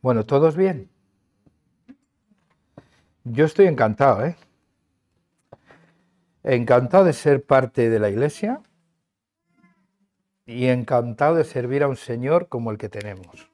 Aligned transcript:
Bueno, 0.00 0.24
¿todos 0.24 0.56
bien? 0.56 0.88
Yo 3.24 3.44
estoy 3.44 3.66
encantado, 3.66 4.24
¿eh? 4.24 4.36
Encantado 6.44 7.04
de 7.04 7.12
ser 7.12 7.44
parte 7.44 7.90
de 7.90 7.98
la 7.98 8.08
iglesia 8.08 8.62
y 10.46 10.68
encantado 10.68 11.34
de 11.34 11.44
servir 11.44 11.82
a 11.82 11.88
un 11.88 11.96
Señor 11.96 12.48
como 12.48 12.70
el 12.70 12.78
que 12.78 12.88
tenemos. 12.88 13.50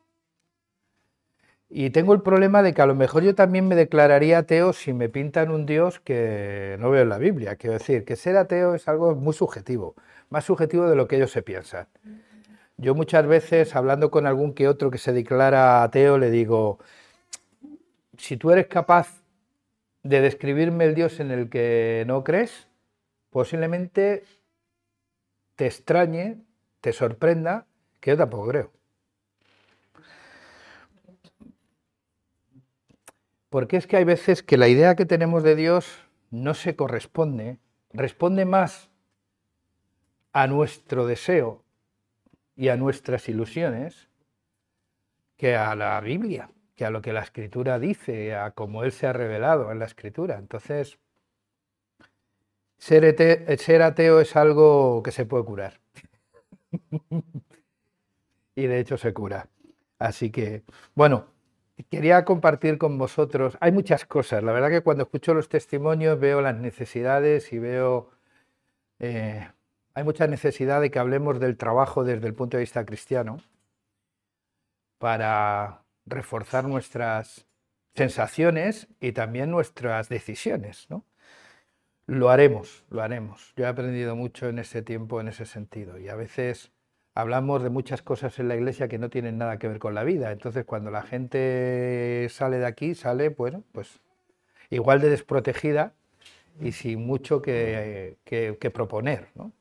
Y 1.70 1.90
tengo 1.90 2.12
el 2.12 2.20
problema 2.20 2.62
de 2.62 2.74
que 2.74 2.82
a 2.82 2.86
lo 2.86 2.94
mejor 2.94 3.24
yo 3.24 3.34
también 3.34 3.66
me 3.66 3.74
declararía 3.74 4.38
ateo 4.38 4.72
si 4.74 4.92
me 4.92 5.08
pintan 5.08 5.50
un 5.50 5.64
Dios 5.66 5.98
que 5.98 6.76
no 6.78 6.90
veo 6.90 7.02
en 7.02 7.08
la 7.08 7.18
Biblia. 7.18 7.56
Quiero 7.56 7.72
decir, 7.74 8.04
que 8.04 8.16
ser 8.16 8.36
ateo 8.36 8.74
es 8.74 8.86
algo 8.86 9.14
muy 9.16 9.32
subjetivo, 9.32 9.94
más 10.28 10.44
subjetivo 10.44 10.88
de 10.88 10.94
lo 10.94 11.08
que 11.08 11.16
ellos 11.16 11.32
se 11.32 11.42
piensan. 11.42 11.88
Yo 12.76 12.94
muchas 12.94 13.26
veces, 13.26 13.76
hablando 13.76 14.10
con 14.10 14.26
algún 14.26 14.52
que 14.52 14.66
otro 14.66 14.90
que 14.90 14.98
se 14.98 15.12
declara 15.12 15.82
ateo, 15.82 16.18
le 16.18 16.30
digo, 16.30 16.80
si 18.18 18.36
tú 18.36 18.50
eres 18.50 18.66
capaz 18.66 19.22
de 20.02 20.20
describirme 20.20 20.84
el 20.84 20.94
Dios 20.94 21.20
en 21.20 21.30
el 21.30 21.48
que 21.48 22.04
no 22.06 22.24
crees, 22.24 22.66
posiblemente 23.30 24.24
te 25.54 25.66
extrañe, 25.66 26.42
te 26.80 26.92
sorprenda, 26.92 27.66
que 28.00 28.10
yo 28.10 28.16
tampoco 28.16 28.48
creo. 28.48 28.70
Porque 33.50 33.76
es 33.76 33.86
que 33.86 33.96
hay 33.96 34.04
veces 34.04 34.42
que 34.42 34.58
la 34.58 34.66
idea 34.66 34.96
que 34.96 35.06
tenemos 35.06 35.44
de 35.44 35.54
Dios 35.54 35.86
no 36.30 36.54
se 36.54 36.74
corresponde, 36.74 37.58
responde 37.92 38.44
más 38.44 38.90
a 40.32 40.48
nuestro 40.48 41.06
deseo 41.06 41.63
y 42.56 42.68
a 42.68 42.76
nuestras 42.76 43.28
ilusiones 43.28 44.08
que 45.36 45.56
a 45.56 45.74
la 45.74 46.00
Biblia, 46.00 46.50
que 46.76 46.84
a 46.84 46.90
lo 46.90 47.02
que 47.02 47.12
la 47.12 47.20
Escritura 47.22 47.78
dice, 47.78 48.34
a 48.34 48.52
cómo 48.52 48.84
Él 48.84 48.92
se 48.92 49.06
ha 49.06 49.12
revelado 49.12 49.72
en 49.72 49.78
la 49.78 49.86
Escritura. 49.86 50.38
Entonces, 50.38 50.98
ser, 52.78 53.82
ateo 53.82 54.20
es 54.20 54.36
algo 54.36 55.02
que 55.02 55.12
se 55.12 55.26
puede 55.26 55.44
curar. 55.44 55.80
y 58.56 58.66
de 58.66 58.78
hecho 58.78 58.96
se 58.96 59.12
cura. 59.12 59.48
Así 59.98 60.30
que, 60.30 60.64
bueno, 60.94 61.26
quería 61.90 62.24
compartir 62.24 62.78
con 62.78 62.98
vosotros, 62.98 63.56
hay 63.60 63.72
muchas 63.72 64.04
cosas, 64.04 64.42
la 64.42 64.52
verdad 64.52 64.70
que 64.70 64.82
cuando 64.82 65.04
escucho 65.04 65.34
los 65.34 65.48
testimonios 65.48 66.18
veo 66.20 66.40
las 66.40 66.56
necesidades 66.56 67.52
y 67.52 67.58
veo 67.58 68.10
eh, 68.98 69.48
hay 69.94 70.02
mucha 70.04 70.26
necesidad 70.26 70.80
de 70.80 70.90
que 70.90 70.98
hablemos 70.98 71.38
del 71.38 71.56
trabajo 71.56 72.04
desde 72.04 72.26
el 72.26 72.34
punto 72.34 72.56
de 72.56 72.62
vista 72.62 72.84
cristiano 72.84 73.38
para 74.98 75.84
reforzar 76.04 76.64
nuestras 76.64 77.46
sensaciones 77.94 78.88
y 79.00 79.12
también 79.12 79.50
nuestras 79.50 80.08
decisiones. 80.08 80.86
¿no? 80.90 81.04
Lo 82.06 82.30
haremos, 82.30 82.84
lo 82.90 83.02
haremos. 83.02 83.54
Yo 83.56 83.64
he 83.64 83.68
aprendido 83.68 84.16
mucho 84.16 84.48
en 84.48 84.58
ese 84.58 84.82
tiempo, 84.82 85.20
en 85.20 85.28
ese 85.28 85.46
sentido. 85.46 85.98
Y 85.98 86.08
a 86.08 86.16
veces 86.16 86.72
hablamos 87.14 87.62
de 87.62 87.70
muchas 87.70 88.02
cosas 88.02 88.38
en 88.40 88.48
la 88.48 88.56
iglesia 88.56 88.88
que 88.88 88.98
no 88.98 89.10
tienen 89.10 89.38
nada 89.38 89.58
que 89.58 89.68
ver 89.68 89.78
con 89.78 89.94
la 89.94 90.02
vida. 90.02 90.32
Entonces, 90.32 90.64
cuando 90.64 90.90
la 90.90 91.02
gente 91.02 92.26
sale 92.30 92.58
de 92.58 92.66
aquí, 92.66 92.96
sale, 92.96 93.28
bueno, 93.28 93.62
pues 93.70 94.00
igual 94.70 95.00
de 95.00 95.10
desprotegida 95.10 95.94
y 96.60 96.72
sin 96.72 97.06
mucho 97.06 97.40
que, 97.40 98.16
que 98.24 98.70
proponer. 98.70 99.28
¿no? 99.36 99.52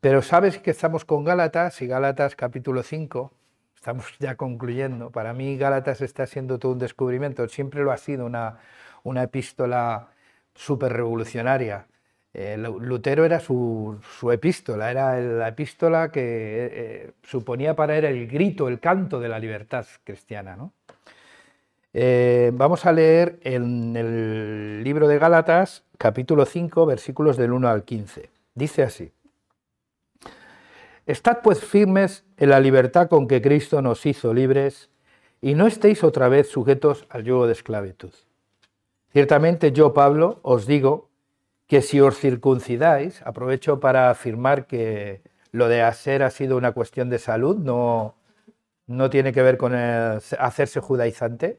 Pero 0.00 0.22
sabes 0.22 0.58
que 0.58 0.70
estamos 0.70 1.04
con 1.04 1.24
Gálatas 1.24 1.82
y 1.82 1.86
Gálatas 1.86 2.34
capítulo 2.34 2.82
5, 2.82 3.32
estamos 3.74 4.06
ya 4.18 4.36
concluyendo. 4.36 5.10
Para 5.10 5.34
mí 5.34 5.58
Gálatas 5.58 6.00
está 6.00 6.26
siendo 6.26 6.58
todo 6.58 6.72
un 6.72 6.78
descubrimiento, 6.78 7.46
siempre 7.48 7.82
lo 7.82 7.92
ha 7.92 7.98
sido 7.98 8.24
una, 8.24 8.58
una 9.02 9.24
epístola 9.24 10.08
súper 10.54 10.94
revolucionaria. 10.94 11.86
Eh, 12.32 12.56
Lutero 12.56 13.24
era 13.24 13.40
su, 13.40 14.00
epístola, 14.32 14.90
era 14.90 15.20
la 15.20 15.48
epístola 15.48 16.10
que 16.10 16.20
eh, 16.72 17.12
suponía 17.22 17.74
para 17.74 17.98
él 17.98 18.04
el 18.04 18.26
grito, 18.28 18.68
el 18.68 18.80
canto 18.80 19.20
de 19.20 19.28
la 19.28 19.38
libertad 19.38 19.84
cristiana. 20.04 20.56
Eh, 21.92 22.52
vamos 22.54 22.86
a 22.86 22.92
leer 22.92 23.40
en 23.42 23.96
el 23.96 24.82
libro 24.84 25.08
de 25.08 25.18
Gálatas, 25.18 25.84
capítulo 25.98 26.46
5, 26.46 26.86
versículos 26.86 27.36
del 27.36 27.52
1 27.52 27.68
al 27.68 27.84
15. 27.84 28.30
Dice 28.54 28.82
así. 28.84 29.12
Estad 31.10 31.38
pues 31.42 31.58
firmes 31.58 32.24
en 32.36 32.50
la 32.50 32.60
libertad 32.60 33.08
con 33.08 33.26
que 33.26 33.42
Cristo 33.42 33.82
nos 33.82 34.06
hizo 34.06 34.32
libres 34.32 34.90
y 35.40 35.56
no 35.56 35.66
estéis 35.66 36.04
otra 36.04 36.28
vez 36.28 36.48
sujetos 36.48 37.04
al 37.10 37.24
yugo 37.24 37.48
de 37.48 37.52
esclavitud. 37.52 38.12
Ciertamente 39.12 39.72
yo, 39.72 39.92
Pablo, 39.92 40.38
os 40.42 40.68
digo 40.68 41.08
que 41.66 41.82
si 41.82 42.00
os 42.00 42.16
circuncidáis, 42.16 43.22
aprovecho 43.22 43.80
para 43.80 44.08
afirmar 44.08 44.68
que 44.68 45.22
lo 45.50 45.66
de 45.66 45.82
hacer 45.82 46.22
ha 46.22 46.30
sido 46.30 46.56
una 46.56 46.70
cuestión 46.70 47.10
de 47.10 47.18
salud, 47.18 47.56
no, 47.56 48.14
no 48.86 49.10
tiene 49.10 49.32
que 49.32 49.42
ver 49.42 49.56
con 49.56 49.74
hacerse 49.74 50.78
judaizante. 50.78 51.58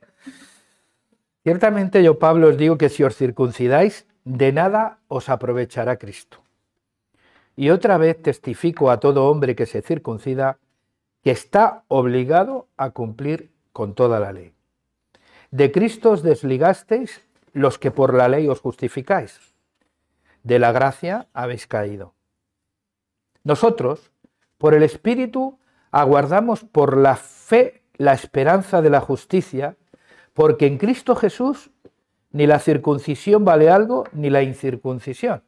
Ciertamente 1.43 2.01
yo, 2.03 2.19
Pablo, 2.19 2.47
os 2.47 2.57
digo 2.57 2.77
que 2.77 2.87
si 2.87 3.03
os 3.03 3.17
circuncidáis, 3.17 4.07
de 4.23 4.53
nada 4.53 4.99
os 5.09 5.27
aprovechará 5.27 5.97
Cristo. 5.97 6.41
Y 7.61 7.69
otra 7.69 7.99
vez 7.99 8.19
testifico 8.19 8.89
a 8.89 8.99
todo 8.99 9.29
hombre 9.29 9.55
que 9.55 9.67
se 9.67 9.83
circuncida 9.83 10.57
que 11.21 11.29
está 11.29 11.83
obligado 11.89 12.67
a 12.75 12.89
cumplir 12.89 13.51
con 13.71 13.93
toda 13.93 14.19
la 14.19 14.33
ley. 14.33 14.55
De 15.51 15.71
Cristo 15.71 16.09
os 16.09 16.23
desligasteis 16.23 17.21
los 17.53 17.77
que 17.77 17.91
por 17.91 18.15
la 18.15 18.27
ley 18.29 18.47
os 18.47 18.59
justificáis. 18.61 19.53
De 20.41 20.57
la 20.57 20.71
gracia 20.71 21.27
habéis 21.33 21.67
caído. 21.67 22.15
Nosotros, 23.43 24.11
por 24.57 24.73
el 24.73 24.81
Espíritu, 24.81 25.59
aguardamos 25.91 26.63
por 26.63 26.97
la 26.97 27.15
fe 27.15 27.83
la 27.93 28.13
esperanza 28.13 28.81
de 28.81 28.89
la 28.89 29.01
justicia, 29.01 29.77
porque 30.33 30.65
en 30.65 30.79
Cristo 30.79 31.15
Jesús 31.15 31.69
ni 32.31 32.47
la 32.47 32.57
circuncisión 32.57 33.45
vale 33.45 33.69
algo, 33.69 34.05
ni 34.13 34.31
la 34.31 34.41
incircuncisión, 34.41 35.43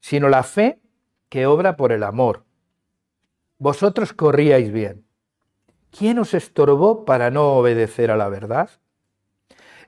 sino 0.00 0.28
la 0.28 0.42
fe 0.42 0.81
que 1.32 1.46
obra 1.46 1.78
por 1.78 1.92
el 1.92 2.02
amor. 2.02 2.44
Vosotros 3.56 4.12
corríais 4.12 4.70
bien. 4.70 5.06
¿Quién 5.90 6.18
os 6.18 6.34
estorbó 6.34 7.06
para 7.06 7.30
no 7.30 7.54
obedecer 7.54 8.10
a 8.10 8.18
la 8.18 8.28
verdad? 8.28 8.68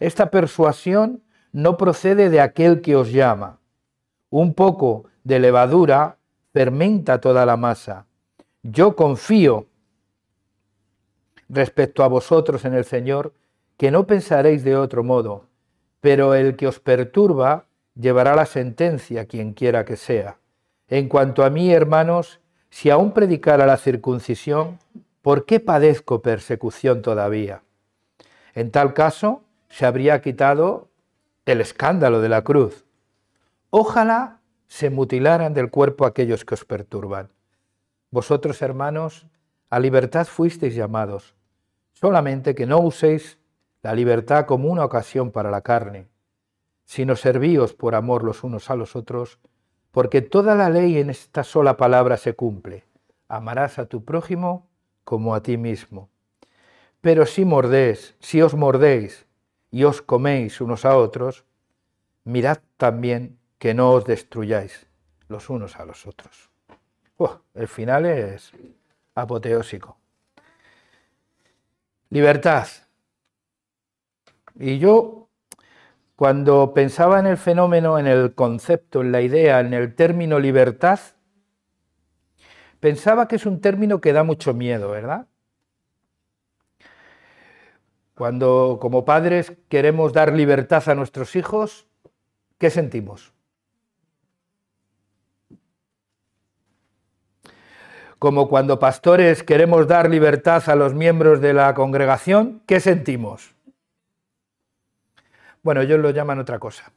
Esta 0.01 0.31
persuasión 0.31 1.23
no 1.53 1.77
procede 1.77 2.31
de 2.31 2.41
aquel 2.41 2.81
que 2.81 2.97
os 2.97 3.13
llama. 3.13 3.59
Un 4.31 4.55
poco 4.55 5.05
de 5.23 5.39
levadura 5.39 6.17
fermenta 6.55 7.21
toda 7.21 7.45
la 7.45 7.59
masa. 7.59 8.07
Yo 8.63 8.97
confío 8.97 9.67
respecto 11.51 12.05
a 12.05 12.09
vosotros 12.09 12.65
en 12.65 12.73
el 12.73 12.87
Señor, 12.87 13.35
que 13.77 13.91
no 13.91 14.07
pensaréis 14.07 14.65
de 14.65 14.77
otro 14.77 15.05
modo, 15.05 15.45
pero 16.01 16.33
el 16.35 16.57
que 16.57 16.69
os 16.69 16.81
perturba 16.81 17.67
llevará 17.95 18.35
la 18.35 18.47
sentencia, 18.47 19.27
quien 19.27 19.53
quiera 19.53 19.85
que 19.85 19.97
sea. 19.97 20.39
En 20.89 21.09
cuanto 21.09 21.45
a 21.45 21.51
mí, 21.51 21.73
hermanos, 21.73 22.41
si 22.71 22.91
aún 22.91 23.13
predicara 23.13 23.67
la 23.67 23.77
circuncisión, 23.77 24.79
¿por 25.23 25.47
qué 25.47 25.61
padezco 25.61 26.23
persecución 26.23 27.03
todavía? 27.03 27.63
En 28.55 28.71
tal 28.71 28.95
caso, 28.95 29.43
se 29.69 29.87
habría 29.87 30.21
quitado 30.21 30.89
el 31.47 31.61
escándalo 31.61 32.21
de 32.21 32.29
la 32.29 32.43
cruz. 32.43 32.85
Ojalá 33.71 34.41
se 34.67 34.91
mutilaran 34.91 35.55
del 35.55 35.71
cuerpo 35.71 36.07
aquellos 36.07 36.45
que 36.45 36.55
os 36.55 36.65
perturban. 36.65 37.31
Vosotros, 38.11 38.61
hermanos, 38.63 39.27
a 39.71 39.81
libertad 39.81 40.27
fuisteis 40.27 40.75
llamados, 40.75 41.35
solamente 41.93 42.55
que 42.55 42.67
no 42.67 42.79
uséis 42.79 43.39
la 43.83 43.95
libertad 43.95 44.47
como 44.47 44.69
una 44.69 44.85
ocasión 44.85 45.31
para 45.31 45.51
la 45.51 45.63
carne, 45.63 46.09
sino 46.85 47.17
servíos 47.17 47.75
por 47.75 47.95
amor 47.95 48.23
los 48.23 48.45
unos 48.45 48.71
a 48.71 48.77
los 48.77 48.95
otros, 48.95 49.41
porque 49.95 50.23
toda 50.23 50.57
la 50.57 50.71
ley 50.71 50.99
en 50.99 51.09
esta 51.09 51.45
sola 51.45 51.77
palabra 51.77 52.17
se 52.17 52.35
cumple. 52.35 52.83
Amarás 53.29 53.79
a 53.79 53.87
tu 53.87 54.05
prójimo 54.05 54.67
como 55.05 55.37
a 55.37 55.43
ti 55.45 55.57
mismo. 55.57 56.09
Pero 57.01 57.27
si 57.27 57.45
mordéis, 57.45 58.17
si 58.19 58.43
os 58.43 58.55
mordéis 58.55 59.25
y 59.71 59.85
os 59.85 60.03
coméis 60.03 60.61
unos 60.61 60.85
a 60.85 60.97
otros, 60.97 61.45
mirad 62.25 62.59
también 62.77 63.39
que 63.61 63.73
no 63.73 63.93
os 63.93 64.05
destruyáis 64.05 64.89
los 65.29 65.49
unos 65.49 65.77
a 65.77 65.85
los 65.85 66.09
otros. 66.09 66.51
el 67.55 67.69
final 67.69 68.05
es 68.05 68.51
apoteósico. 69.15 69.97
Libertad. 72.11 72.67
Y 74.57 74.79
yo 74.79 75.24
cuando 76.17 76.73
pensaba 76.75 77.19
en 77.19 77.27
el 77.27 77.37
fenómeno, 77.37 77.99
en 77.99 78.07
el 78.07 78.35
concepto, 78.35 79.01
en 79.01 79.11
la 79.11 79.21
idea, 79.21 79.61
en 79.61 79.75
el 79.75 79.95
término 79.95 80.39
libertad, 80.39 81.01
pensaba 82.79 83.27
que 83.27 83.37
es 83.37 83.47
un 83.47 83.61
término 83.61 84.01
que 84.01 84.13
da 84.13 84.23
mucho 84.23 84.55
miedo, 84.55 84.91
¿verdad? 84.91 85.27
Cuando 88.15 88.79
como 88.81 89.05
padres 89.05 89.53
queremos 89.69 90.13
dar 90.13 90.33
libertad 90.33 90.89
a 90.89 90.95
nuestros 90.95 91.35
hijos, 91.35 91.89
¿qué 92.59 92.71
sentimos? 92.71 93.33
Como 98.21 98.49
cuando 98.49 98.79
pastores 98.79 99.43
queremos 99.43 99.89
dar 99.89 100.09
libertad 100.09 100.63
a 100.69 100.77
los 100.77 100.95
miembros 100.95 101.41
de 101.41 101.55
la 101.55 101.75
congregación, 101.75 102.63
¿qué 102.67 102.79
sentimos? 102.79 103.54
Bueno, 105.65 105.81
ellos 105.81 105.99
lo 105.99 106.11
llaman 106.11 106.39
otra 106.39 106.59
cosa, 106.59 106.93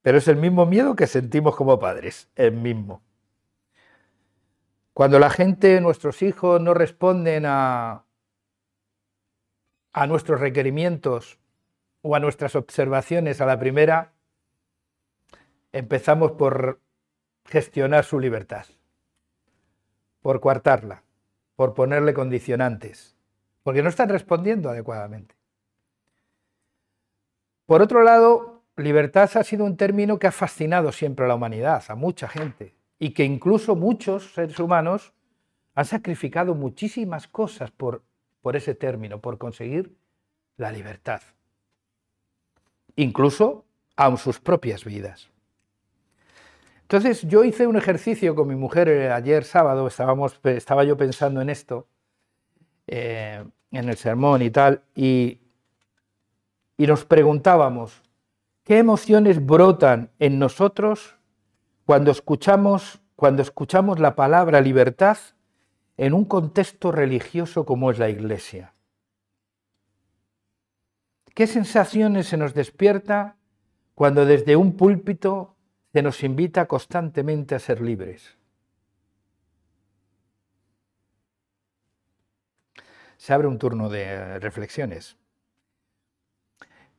pero 0.00 0.16
es 0.16 0.26
el 0.26 0.36
mismo 0.36 0.64
miedo 0.64 0.96
que 0.96 1.06
sentimos 1.06 1.54
como 1.54 1.78
padres, 1.78 2.30
el 2.34 2.52
mismo. 2.52 3.02
Cuando 4.94 5.18
la 5.18 5.28
gente, 5.28 5.78
nuestros 5.82 6.22
hijos, 6.22 6.62
no 6.62 6.72
responden 6.72 7.44
a, 7.44 8.06
a 9.92 10.06
nuestros 10.06 10.40
requerimientos 10.40 11.38
o 12.00 12.16
a 12.16 12.20
nuestras 12.20 12.56
observaciones 12.56 13.42
a 13.42 13.46
la 13.46 13.58
primera, 13.58 14.14
empezamos 15.70 16.32
por 16.32 16.80
gestionar 17.44 18.04
su 18.04 18.18
libertad, 18.18 18.64
por 20.22 20.40
coartarla, 20.40 21.02
por 21.54 21.74
ponerle 21.74 22.14
condicionantes, 22.14 23.14
porque 23.62 23.82
no 23.82 23.90
están 23.90 24.08
respondiendo 24.08 24.70
adecuadamente. 24.70 25.39
Por 27.70 27.82
otro 27.82 28.02
lado, 28.02 28.64
libertad 28.76 29.30
ha 29.36 29.44
sido 29.44 29.64
un 29.64 29.76
término 29.76 30.18
que 30.18 30.26
ha 30.26 30.32
fascinado 30.32 30.90
siempre 30.90 31.24
a 31.24 31.28
la 31.28 31.36
humanidad, 31.36 31.84
a 31.86 31.94
mucha 31.94 32.26
gente, 32.26 32.74
y 32.98 33.10
que 33.10 33.22
incluso 33.22 33.76
muchos 33.76 34.34
seres 34.34 34.58
humanos 34.58 35.12
han 35.76 35.84
sacrificado 35.84 36.56
muchísimas 36.56 37.28
cosas 37.28 37.70
por 37.70 38.02
ese 38.54 38.74
término, 38.74 39.20
por 39.20 39.38
conseguir 39.38 39.94
la 40.56 40.72
libertad, 40.72 41.22
incluso 42.96 43.64
aun 43.94 44.18
sus 44.18 44.40
propias 44.40 44.84
vidas. 44.84 45.30
Entonces 46.82 47.22
yo 47.22 47.44
hice 47.44 47.68
un 47.68 47.76
ejercicio 47.76 48.34
con 48.34 48.48
mi 48.48 48.56
mujer 48.56 48.88
eh, 48.88 49.12
ayer 49.12 49.44
sábado, 49.44 49.86
estábamos, 49.86 50.40
estaba 50.42 50.82
yo 50.82 50.96
pensando 50.96 51.40
en 51.40 51.50
esto, 51.50 51.86
eh, 52.88 53.44
en 53.70 53.88
el 53.88 53.96
sermón 53.96 54.42
y 54.42 54.50
tal, 54.50 54.82
y, 54.96 55.39
y 56.80 56.86
nos 56.86 57.04
preguntábamos, 57.04 58.00
¿qué 58.64 58.78
emociones 58.78 59.44
brotan 59.44 60.12
en 60.18 60.38
nosotros 60.38 61.18
cuando 61.84 62.10
escuchamos, 62.10 63.02
cuando 63.16 63.42
escuchamos 63.42 63.98
la 63.98 64.16
palabra 64.16 64.62
libertad 64.62 65.18
en 65.98 66.14
un 66.14 66.24
contexto 66.24 66.90
religioso 66.90 67.66
como 67.66 67.90
es 67.90 67.98
la 67.98 68.08
Iglesia. 68.08 68.72
¿Qué 71.34 71.46
sensaciones 71.46 72.28
se 72.28 72.38
nos 72.38 72.54
despierta 72.54 73.36
cuando 73.94 74.24
desde 74.24 74.56
un 74.56 74.78
púlpito 74.78 75.56
se 75.92 76.00
nos 76.00 76.22
invita 76.22 76.64
constantemente 76.66 77.54
a 77.54 77.58
ser 77.58 77.82
libres? 77.82 78.38
Se 83.18 83.34
abre 83.34 83.48
un 83.48 83.58
turno 83.58 83.90
de 83.90 84.38
reflexiones. 84.38 85.19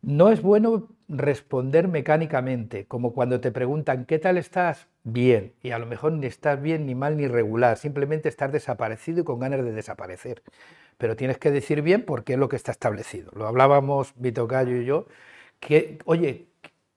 No 0.02 0.32
es 0.32 0.42
bueno 0.42 0.90
responder 1.08 1.88
mecánicamente, 1.88 2.88
como 2.88 3.14
cuando 3.14 3.40
te 3.40 3.52
preguntan, 3.52 4.06
¿qué 4.06 4.18
tal 4.18 4.38
estás? 4.38 4.88
Bien, 5.04 5.54
y 5.62 5.72
a 5.72 5.80
lo 5.80 5.86
mejor 5.86 6.14
ni 6.14 6.26
estás 6.26 6.60
bien, 6.60 6.88
ni 6.88 6.96
mal, 6.96 7.18
ni 7.18 7.28
regular, 7.28 7.78
simplemente 7.78 8.28
estás 8.28 8.52
desaparecido 8.52 9.22
y 9.22 9.24
con 9.24 9.40
ganas 9.40 9.64
de 9.64 9.72
desaparecer. 9.72 10.42
Pero 10.98 11.16
tienes 11.16 11.38
que 11.38 11.52
decir 11.52 11.84
bien 11.84 12.04
porque 12.04 12.34
es 12.34 12.40
lo 12.40 12.50
que 12.50 12.56
está 12.56 12.72
establecido. 12.72 13.32
Lo 13.36 13.48
hablábamos 13.48 14.14
Vito 14.16 14.48
Gallo 14.48 14.78
y 14.78 14.86
yo, 14.86 15.06
que, 15.60 16.00
oye, 16.06 16.48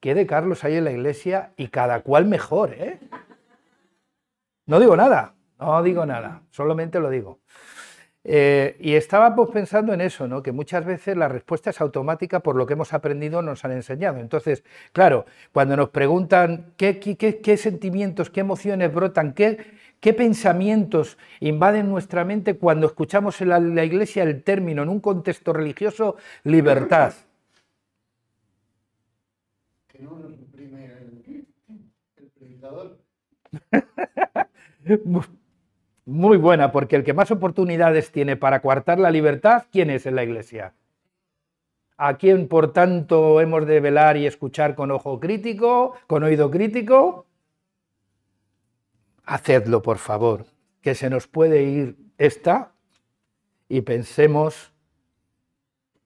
¿qué 0.01 0.15
de 0.15 0.27
Carlos 0.27 0.65
hay 0.65 0.77
en 0.77 0.85
la 0.85 0.93
iglesia 0.93 1.53
y 1.57 1.69
cada 1.69 2.01
cual 2.03 2.25
mejor, 2.25 2.73
¿eh? 2.73 3.01
No 4.67 4.81
digo 4.81 4.97
nada, 4.97 5.35
no 5.59 5.83
digo 5.83 6.07
nada, 6.07 6.43
solamente 6.51 7.01
lo 7.01 7.11
digo. 7.11 7.41
Eh, 8.27 8.77
y 8.81 8.95
estábamos 8.95 9.51
pensando 9.51 9.93
en 9.93 10.01
eso, 10.01 10.27
¿no? 10.27 10.43
que 10.43 10.51
muchas 10.51 10.87
veces 10.87 11.15
la 11.15 11.29
respuesta 11.29 11.69
es 11.69 11.81
automática 11.83 12.41
por 12.41 12.57
lo 12.57 12.65
que 12.67 12.73
hemos 12.73 12.95
aprendido, 12.95 13.43
nos 13.43 13.65
han 13.67 13.73
enseñado. 13.73 14.19
Entonces, 14.19 14.65
claro, 14.93 15.27
cuando 15.53 15.77
nos 15.77 15.91
preguntan 15.91 16.73
qué, 16.79 16.99
qué, 16.99 17.57
sentimientos, 17.59 18.31
qué 18.31 18.41
emociones 18.41 18.93
brotan, 18.95 19.35
qué, 19.35 19.59
qué, 20.01 20.15
pensamientos 20.15 21.19
invaden 21.41 21.91
nuestra 21.91 22.25
mente 22.25 22.57
cuando 22.57 22.87
escuchamos 22.87 23.43
en 23.43 23.75
la, 23.75 23.85
iglesia 23.85 24.23
el 24.23 24.43
término, 24.43 24.83
en 24.83 24.89
un 24.89 25.01
contexto 25.01 25.53
religioso, 25.53 26.17
libertad. 26.45 27.13
Que 29.87 29.99
no 30.03 30.19
nos 30.19 30.33
el, 30.33 31.47
el 32.17 32.27
predicador. 32.39 32.99
muy 36.07 36.37
buena, 36.37 36.71
porque 36.71 36.97
el 36.97 37.05
que 37.05 37.15
más 37.15 37.31
oportunidades 37.31 38.13
tiene 38.13 38.37
para 38.37 38.61
coartar 38.61 38.99
la 38.99 39.11
libertad, 39.11 39.65
¿quién 39.73 39.91
es 39.91 40.07
en 40.07 40.17
la 40.17 40.25
Iglesia? 40.25 40.75
¿A 41.97 42.17
quién, 42.17 42.49
por 42.49 42.73
tanto, 42.73 43.41
hemos 43.41 43.67
de 43.67 43.81
velar 43.81 44.17
y 44.17 44.27
escuchar 44.27 44.75
con 44.75 44.91
ojo 44.91 45.21
crítico, 45.21 45.95
con 46.07 46.23
oído 46.25 46.51
crítico? 46.51 47.27
Hacedlo, 49.25 49.81
por 49.81 49.99
favor, 49.99 50.47
que 50.83 50.95
se 50.95 51.09
nos 51.09 51.27
puede 51.27 51.63
ir 51.63 51.97
esta 52.19 52.73
y 53.69 53.81
pensemos 53.83 54.73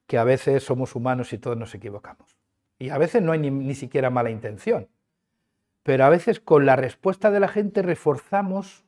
que 0.07 0.19
a 0.19 0.25
veces 0.25 0.63
somos 0.63 0.95
humanos 0.95 1.33
y 1.33 1.39
todos 1.39 1.57
nos 1.57 1.75
equivocamos. 1.75 2.37
Y 2.79 2.91
a 2.91 2.99
veces 2.99 3.23
no 3.23 3.33
hay 3.33 3.41
ni, 3.41 3.51
ni 3.51 3.75
siquiera 3.75 4.11
mala 4.11 4.31
intención. 4.31 4.89
Pero 5.83 6.05
a 6.05 6.11
veces 6.11 6.39
con 6.39 6.67
la 6.67 6.77
respuesta 6.77 7.31
de 7.31 7.41
la 7.41 7.49
gente 7.49 7.83
reforzamos 7.83 8.85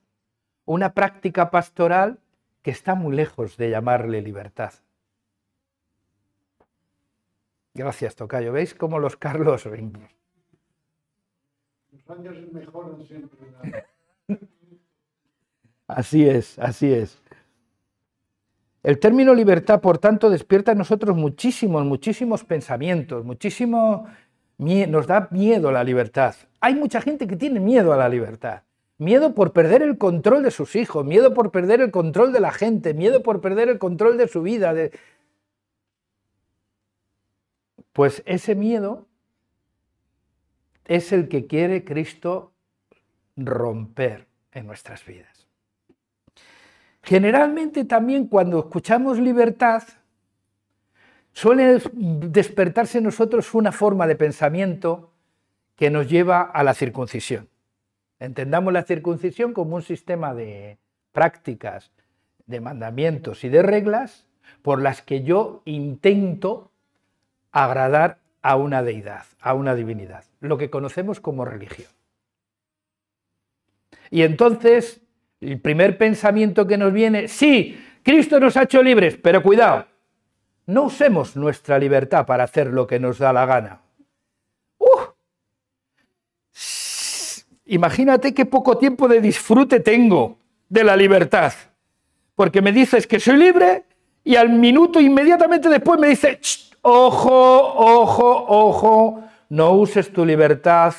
una 0.71 0.95
práctica 0.95 1.51
pastoral 1.51 2.21
que 2.63 2.71
está 2.71 2.95
muy 2.95 3.17
lejos 3.17 3.57
de 3.57 3.71
llamarle 3.71 4.23
libertad. 4.23 4.73
Gracias, 7.75 8.15
Tocayo. 8.15 8.53
¿Veis 8.53 8.73
cómo 8.75 9.01
los 9.01 9.17
Carlos... 9.17 9.65
Los 9.65 9.77
años 12.09 12.37
mejoran 12.53 13.05
siempre. 13.05 13.85
así 15.89 16.29
es, 16.29 16.57
así 16.61 16.93
es. 16.93 17.21
El 18.85 19.01
término 19.01 19.35
libertad, 19.35 19.81
por 19.81 19.99
tanto, 19.99 20.31
despierta 20.31 20.71
en 20.71 20.79
nosotros 20.79 21.17
muchísimos, 21.17 21.85
muchísimos 21.85 22.45
pensamientos, 22.45 23.25
muchísimo... 23.25 24.07
Nos 24.57 25.07
da 25.09 25.27
miedo 25.33 25.73
la 25.73 25.83
libertad. 25.83 26.37
Hay 26.61 26.77
mucha 26.77 27.01
gente 27.01 27.27
que 27.27 27.35
tiene 27.35 27.59
miedo 27.59 27.93
a 27.93 27.97
la 27.97 28.09
libertad 28.09 28.63
miedo 29.01 29.35
por 29.35 29.53
perder 29.53 29.81
el 29.81 29.97
control 29.97 30.43
de 30.43 30.51
sus 30.51 30.77
hijos, 30.77 31.07
miedo 31.07 31.33
por 31.33 31.51
perder 31.51 31.81
el 31.81 31.91
control 31.91 32.35
de 32.35 32.41
la 32.41 32.53
gente, 32.53 32.93
miedo 32.93 33.23
por 33.23 33.41
perder 33.41 33.71
el 33.71 33.79
control 33.79 34.19
de 34.19 34.29
su 34.29 34.43
vida. 34.43 34.75
Pues 37.95 38.23
ese 38.27 38.55
miedo 38.55 39.07
es 40.85 41.13
el 41.13 41.29
que 41.29 41.47
quiere 41.47 41.83
Cristo 41.83 42.53
romper 43.37 44.27
en 44.53 44.67
nuestras 44.67 45.05
vidas. 45.07 45.47
Generalmente 47.03 47.87
también 47.87 48.27
cuando 48.27 48.59
escuchamos 48.59 49.19
libertad, 49.19 49.83
suele 51.33 51.81
despertarse 51.95 52.99
en 52.99 53.05
nosotros 53.05 53.55
una 53.55 53.73
forma 53.73 54.07
de 54.07 54.17
pensamiento 54.17 55.11
que 55.75 55.89
nos 55.89 56.07
lleva 56.07 56.43
a 56.43 56.63
la 56.63 56.75
circuncisión. 56.75 57.49
Entendamos 58.21 58.73
la 58.73 58.83
circuncisión 58.83 59.55
como 59.55 59.77
un 59.77 59.83
sistema 59.83 60.35
de 60.35 60.79
prácticas, 61.13 61.91
de 62.47 62.61
mandamientos 62.61 63.43
y 63.45 63.49
de 63.49 63.63
reglas 63.63 64.27
por 64.63 64.81
las 64.81 65.01
que 65.01 65.23
yo 65.23 65.63
intento 65.65 66.71
agradar 67.51 68.19
a 68.43 68.57
una 68.57 68.83
deidad, 68.83 69.25
a 69.41 69.55
una 69.55 69.75
divinidad, 69.75 70.25
lo 70.41 70.59
que 70.59 70.71
conocemos 70.71 71.21
como 71.21 71.45
religión. 71.45 71.89
Y 74.11 74.23
entonces, 74.23 75.01
el 75.41 75.61
primer 75.61 75.97
pensamiento 75.97 76.67
que 76.67 76.77
nos 76.77 76.93
viene, 76.93 77.29
sí, 77.29 77.83
Cristo 78.03 78.39
nos 78.39 78.57
ha 78.57 78.65
hecho 78.65 78.83
libres, 78.83 79.17
pero 79.17 79.43
cuidado, 79.43 79.87
no 80.67 80.85
usemos 80.85 81.37
nuestra 81.37 81.79
libertad 81.79 82.27
para 82.27 82.45
hacer 82.45 82.69
lo 82.69 82.87
que 82.87 83.01
nos 83.01 83.19
da 83.19 83.33
la 83.33 83.47
gana. 83.47 83.81
Imagínate 87.71 88.35
qué 88.35 88.47
poco 88.47 88.79
tiempo 88.79 89.09
de 89.09 89.21
disfrute 89.21 89.81
tengo 89.81 90.39
de 90.69 90.85
la 90.85 90.97
libertad. 90.97 91.53
Porque 92.35 92.63
me 92.63 92.73
dices 92.73 93.07
que 93.07 93.21
soy 93.21 93.37
libre 93.37 93.85
y 94.25 94.37
al 94.37 94.49
minuto 94.51 95.01
inmediatamente 95.01 95.69
después 95.69 95.99
me 95.99 96.09
dice, 96.09 96.41
ojo, 96.83 97.75
ojo, 97.75 98.45
ojo, 98.49 99.25
no 99.49 99.73
uses 99.73 100.13
tu 100.13 100.25
libertad 100.25 100.95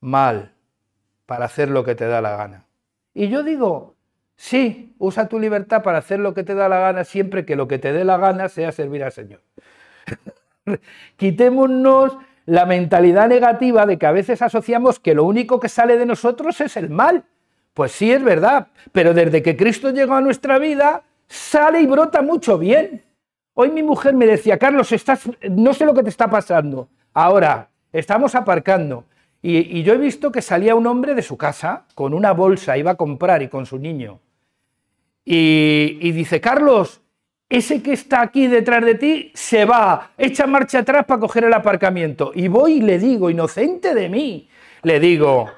mal 0.00 0.52
para 1.26 1.46
hacer 1.46 1.68
lo 1.68 1.84
que 1.84 1.94
te 1.94 2.06
da 2.06 2.20
la 2.20 2.36
gana. 2.36 2.66
Y 3.14 3.28
yo 3.28 3.42
digo, 3.42 3.92
Sí, 4.42 4.92
usa 4.98 5.28
tu 5.28 5.38
libertad 5.38 5.84
para 5.84 5.98
hacer 5.98 6.18
lo 6.18 6.34
que 6.34 6.42
te 6.42 6.56
da 6.56 6.68
la 6.68 6.80
gana, 6.80 7.04
siempre 7.04 7.44
que 7.44 7.54
lo 7.54 7.68
que 7.68 7.78
te 7.78 7.92
dé 7.92 8.04
la 8.04 8.16
gana 8.16 8.48
sea 8.48 8.72
servir 8.72 9.04
al 9.04 9.12
Señor. 9.12 9.40
Quitémonos 11.16 12.18
la 12.46 12.66
mentalidad 12.66 13.28
negativa 13.28 13.86
de 13.86 13.98
que 13.98 14.06
a 14.06 14.12
veces 14.12 14.42
asociamos 14.42 14.98
que 14.98 15.14
lo 15.14 15.24
único 15.24 15.60
que 15.60 15.68
sale 15.68 15.96
de 15.96 16.06
nosotros 16.06 16.60
es 16.60 16.76
el 16.76 16.90
mal. 16.90 17.24
Pues 17.74 17.92
sí, 17.92 18.12
es 18.12 18.22
verdad, 18.22 18.68
pero 18.92 19.14
desde 19.14 19.42
que 19.42 19.56
Cristo 19.56 19.90
llegó 19.90 20.14
a 20.14 20.20
nuestra 20.20 20.58
vida, 20.58 21.04
sale 21.26 21.80
y 21.80 21.86
brota 21.86 22.22
mucho 22.22 22.58
bien. 22.58 23.04
Hoy 23.54 23.70
mi 23.70 23.82
mujer 23.82 24.14
me 24.14 24.26
decía, 24.26 24.58
Carlos, 24.58 24.92
estás, 24.92 25.22
no 25.50 25.74
sé 25.74 25.84
lo 25.84 25.94
que 25.94 26.02
te 26.02 26.08
está 26.08 26.28
pasando. 26.28 26.88
Ahora, 27.12 27.70
estamos 27.92 28.34
aparcando. 28.34 29.04
Y, 29.40 29.82
yo 29.82 29.94
he 29.94 29.98
visto 29.98 30.30
que 30.30 30.40
salía 30.40 30.74
un 30.74 30.86
hombre 30.86 31.14
de 31.14 31.22
su 31.22 31.36
casa 31.36 31.84
con 31.94 32.14
una 32.14 32.32
bolsa, 32.32 32.78
iba 32.78 32.92
a 32.92 32.96
comprar 32.96 33.42
y 33.42 33.48
con 33.48 33.66
su 33.66 33.78
niño. 33.78 34.20
Y, 35.24 35.98
y 36.00 36.12
dice, 36.12 36.40
Carlos, 36.40 37.01
ese 37.52 37.82
que 37.82 37.92
está 37.92 38.22
aquí 38.22 38.46
detrás 38.46 38.82
de 38.82 38.94
ti 38.94 39.30
se 39.34 39.66
va, 39.66 40.12
echa 40.16 40.46
marcha 40.46 40.78
atrás 40.78 41.04
para 41.04 41.20
coger 41.20 41.44
el 41.44 41.52
aparcamiento. 41.52 42.32
Y 42.34 42.48
voy 42.48 42.78
y 42.78 42.80
le 42.80 42.98
digo, 42.98 43.28
inocente 43.28 43.94
de 43.94 44.08
mí, 44.08 44.48
le 44.82 44.98
digo, 44.98 45.50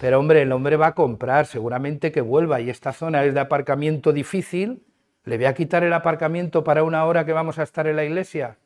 pero 0.00 0.18
hombre, 0.18 0.40
el 0.40 0.52
hombre 0.52 0.76
va 0.76 0.86
a 0.86 0.94
comprar, 0.94 1.44
seguramente 1.44 2.10
que 2.10 2.22
vuelva 2.22 2.62
y 2.62 2.70
esta 2.70 2.94
zona 2.94 3.24
es 3.26 3.34
de 3.34 3.40
aparcamiento 3.40 4.10
difícil, 4.10 4.82
¿le 5.24 5.36
voy 5.36 5.44
a 5.44 5.52
quitar 5.52 5.84
el 5.84 5.92
aparcamiento 5.92 6.64
para 6.64 6.82
una 6.82 7.04
hora 7.04 7.26
que 7.26 7.34
vamos 7.34 7.58
a 7.58 7.64
estar 7.64 7.86
en 7.86 7.96
la 7.96 8.04
iglesia? 8.04 8.56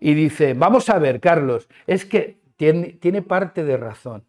Y 0.00 0.14
dice, 0.14 0.54
vamos 0.54 0.88
a 0.88 0.98
ver, 0.98 1.20
Carlos, 1.20 1.68
es 1.86 2.06
que 2.06 2.38
tiene, 2.56 2.94
tiene 2.94 3.20
parte 3.20 3.64
de 3.64 3.76
razón 3.76 4.24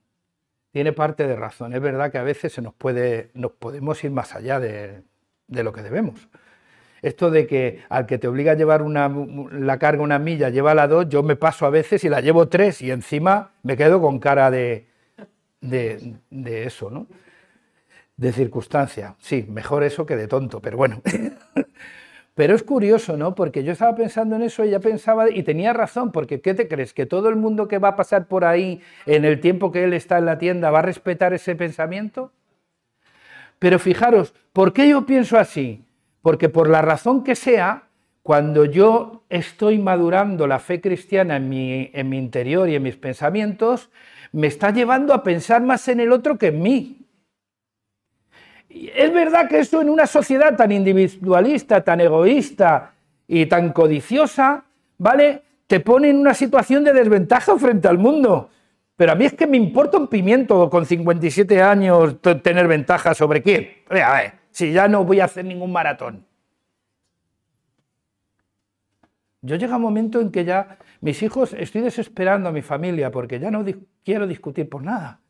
tiene 0.71 0.93
parte 0.93 1.25
de 1.25 1.35
razón. 1.35 1.73
Es 1.73 1.81
verdad 1.81 2.11
que 2.11 2.19
a 2.19 2.23
veces 2.23 2.53
se 2.53 2.61
nos 2.61 2.75
puede, 2.75 3.31
nos 3.33 3.53
podemos 3.53 4.03
ir 4.03 4.11
más 4.11 4.35
allá 4.35 4.59
de, 4.59 5.01
de 5.49 5.63
lo 5.63 5.73
que 5.73 5.81
debemos. 5.81 6.29
Esto 7.01 7.31
de 7.31 7.47
que 7.47 7.79
al 7.89 8.05
que 8.05 8.17
te 8.17 8.27
obliga 8.27 8.53
a 8.53 8.55
llevar 8.55 8.81
una, 8.81 9.09
la 9.51 9.79
carga 9.79 10.03
una 10.03 10.19
milla, 10.19 10.49
lleva 10.49 10.75
la 10.75 10.87
dos, 10.87 11.07
yo 11.09 11.23
me 11.23 11.35
paso 11.35 11.65
a 11.65 11.69
veces 11.69 12.03
y 12.03 12.09
la 12.09 12.21
llevo 12.21 12.49
tres 12.49 12.81
y 12.81 12.91
encima 12.91 13.51
me 13.63 13.77
quedo 13.77 14.01
con 14.01 14.19
cara 14.19 14.51
de, 14.51 14.87
de, 15.61 16.15
de 16.29 16.63
eso, 16.63 16.89
¿no? 16.89 17.07
De 18.17 18.33
circunstancia. 18.33 19.15
Sí, 19.19 19.45
mejor 19.49 19.83
eso 19.83 20.05
que 20.05 20.17
de 20.17 20.27
tonto, 20.27 20.61
pero 20.61 20.77
bueno. 20.77 21.01
Pero 22.39 22.55
es 22.55 22.63
curioso, 22.63 23.17
¿no? 23.17 23.35
Porque 23.35 23.65
yo 23.65 23.73
estaba 23.73 23.93
pensando 23.95 24.37
en 24.37 24.43
eso 24.43 24.63
y 24.63 24.69
ya 24.69 24.79
pensaba, 24.79 25.29
y 25.29 25.43
tenía 25.43 25.73
razón, 25.73 26.13
porque 26.13 26.39
¿qué 26.39 26.53
te 26.53 26.69
crees? 26.69 26.93
¿Que 26.93 27.05
todo 27.05 27.27
el 27.27 27.35
mundo 27.35 27.67
que 27.67 27.79
va 27.79 27.89
a 27.89 27.95
pasar 27.97 28.27
por 28.27 28.45
ahí 28.45 28.81
en 29.05 29.25
el 29.25 29.41
tiempo 29.41 29.73
que 29.73 29.83
él 29.83 29.91
está 29.91 30.19
en 30.19 30.25
la 30.25 30.37
tienda 30.37 30.71
va 30.71 30.79
a 30.79 30.83
respetar 30.83 31.33
ese 31.33 31.57
pensamiento? 31.57 32.31
Pero 33.59 33.77
fijaros, 33.77 34.33
¿por 34.53 34.73
qué 34.73 34.89
yo 34.89 35.05
pienso 35.05 35.37
así? 35.37 35.83
Porque 36.21 36.49
por 36.49 36.69
la 36.69 36.81
razón 36.81 37.23
que 37.23 37.35
sea, 37.35 37.83
cuando 38.23 38.65
yo 38.65 39.23
estoy 39.29 39.77
madurando 39.77 40.47
la 40.47 40.59
fe 40.59 40.81
cristiana 40.81 41.35
en 41.35 41.49
mi, 41.49 41.91
en 41.93 42.09
mi 42.09 42.17
interior 42.17 42.69
y 42.69 42.75
en 42.75 42.83
mis 42.83 42.95
pensamientos, 42.95 43.89
me 44.31 44.47
está 44.47 44.71
llevando 44.71 45.13
a 45.13 45.23
pensar 45.23 45.61
más 45.61 45.87
en 45.87 45.99
el 45.99 46.11
otro 46.11 46.37
que 46.37 46.47
en 46.47 46.61
mí. 46.61 47.05
Es 48.69 49.11
verdad 49.11 49.49
que 49.49 49.59
eso 49.59 49.81
en 49.81 49.89
una 49.89 50.05
sociedad 50.05 50.55
tan 50.55 50.71
individualista, 50.71 51.83
tan 51.83 52.01
egoísta 52.01 52.93
y 53.27 53.47
tan 53.47 53.73
codiciosa, 53.73 54.63
¿vale? 54.97 55.41
Te 55.65 55.79
pone 55.79 56.09
en 56.09 56.17
una 56.17 56.33
situación 56.33 56.83
de 56.83 56.93
desventaja 56.93 57.57
frente 57.57 57.87
al 57.87 57.97
mundo. 57.97 58.49
Pero 58.99 59.13
a 59.13 59.15
mí 59.15 59.23
es 59.23 59.33
que 59.33 59.47
me 59.47 59.55
importa 59.55 59.97
un 59.97 60.07
pimiento 60.09 60.69
con 60.69 60.85
57 60.85 61.61
años 61.61 62.17
tener 62.43 62.67
ventaja 62.67 63.13
sobre 63.13 63.41
quién. 63.41 63.69
A 63.89 63.93
ver, 63.93 64.33
si 64.51 64.73
ya 64.73 64.89
no 64.89 65.05
voy 65.05 65.21
a 65.21 65.23
hacer 65.23 65.45
ningún 65.45 65.71
maratón. 65.71 66.25
Yo 69.41 69.55
llega 69.55 69.77
un 69.77 69.83
momento 69.83 70.19
en 70.19 70.31
que 70.31 70.43
ya 70.43 70.79
mis 70.99 71.23
hijos, 71.23 71.53
estoy 71.53 71.79
desesperando 71.79 72.49
a 72.49 72.51
mi 72.51 72.61
familia 72.61 73.09
porque 73.09 73.39
ya 73.39 73.49
no 73.49 73.63
quiero 74.03 74.27
discutir 74.27 74.67
por 74.67 74.83
nada. 74.83 75.21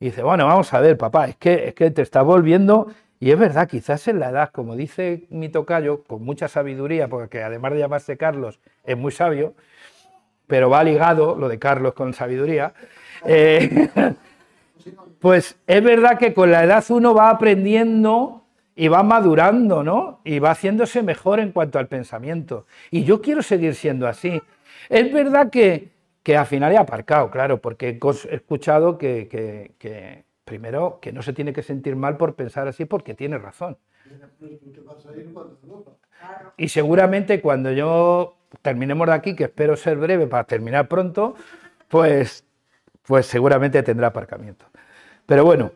Y 0.00 0.06
dice, 0.06 0.24
bueno, 0.24 0.44
vamos 0.46 0.74
a 0.74 0.80
ver, 0.80 0.98
papá, 0.98 1.28
es 1.28 1.36
que, 1.36 1.68
es 1.68 1.74
que 1.74 1.92
te 1.92 2.02
está 2.02 2.22
volviendo, 2.22 2.88
y 3.20 3.30
es 3.30 3.38
verdad, 3.38 3.68
quizás 3.68 4.08
en 4.08 4.18
la 4.18 4.30
edad, 4.30 4.50
como 4.50 4.74
dice 4.74 5.28
mi 5.30 5.48
tocayo, 5.48 6.02
con 6.02 6.24
mucha 6.24 6.48
sabiduría, 6.48 7.06
porque 7.06 7.40
además 7.40 7.70
de 7.72 7.78
llamarse 7.78 8.16
Carlos, 8.16 8.58
es 8.82 8.98
muy 8.98 9.12
sabio, 9.12 9.54
pero 10.46 10.70
va 10.70 10.84
ligado 10.84 11.36
lo 11.36 11.48
de 11.48 11.58
Carlos 11.58 11.94
con 11.94 12.14
sabiduría, 12.14 12.74
eh, 13.24 13.88
pues 15.20 15.56
es 15.66 15.82
verdad 15.82 16.18
que 16.18 16.34
con 16.34 16.50
la 16.50 16.64
edad 16.64 16.84
uno 16.90 17.14
va 17.14 17.30
aprendiendo 17.30 18.42
y 18.74 18.88
va 18.88 19.02
madurando, 19.02 19.82
¿no? 19.82 20.20
Y 20.24 20.38
va 20.38 20.52
haciéndose 20.52 21.02
mejor 21.02 21.40
en 21.40 21.52
cuanto 21.52 21.78
al 21.78 21.88
pensamiento. 21.88 22.66
Y 22.90 23.04
yo 23.04 23.20
quiero 23.20 23.42
seguir 23.42 23.74
siendo 23.74 24.06
así. 24.08 24.40
Es 24.88 25.12
verdad 25.12 25.50
que, 25.50 25.90
que 26.22 26.36
al 26.36 26.46
final 26.46 26.72
he 26.72 26.78
aparcado, 26.78 27.30
claro, 27.30 27.60
porque 27.60 27.88
he 27.88 28.34
escuchado 28.34 28.98
que, 28.98 29.74
primero, 30.44 30.98
que 31.00 31.12
no 31.12 31.22
se 31.22 31.32
tiene 31.32 31.52
que 31.52 31.62
sentir 31.62 31.96
mal 31.96 32.16
por 32.16 32.34
pensar 32.34 32.66
así 32.66 32.84
porque 32.84 33.14
tiene 33.14 33.38
razón. 33.38 33.76
Y 36.56 36.68
seguramente 36.68 37.40
cuando 37.40 37.72
yo 37.72 38.36
terminemos 38.62 39.06
de 39.06 39.12
aquí, 39.12 39.34
que 39.34 39.44
espero 39.44 39.76
ser 39.76 39.96
breve 39.96 40.26
para 40.26 40.44
terminar 40.44 40.88
pronto, 40.88 41.34
pues 41.88 42.44
pues 43.06 43.26
seguramente 43.26 43.82
tendrá 43.82 44.08
aparcamiento. 44.08 44.66
Pero 45.26 45.44
bueno. 45.44 45.72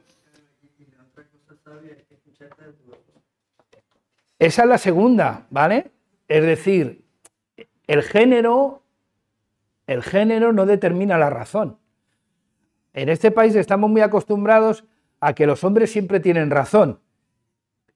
Esa 4.38 4.62
es 4.62 4.68
la 4.68 4.78
segunda, 4.78 5.46
¿vale? 5.50 5.90
Es 6.28 6.42
decir, 6.42 7.04
el 7.86 8.02
género, 8.02 8.82
el 9.86 10.02
género 10.02 10.52
no 10.52 10.66
determina 10.66 11.16
la 11.16 11.30
razón. 11.30 11.78
En 12.92 13.08
este 13.08 13.30
país 13.30 13.54
estamos 13.54 13.88
muy 13.88 14.02
acostumbrados 14.02 14.84
a 15.20 15.34
que 15.34 15.46
los 15.46 15.64
hombres 15.64 15.90
siempre 15.90 16.20
tienen 16.20 16.50
razón. 16.50 17.00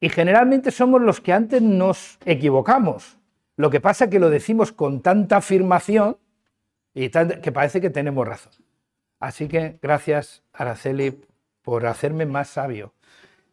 Y 0.00 0.08
generalmente 0.08 0.70
somos 0.70 1.02
los 1.02 1.20
que 1.20 1.32
antes 1.32 1.60
nos 1.60 2.18
equivocamos. 2.24 3.18
Lo 3.56 3.70
que 3.70 3.80
pasa 3.80 4.04
es 4.04 4.10
que 4.10 4.18
lo 4.18 4.30
decimos 4.30 4.72
con 4.72 5.02
tanta 5.02 5.36
afirmación 5.36 6.16
y 6.94 7.10
que 7.10 7.52
parece 7.52 7.82
que 7.82 7.90
tenemos 7.90 8.26
razón. 8.26 8.52
Así 9.20 9.48
que 9.48 9.78
gracias, 9.82 10.42
Araceli, 10.54 11.20
por 11.60 11.84
hacerme 11.84 12.24
más 12.24 12.48
sabio. 12.48 12.94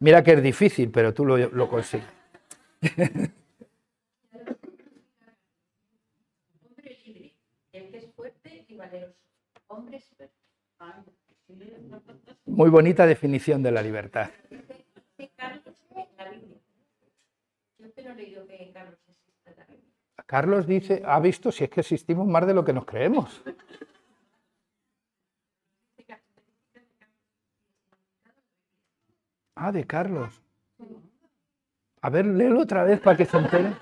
Mira 0.00 0.24
que 0.24 0.32
es 0.32 0.42
difícil, 0.42 0.90
pero 0.90 1.12
tú 1.12 1.26
lo, 1.26 1.68
consigues. 1.68 2.06
Muy 12.46 12.70
bonita 12.70 13.06
definición 13.06 13.62
de 13.62 13.72
la 13.72 13.82
libertad. 13.82 14.30
Dice, 20.66 21.02
ha 21.04 21.18
visto 21.20 21.50
si 21.50 21.64
es 21.64 21.70
que 21.70 21.80
existimos 21.80 22.26
más 22.26 22.46
de 22.46 22.54
lo 22.54 22.64
que 22.64 22.72
nos 22.72 22.84
creemos. 22.84 23.42
Ah, 29.54 29.72
de 29.72 29.84
Carlos. 29.84 30.40
A 32.00 32.10
ver, 32.10 32.26
léelo 32.26 32.60
otra 32.60 32.84
vez 32.84 33.00
para 33.00 33.16
que 33.16 33.24
se 33.24 33.36
entere. 33.36 33.74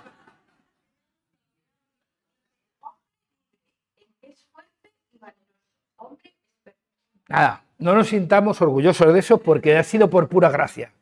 Nada, 7.29 7.65
no 7.79 7.95
nos 7.95 8.09
sintamos 8.09 8.63
orgullosos 8.63 9.13
de 9.13 9.19
eso 9.19 9.39
porque 9.39 9.77
ha 9.77 9.83
sido 9.83 10.09
por 10.09 10.29
pura 10.29 10.49
gracia. 10.49 10.93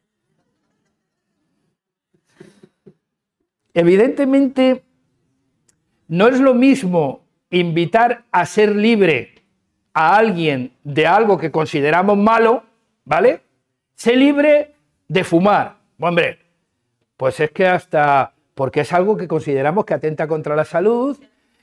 Evidentemente, 3.74 4.84
no 6.08 6.28
es 6.28 6.38
lo 6.38 6.54
mismo 6.54 7.24
invitar 7.50 8.24
a 8.30 8.46
ser 8.46 8.74
libre 8.74 9.34
a 9.92 10.16
alguien 10.16 10.72
de 10.84 11.06
algo 11.06 11.38
que 11.38 11.50
consideramos 11.50 12.16
malo, 12.16 12.64
¿vale? 13.04 13.42
Sé 13.94 14.16
libre 14.16 14.74
de 15.08 15.24
fumar. 15.24 15.76
Hombre, 15.98 16.38
pues 17.16 17.38
es 17.40 17.50
que 17.50 17.66
hasta, 17.66 18.32
porque 18.54 18.80
es 18.80 18.92
algo 18.92 19.16
que 19.16 19.28
consideramos 19.28 19.84
que 19.84 19.94
atenta 19.94 20.26
contra 20.26 20.56
la 20.56 20.64
salud 20.64 21.18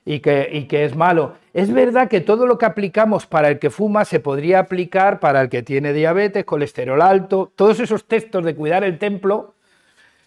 y 0.06 0.20
que, 0.20 0.65
que 0.70 0.86
es 0.86 0.96
malo. 0.96 1.36
Es 1.53 1.72
verdad 1.72 2.08
que 2.08 2.22
todo 2.22 2.48
lo 2.48 2.58
que 2.58 2.65
aplicamos 2.65 3.25
para 3.25 3.50
el 3.50 3.60
que 3.60 3.70
fuma 3.70 4.06
se 4.06 4.20
podría 4.20 4.60
aplicar 4.60 5.20
para 5.20 5.41
el 5.41 5.50
que 5.50 5.62
tiene 5.62 5.94
diabetes, 5.94 6.46
colesterol 6.46 7.01
alto, 7.01 7.51
todos 7.56 7.80
esos 7.80 8.08
textos 8.08 8.44
de 8.44 8.56
cuidar 8.56 8.84
el 8.84 8.98
templo 8.98 9.56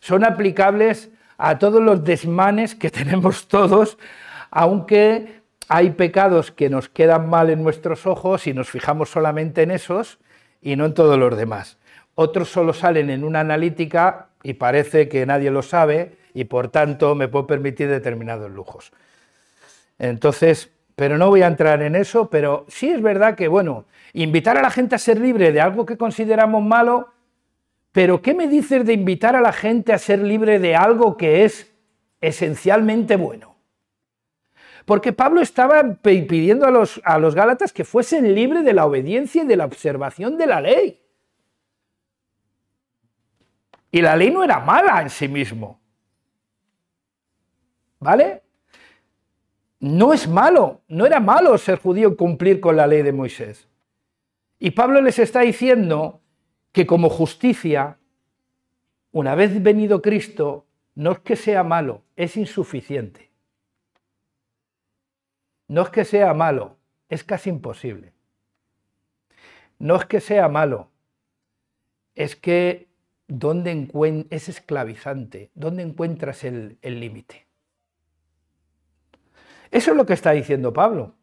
son 0.00 0.24
aplicables 0.24 1.10
a 1.38 1.58
todos 1.58 1.82
los 1.82 2.04
desmanes 2.04 2.74
que 2.74 2.90
tenemos 2.98 3.48
todos, 3.48 3.98
aunque 4.50 5.42
hay 5.68 5.90
pecados 5.90 6.50
que 6.50 6.68
nos 6.68 6.88
quedan 6.88 7.28
mal 7.28 7.50
en 7.50 7.62
nuestros 7.62 8.06
ojos 8.06 8.46
y 8.46 8.52
nos 8.52 8.68
fijamos 8.68 9.10
solamente 9.10 9.62
en 9.62 9.70
esos 9.70 10.18
y 10.60 10.76
no 10.76 10.86
en 10.86 10.94
todos 10.94 11.18
los 11.18 11.36
demás. 11.36 11.78
otros 12.16 12.48
solo 12.48 12.72
salen 12.72 13.10
en 13.10 13.24
una 13.24 13.40
analítica 13.40 14.28
y 14.42 14.54
parece 14.54 15.08
que 15.08 15.26
nadie 15.26 15.50
lo 15.50 15.62
sabe 15.62 16.16
y 16.32 16.44
por 16.44 16.68
tanto 16.68 17.14
me 17.14 17.28
puedo 17.28 17.46
permitir 17.46 17.88
determinados 17.88 18.50
lujos. 18.50 18.92
Entonces, 19.98 20.70
pero 20.96 21.18
no 21.18 21.28
voy 21.28 21.42
a 21.42 21.46
entrar 21.46 21.82
en 21.82 21.96
eso, 21.96 22.30
pero 22.30 22.66
sí 22.68 22.90
es 22.90 23.02
verdad 23.02 23.34
que, 23.34 23.48
bueno, 23.48 23.84
invitar 24.12 24.56
a 24.58 24.62
la 24.62 24.70
gente 24.70 24.94
a 24.94 24.98
ser 24.98 25.20
libre 25.20 25.50
de 25.50 25.60
algo 25.60 25.86
que 25.86 25.96
consideramos 25.96 26.62
malo, 26.62 27.08
pero 27.94 28.20
¿qué 28.20 28.34
me 28.34 28.48
dices 28.48 28.84
de 28.84 28.92
invitar 28.92 29.36
a 29.36 29.40
la 29.40 29.52
gente 29.52 29.92
a 29.92 29.98
ser 29.98 30.18
libre 30.18 30.58
de 30.58 30.74
algo 30.74 31.16
que 31.16 31.44
es 31.44 31.72
esencialmente 32.20 33.14
bueno? 33.14 33.54
Porque 34.84 35.12
Pablo 35.12 35.40
estaba 35.40 35.80
pidiendo 36.02 36.66
a 36.66 36.72
los, 36.72 37.00
a 37.04 37.20
los 37.20 37.36
Gálatas 37.36 37.72
que 37.72 37.84
fuesen 37.84 38.34
libres 38.34 38.64
de 38.64 38.72
la 38.72 38.84
obediencia 38.84 39.44
y 39.44 39.46
de 39.46 39.54
la 39.54 39.64
observación 39.64 40.36
de 40.36 40.46
la 40.48 40.60
ley. 40.60 41.00
Y 43.92 44.02
la 44.02 44.16
ley 44.16 44.32
no 44.32 44.42
era 44.42 44.58
mala 44.58 45.00
en 45.00 45.08
sí 45.08 45.28
mismo. 45.28 45.80
¿Vale? 48.00 48.42
No 49.78 50.12
es 50.12 50.26
malo, 50.26 50.80
no 50.88 51.06
era 51.06 51.20
malo 51.20 51.56
ser 51.58 51.78
judío 51.78 52.16
cumplir 52.16 52.60
con 52.60 52.74
la 52.74 52.88
ley 52.88 53.02
de 53.02 53.12
Moisés. 53.12 53.68
Y 54.58 54.72
Pablo 54.72 55.00
les 55.00 55.20
está 55.20 55.42
diciendo 55.42 56.23
que 56.74 56.86
como 56.86 57.08
justicia, 57.08 57.98
una 59.12 59.36
vez 59.36 59.62
venido 59.62 60.02
Cristo, 60.02 60.66
no 60.96 61.12
es 61.12 61.20
que 61.20 61.36
sea 61.36 61.62
malo, 61.62 62.02
es 62.16 62.36
insuficiente. 62.36 63.30
No 65.68 65.82
es 65.82 65.90
que 65.90 66.04
sea 66.04 66.34
malo, 66.34 66.76
es 67.08 67.22
casi 67.22 67.50
imposible. 67.50 68.12
No 69.78 69.94
es 69.94 70.04
que 70.06 70.20
sea 70.20 70.48
malo, 70.48 70.90
es 72.16 72.34
que 72.34 72.88
¿dónde 73.28 74.26
es 74.30 74.48
esclavizante. 74.48 75.52
¿Dónde 75.54 75.84
encuentras 75.84 76.42
el 76.42 76.76
límite? 76.82 77.46
Eso 79.70 79.92
es 79.92 79.96
lo 79.96 80.06
que 80.06 80.14
está 80.14 80.32
diciendo 80.32 80.72
Pablo. 80.72 81.14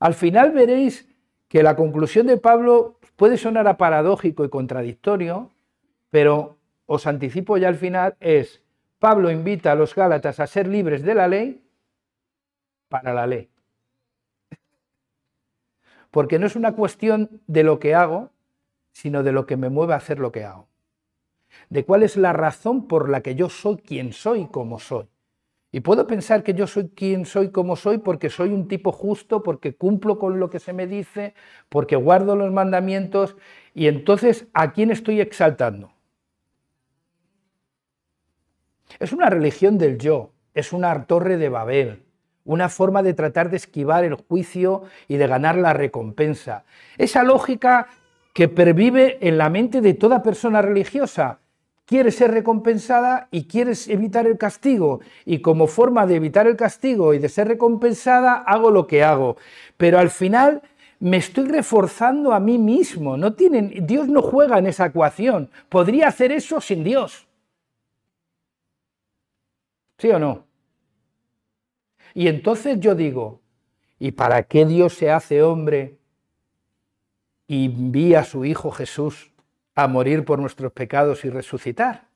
Al 0.00 0.14
final 0.14 0.50
veréis 0.50 1.08
que 1.46 1.62
la 1.62 1.76
conclusión 1.76 2.26
de 2.26 2.38
Pablo 2.38 2.97
puede 3.18 3.36
sonar 3.36 3.66
a 3.66 3.76
paradójico 3.76 4.44
y 4.44 4.48
contradictorio, 4.48 5.50
pero 6.08 6.56
os 6.86 7.04
anticipo 7.08 7.56
ya 7.56 7.66
al 7.66 7.74
final, 7.74 8.16
es 8.20 8.62
Pablo 9.00 9.32
invita 9.32 9.72
a 9.72 9.74
los 9.74 9.92
Gálatas 9.92 10.38
a 10.38 10.46
ser 10.46 10.68
libres 10.68 11.02
de 11.02 11.14
la 11.16 11.26
ley 11.26 11.60
para 12.88 13.12
la 13.12 13.26
ley. 13.26 13.50
Porque 16.12 16.38
no 16.38 16.46
es 16.46 16.54
una 16.54 16.72
cuestión 16.72 17.42
de 17.48 17.64
lo 17.64 17.80
que 17.80 17.96
hago, 17.96 18.30
sino 18.92 19.24
de 19.24 19.32
lo 19.32 19.46
que 19.46 19.56
me 19.56 19.68
mueve 19.68 19.94
a 19.94 19.96
hacer 19.96 20.20
lo 20.20 20.30
que 20.30 20.44
hago. 20.44 20.68
De 21.70 21.84
cuál 21.84 22.04
es 22.04 22.16
la 22.16 22.32
razón 22.32 22.86
por 22.86 23.08
la 23.08 23.20
que 23.20 23.34
yo 23.34 23.48
soy 23.48 23.78
quien 23.78 24.12
soy 24.12 24.46
como 24.46 24.78
soy. 24.78 25.08
Y 25.70 25.80
puedo 25.80 26.06
pensar 26.06 26.42
que 26.42 26.54
yo 26.54 26.66
soy 26.66 26.88
quien 26.88 27.26
soy 27.26 27.50
como 27.50 27.76
soy 27.76 27.98
porque 27.98 28.30
soy 28.30 28.50
un 28.50 28.68
tipo 28.68 28.90
justo, 28.90 29.42
porque 29.42 29.74
cumplo 29.74 30.18
con 30.18 30.40
lo 30.40 30.48
que 30.48 30.60
se 30.60 30.72
me 30.72 30.86
dice, 30.86 31.34
porque 31.68 31.96
guardo 31.96 32.36
los 32.36 32.50
mandamientos. 32.52 33.36
Y 33.74 33.86
entonces, 33.86 34.46
¿a 34.54 34.72
quién 34.72 34.90
estoy 34.90 35.20
exaltando? 35.20 35.92
Es 38.98 39.12
una 39.12 39.28
religión 39.28 39.76
del 39.76 39.98
yo, 39.98 40.32
es 40.54 40.72
una 40.72 41.04
torre 41.04 41.36
de 41.36 41.50
Babel, 41.50 42.02
una 42.44 42.70
forma 42.70 43.02
de 43.02 43.12
tratar 43.12 43.50
de 43.50 43.58
esquivar 43.58 44.04
el 44.04 44.14
juicio 44.14 44.84
y 45.06 45.18
de 45.18 45.26
ganar 45.26 45.56
la 45.56 45.74
recompensa. 45.74 46.64
Esa 46.96 47.22
lógica 47.22 47.88
que 48.32 48.48
pervive 48.48 49.18
en 49.20 49.36
la 49.36 49.50
mente 49.50 49.80
de 49.82 49.94
toda 49.94 50.22
persona 50.22 50.62
religiosa. 50.62 51.40
Quieres 51.88 52.16
ser 52.16 52.32
recompensada 52.32 53.28
y 53.30 53.44
quieres 53.44 53.88
evitar 53.88 54.26
el 54.26 54.36
castigo. 54.36 55.00
Y 55.24 55.38
como 55.38 55.66
forma 55.66 56.06
de 56.06 56.16
evitar 56.16 56.46
el 56.46 56.54
castigo 56.54 57.14
y 57.14 57.18
de 57.18 57.30
ser 57.30 57.48
recompensada, 57.48 58.34
hago 58.34 58.70
lo 58.70 58.86
que 58.86 59.02
hago. 59.02 59.38
Pero 59.78 59.98
al 59.98 60.10
final 60.10 60.60
me 61.00 61.16
estoy 61.16 61.46
reforzando 61.46 62.34
a 62.34 62.40
mí 62.40 62.58
mismo. 62.58 63.16
No 63.16 63.32
tienen, 63.32 63.86
Dios 63.86 64.06
no 64.06 64.20
juega 64.20 64.58
en 64.58 64.66
esa 64.66 64.84
ecuación. 64.84 65.50
Podría 65.70 66.08
hacer 66.08 66.30
eso 66.30 66.60
sin 66.60 66.84
Dios. 66.84 67.26
¿Sí 69.96 70.10
o 70.10 70.18
no? 70.18 70.44
Y 72.12 72.28
entonces 72.28 72.78
yo 72.80 72.94
digo, 72.94 73.40
¿y 73.98 74.12
para 74.12 74.42
qué 74.42 74.66
Dios 74.66 74.92
se 74.92 75.10
hace 75.10 75.42
hombre 75.42 75.96
y 77.46 77.64
envía 77.64 78.20
a 78.20 78.24
su 78.24 78.44
Hijo 78.44 78.70
Jesús 78.72 79.32
a 79.78 79.86
morir 79.86 80.24
por 80.24 80.40
nuestros 80.40 80.72
pecados 80.72 81.24
y 81.24 81.30
resucitar? 81.30 82.08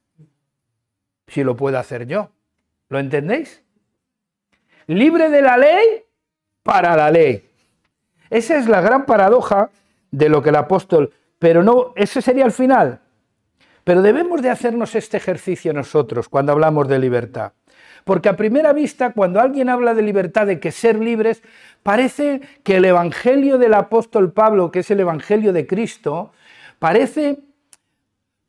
Si 1.28 1.44
lo 1.44 1.54
puedo 1.56 1.78
hacer 1.78 2.08
yo. 2.08 2.30
¿Lo 2.88 2.98
entendéis? 2.98 3.62
Libre 4.88 5.30
de 5.30 5.42
la 5.42 5.56
ley 5.56 6.02
para 6.64 6.96
la 6.96 7.08
ley. 7.08 7.48
Esa 8.30 8.58
es 8.58 8.66
la 8.66 8.80
gran 8.80 9.06
paradoja 9.06 9.70
de 10.10 10.28
lo 10.28 10.42
que 10.42 10.48
el 10.48 10.56
apóstol, 10.56 11.12
pero 11.38 11.62
no, 11.62 11.92
ese 11.94 12.20
sería 12.20 12.44
el 12.44 12.50
final. 12.50 13.00
Pero 13.84 14.02
debemos 14.02 14.42
de 14.42 14.50
hacernos 14.50 14.96
este 14.96 15.16
ejercicio 15.16 15.72
nosotros 15.72 16.28
cuando 16.28 16.50
hablamos 16.50 16.88
de 16.88 16.98
libertad. 16.98 17.52
Porque 18.02 18.28
a 18.28 18.36
primera 18.36 18.72
vista, 18.72 19.12
cuando 19.12 19.40
alguien 19.40 19.68
habla 19.68 19.94
de 19.94 20.02
libertad, 20.02 20.48
de 20.48 20.58
que 20.58 20.72
ser 20.72 20.98
libres, 20.98 21.44
parece 21.84 22.40
que 22.64 22.78
el 22.78 22.86
Evangelio 22.86 23.56
del 23.56 23.74
apóstol 23.74 24.32
Pablo, 24.32 24.72
que 24.72 24.80
es 24.80 24.90
el 24.90 24.98
Evangelio 24.98 25.52
de 25.52 25.68
Cristo, 25.68 26.32
parece, 26.80 27.38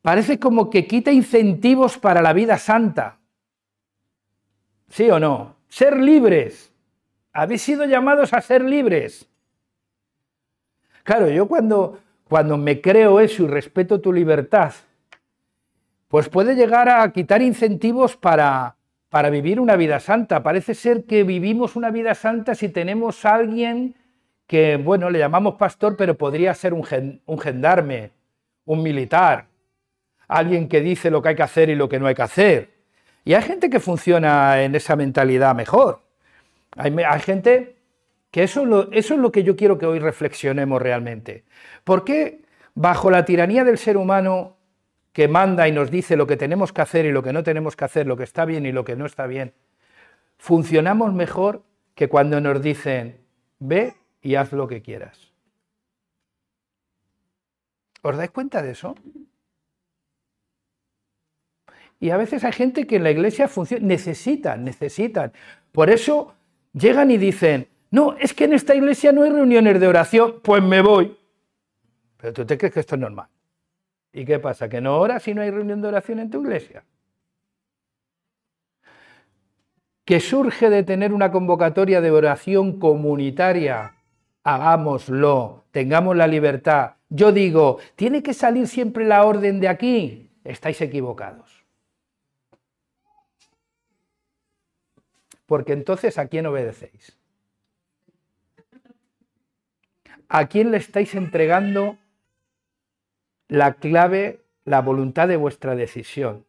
parece 0.04 0.38
como 0.38 0.70
que 0.70 0.86
quita 0.86 1.12
incentivos 1.12 1.98
para 1.98 2.22
la 2.22 2.34
vida 2.34 2.60
santa. 2.60 3.18
¿Sí 4.89 5.10
o 5.10 5.20
no? 5.20 5.56
Ser 5.68 5.98
libres. 5.98 6.72
Habéis 7.32 7.63
sido 7.63 7.86
llamados 7.86 8.32
a 8.34 8.42
ser 8.42 8.63
libres. 8.63 9.28
Claro, 11.02 11.28
yo 11.30 11.48
cuando, 11.48 11.98
cuando 12.26 12.58
me 12.58 12.80
creo 12.80 13.20
eso 13.20 13.44
y 13.44 13.48
respeto 13.48 14.00
tu 14.00 14.13
libertad, 14.13 14.74
pues 16.08 16.30
puede 16.30 16.54
llegar 16.54 16.89
a 16.89 17.12
quitar 17.12 17.42
incentivos 17.42 18.16
para, 18.16 18.76
para 19.10 19.30
vivir 19.30 19.60
una 19.60 19.76
vida 19.76 20.00
santa. 20.00 20.44
Parece 20.44 20.76
ser 20.76 21.06
que 21.06 21.24
vivimos 21.24 21.76
una 21.76 21.89
vida 21.89 22.13
santa 22.13 22.54
si 22.54 22.70
tenemos 22.70 23.26
a 23.26 23.36
alguien 23.36 23.96
que, 24.48 24.78
bueno, 24.78 25.10
le 25.10 25.20
llamamos 25.20 25.56
pastor, 25.56 25.96
pero 25.98 26.18
podría 26.18 26.54
ser 26.54 26.74
un, 26.74 26.84
gendarme, 27.39 28.12
un 28.66 28.84
militar, 28.84 29.48
alguien 30.38 30.67
que 30.67 30.82
dice 30.82 31.10
lo 31.12 31.22
que 31.22 31.30
hay 31.30 31.36
que 31.36 31.43
hacer 31.43 31.69
y 31.69 31.76
lo 31.76 31.89
que 31.89 32.00
no 32.00 32.08
hay 32.08 32.15
que 32.15 32.22
hacer. 32.22 32.74
Y 33.26 33.34
hay 33.34 33.41
gente 33.43 33.69
que 33.69 33.80
funciona 33.80 34.62
en 34.63 34.76
esa 34.76 34.96
mentalidad 34.96 35.56
mejor. 35.56 36.02
Hay, 36.76 36.93
gente 37.22 37.76
que 38.32 38.43
eso, 38.43 38.91
eso 38.91 39.13
es 39.13 39.19
lo 39.19 39.32
que 39.32 39.43
yo 39.43 39.56
quiero 39.56 39.78
que 39.78 39.86
hoy 39.86 40.00
reflexionemos 40.00 40.82
realmente. 40.82 41.43
¿Por 41.84 42.04
qué 42.04 42.41
bajo 42.74 43.10
la 43.12 43.26
tiranía 43.26 43.63
del 43.63 43.78
ser 43.78 43.98
humano 43.98 44.58
que 45.13 45.28
manda 45.28 45.67
y 45.67 45.72
nos 45.72 45.91
dice 45.91 46.15
lo 46.15 46.26
que 46.26 46.38
tenemos 46.38 46.74
que 46.74 46.82
hacer 46.82 47.06
y 47.06 47.12
lo 47.12 47.22
que 47.22 47.34
no 47.34 47.43
tenemos 47.43 47.76
que 47.76 47.86
hacer, 47.86 48.08
lo 48.08 48.17
que 48.17 48.24
está 48.24 48.46
bien 48.46 48.65
y 48.65 48.72
lo 48.72 48.84
que 48.84 48.96
no 48.96 49.06
está 49.06 49.28
bien, 49.28 49.54
funcionamos 50.38 51.13
mejor 51.13 51.63
que 51.93 52.10
cuando 52.10 52.41
nos 52.41 52.62
dicen, 52.62 53.22
ve 53.60 53.93
y 54.22 54.36
haz 54.36 54.52
lo 54.52 54.67
que 54.67 54.82
quieras. 54.82 55.32
¿Os 58.02 58.17
dais 58.17 58.32
cuenta 58.32 58.62
de 58.62 58.72
eso? 58.72 58.96
Y 62.04 62.10
a 62.10 62.18
veces 62.18 62.44
hay 62.44 62.52
gente 62.52 62.86
que 62.86 62.98
en 62.98 63.04
la 63.04 63.12
iglesia 63.12 63.48
funciona, 63.48 63.88
necesitan, 63.88 64.66
necesitan. 64.66 65.32
Por 65.72 65.89
eso 65.89 66.34
llegan 66.74 67.10
y 67.12 67.18
dicen, 67.18 67.70
no, 67.92 68.18
es 68.18 68.34
que 68.34 68.44
en 68.44 68.52
esta 68.52 68.76
iglesia 68.76 69.13
no 69.13 69.24
hay 69.24 69.30
reuniones 69.30 69.80
de 69.80 69.88
oración, 69.88 70.42
pues 70.44 70.62
me 70.62 70.82
voy. 70.82 71.16
Pero 72.18 72.34
tú 72.34 72.46
te 72.46 72.58
crees 72.58 72.74
que 72.74 72.82
esto 72.82 72.96
es 72.96 73.02
normal. 73.02 73.28
¿Y 74.12 74.26
qué 74.26 74.38
pasa? 74.38 74.68
¿Que 74.68 74.82
no 74.82 75.00
oras 75.00 75.24
si 75.24 75.34
no 75.34 75.44
hay 75.44 75.50
reunión 75.50 75.82
de 75.82 75.88
oración 75.88 76.20
en 76.20 76.30
tu 76.30 76.42
iglesia? 76.42 76.84
¿Que 80.04 80.20
surge 80.20 80.70
de 80.70 80.84
tener 80.84 81.13
una 81.13 81.32
convocatoria 81.32 82.02
de 82.02 82.12
oración 82.12 82.80
comunitaria? 82.80 83.96
Hagámoslo, 84.44 85.63
tengamos 85.72 86.18
la 86.18 86.28
libertad. 86.28 86.96
Yo 87.08 87.32
digo, 87.32 87.78
¿tiene 87.96 88.22
que 88.22 88.34
salir 88.34 88.68
siempre 88.68 89.06
la 89.06 89.24
orden 89.24 89.62
de 89.62 89.70
aquí? 89.70 90.32
Estáis 90.44 90.82
equivocados. 90.82 91.53
Porque 95.45 95.73
entonces, 95.73 96.17
¿a 96.17 96.27
quién 96.27 96.45
obedecéis? 96.45 97.17
¿A 100.29 100.47
quién 100.47 100.71
le 100.71 100.77
estáis 100.77 101.15
entregando 101.15 101.97
la 103.53 103.73
clave, 103.75 104.41
la 104.65 104.82
voluntad 104.82 105.27
de 105.27 105.38
vuestra 105.38 105.75
decisión. 105.75 106.45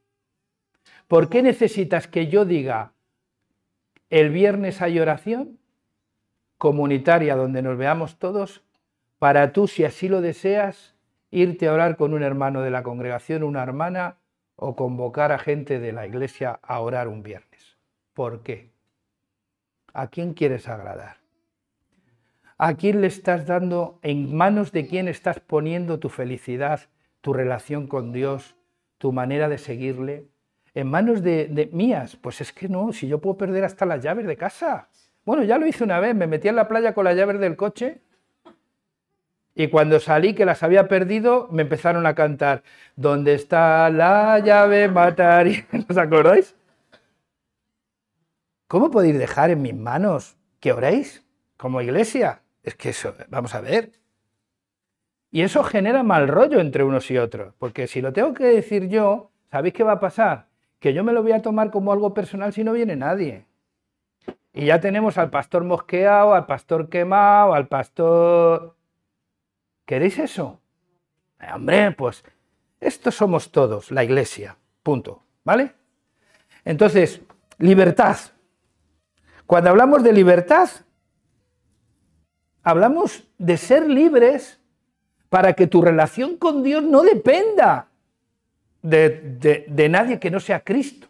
¿Por 1.06 1.28
qué 1.28 1.42
necesitas 1.42 2.08
que 2.08 2.28
yo 2.28 2.44
diga 2.44 2.92
el 4.08 4.30
viernes 4.30 4.80
hay 4.80 5.00
oración 5.00 5.58
comunitaria 6.56 7.36
donde 7.36 7.62
nos 7.62 7.76
veamos 7.76 8.18
todos 8.18 8.62
para 9.18 9.52
tú, 9.52 9.66
si 9.68 9.84
así 9.84 10.08
lo 10.08 10.20
deseas, 10.20 10.94
irte 11.30 11.68
a 11.68 11.72
orar 11.72 11.96
con 11.96 12.14
un 12.14 12.22
hermano 12.22 12.62
de 12.62 12.70
la 12.70 12.82
congregación, 12.82 13.42
una 13.42 13.62
hermana, 13.62 14.16
o 14.56 14.76
convocar 14.76 15.32
a 15.32 15.38
gente 15.38 15.80
de 15.80 15.92
la 15.92 16.06
iglesia 16.06 16.60
a 16.62 16.80
orar 16.80 17.08
un 17.08 17.22
viernes. 17.22 17.76
¿Por 18.12 18.42
qué? 18.42 18.73
¿A 19.94 20.08
quién 20.08 20.34
quieres 20.34 20.68
agradar? 20.68 21.16
¿A 22.58 22.74
quién 22.74 23.00
le 23.00 23.06
estás 23.06 23.46
dando, 23.46 23.98
en 24.02 24.36
manos 24.36 24.72
de 24.72 24.86
quién 24.86 25.08
estás 25.08 25.40
poniendo 25.40 25.98
tu 25.98 26.08
felicidad, 26.08 26.80
tu 27.20 27.32
relación 27.32 27.86
con 27.86 28.12
Dios, 28.12 28.56
tu 28.98 29.12
manera 29.12 29.48
de 29.48 29.56
seguirle? 29.56 30.26
¿En 30.74 30.90
manos 30.90 31.22
de, 31.22 31.70
mías? 31.72 32.16
Pues 32.16 32.40
es 32.40 32.52
que 32.52 32.68
no, 32.68 32.92
si 32.92 33.08
yo 33.08 33.20
puedo 33.20 33.38
perder 33.38 33.64
hasta 33.64 33.86
las 33.86 34.02
llaves 34.02 34.26
de 34.26 34.36
casa. 34.36 34.88
Bueno, 35.24 35.44
ya 35.44 35.56
lo 35.56 35.66
hice 35.66 35.84
una 35.84 36.00
vez, 36.00 36.14
me 36.14 36.26
metí 36.26 36.48
en 36.48 36.56
la 36.56 36.68
playa 36.68 36.92
con 36.92 37.04
las 37.04 37.16
llaves 37.16 37.40
del 37.40 37.56
coche 37.56 38.02
y 39.54 39.68
cuando 39.68 40.00
salí, 40.00 40.34
que 40.34 40.44
las 40.44 40.64
había 40.64 40.88
perdido, 40.88 41.48
me 41.52 41.62
empezaron 41.62 42.06
a 42.06 42.14
cantar, 42.14 42.64
¿dónde 42.96 43.34
está 43.34 43.88
la 43.90 44.40
llave 44.40 44.88
matar? 44.88 45.46
¿Os 45.88 45.96
acordáis? 45.96 46.56
¿Cómo 48.74 48.90
podéis 48.90 49.16
dejar 49.16 49.50
en 49.50 49.62
mis 49.62 49.76
manos 49.76 50.36
que 50.58 50.72
oréis 50.72 51.24
como 51.56 51.80
iglesia? 51.80 52.42
Es 52.64 52.74
que 52.74 52.88
eso, 52.88 53.14
vamos 53.28 53.54
a 53.54 53.60
ver. 53.60 53.92
Y 55.30 55.42
eso 55.42 55.62
genera 55.62 56.02
mal 56.02 56.26
rollo 56.26 56.58
entre 56.58 56.82
unos 56.82 57.08
y 57.12 57.18
otros, 57.18 57.54
porque 57.58 57.86
si 57.86 58.00
lo 58.00 58.12
tengo 58.12 58.34
que 58.34 58.46
decir 58.46 58.88
yo, 58.88 59.30
¿sabéis 59.48 59.74
qué 59.74 59.84
va 59.84 59.92
a 59.92 60.00
pasar? 60.00 60.48
Que 60.80 60.92
yo 60.92 61.04
me 61.04 61.12
lo 61.12 61.22
voy 61.22 61.30
a 61.30 61.40
tomar 61.40 61.70
como 61.70 61.92
algo 61.92 62.14
personal 62.14 62.52
si 62.52 62.64
no 62.64 62.72
viene 62.72 62.96
nadie. 62.96 63.46
Y 64.52 64.64
ya 64.66 64.80
tenemos 64.80 65.18
al 65.18 65.30
pastor 65.30 65.62
mosqueado, 65.62 66.34
al 66.34 66.46
pastor 66.46 66.88
quemado, 66.88 67.54
al 67.54 67.68
pastor 67.68 68.74
¿Queréis 69.84 70.18
eso? 70.18 70.60
Eh, 71.38 71.46
hombre, 71.54 71.92
pues 71.92 72.24
estos 72.80 73.14
somos 73.14 73.52
todos, 73.52 73.92
la 73.92 74.02
iglesia, 74.02 74.58
punto, 74.82 75.22
¿vale? 75.44 75.76
Entonces, 76.64 77.20
libertad. 77.58 78.16
Cuando 79.46 79.70
hablamos 79.70 80.02
de 80.02 80.12
libertad, 80.12 80.68
hablamos 82.62 83.24
de 83.38 83.56
ser 83.56 83.88
libres 83.88 84.60
para 85.28 85.52
que 85.52 85.66
tu 85.66 85.82
relación 85.82 86.36
con 86.36 86.62
Dios 86.62 86.82
no 86.82 87.02
dependa 87.02 87.88
de, 88.82 89.66
de 89.68 89.88
nadie 89.88 90.18
que 90.18 90.30
no 90.30 90.40
sea 90.40 90.60
Cristo. 90.60 91.08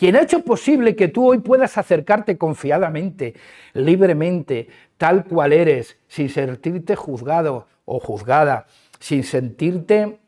Quien 0.00 0.16
ha 0.16 0.22
hecho 0.22 0.42
posible 0.42 0.96
que 0.96 1.08
tú 1.08 1.26
hoy 1.26 1.40
puedas 1.40 1.76
acercarte 1.76 2.38
confiadamente, 2.38 3.34
libremente, 3.74 4.68
tal 4.96 5.24
cual 5.24 5.52
eres, 5.52 5.98
sin 6.08 6.30
sentirte 6.30 6.96
juzgado 6.96 7.66
o 7.84 8.00
juzgada, 8.00 8.66
sin 8.98 9.24
sentirte 9.24 10.18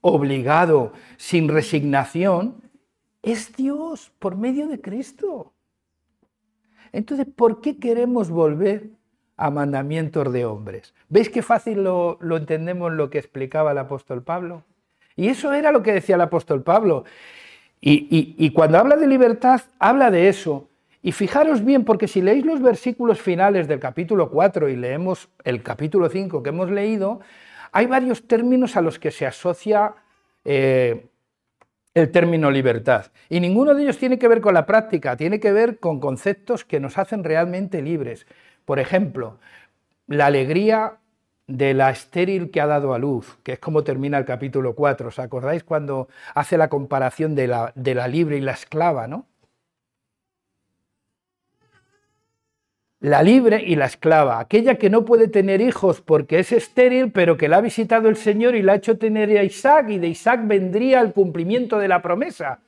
obligado, 0.00 0.92
sin 1.18 1.48
resignación, 1.48 2.62
es 3.26 3.56
Dios 3.56 4.12
por 4.20 4.36
medio 4.36 4.68
de 4.68 4.80
Cristo. 4.80 5.52
Entonces, 6.92 7.26
¿por 7.26 7.60
qué 7.60 7.76
queremos 7.76 8.30
volver 8.30 8.84
a 9.36 9.50
mandamientos 9.50 10.32
de 10.32 10.44
hombres? 10.44 10.94
¿Veis 11.08 11.28
qué 11.28 11.42
fácil 11.42 11.82
lo, 11.82 12.18
entendemos 12.36 12.92
lo 12.92 13.10
que 13.10 13.18
explicaba 13.18 13.72
el 13.72 13.78
apóstol 13.78 14.22
Pablo? 14.22 14.62
Y 15.16 15.26
eso 15.26 15.52
era 15.52 15.72
lo 15.72 15.82
que 15.82 15.92
decía 15.92 16.14
el 16.14 16.20
apóstol 16.20 16.62
Pablo. 16.62 17.04
Y, 17.80 18.50
cuando 18.50 18.78
habla 18.78 18.96
de 18.96 19.08
libertad, 19.08 19.60
habla 19.80 20.12
de 20.12 20.28
eso. 20.28 20.68
Y 21.02 21.10
fijaros 21.10 21.64
bien, 21.64 21.84
porque 21.84 22.06
si 22.06 22.22
leéis 22.22 22.46
los 22.46 22.62
versículos 22.62 23.20
finales 23.20 23.66
del 23.66 23.80
capítulo 23.80 24.30
4 24.30 24.68
y 24.68 24.76
leemos 24.76 25.28
el 25.42 25.64
capítulo 25.64 26.08
5 26.08 26.44
que 26.44 26.50
hemos 26.50 26.70
leído, 26.70 27.20
hay 27.72 27.86
varios 27.86 28.26
términos 28.28 28.76
a 28.76 28.82
los 28.82 29.00
que 29.00 29.10
se 29.10 29.26
asocia 29.26 29.94
eh, 30.44 31.06
el 31.96 32.10
término 32.10 32.50
libertad. 32.50 33.06
Y 33.30 33.40
ninguno 33.40 33.74
de 33.74 33.84
ellos 33.84 33.96
tiene 33.96 34.18
que 34.18 34.28
ver 34.28 34.42
con 34.42 34.52
la 34.52 34.66
práctica, 34.66 35.16
tiene 35.16 35.40
que 35.40 35.50
ver 35.50 35.80
con 35.80 35.98
conceptos 35.98 36.62
que 36.66 36.78
nos 36.78 36.98
hacen 36.98 37.24
realmente 37.24 37.80
libres. 37.80 38.26
Por 38.66 38.78
ejemplo, 38.78 39.38
la 40.06 40.26
alegría 40.26 40.98
de 41.46 41.72
la 41.72 41.90
estéril 41.90 42.50
que 42.50 42.60
ha 42.60 42.66
dado 42.66 42.92
a 42.92 42.98
luz, 42.98 43.38
que 43.42 43.52
es 43.52 43.58
como 43.58 43.82
termina 43.82 44.18
el 44.18 44.26
capítulo 44.26 44.74
4. 44.74 45.08
¿Os 45.08 45.18
acordáis 45.18 45.64
cuando 45.64 46.08
hace 46.34 46.58
la 46.58 46.68
comparación 46.68 47.34
de 47.34 47.46
la, 47.46 47.72
de 47.74 47.94
la 47.94 48.08
libre 48.08 48.36
y 48.36 48.42
la 48.42 48.52
esclava, 48.52 49.08
no? 49.08 49.26
La 53.06 53.22
libre 53.22 53.62
y 53.64 53.76
la 53.76 53.84
esclava, 53.84 54.40
aquella 54.40 54.78
que 54.78 54.90
no 54.90 55.04
puede 55.04 55.28
tener 55.28 55.60
hijos 55.60 56.00
porque 56.00 56.40
es 56.40 56.50
estéril, 56.50 57.12
pero 57.12 57.36
que 57.36 57.46
la 57.46 57.58
ha 57.58 57.60
visitado 57.60 58.08
el 58.08 58.16
Señor 58.16 58.56
y 58.56 58.62
la 58.62 58.72
ha 58.72 58.76
hecho 58.78 58.98
tener 58.98 59.30
a 59.38 59.44
Isaac, 59.44 59.90
y 59.90 59.98
de 59.98 60.08
Isaac 60.08 60.40
vendría 60.42 61.02
el 61.02 61.12
cumplimiento 61.12 61.78
de 61.78 61.86
la 61.86 62.02
promesa. 62.02 62.58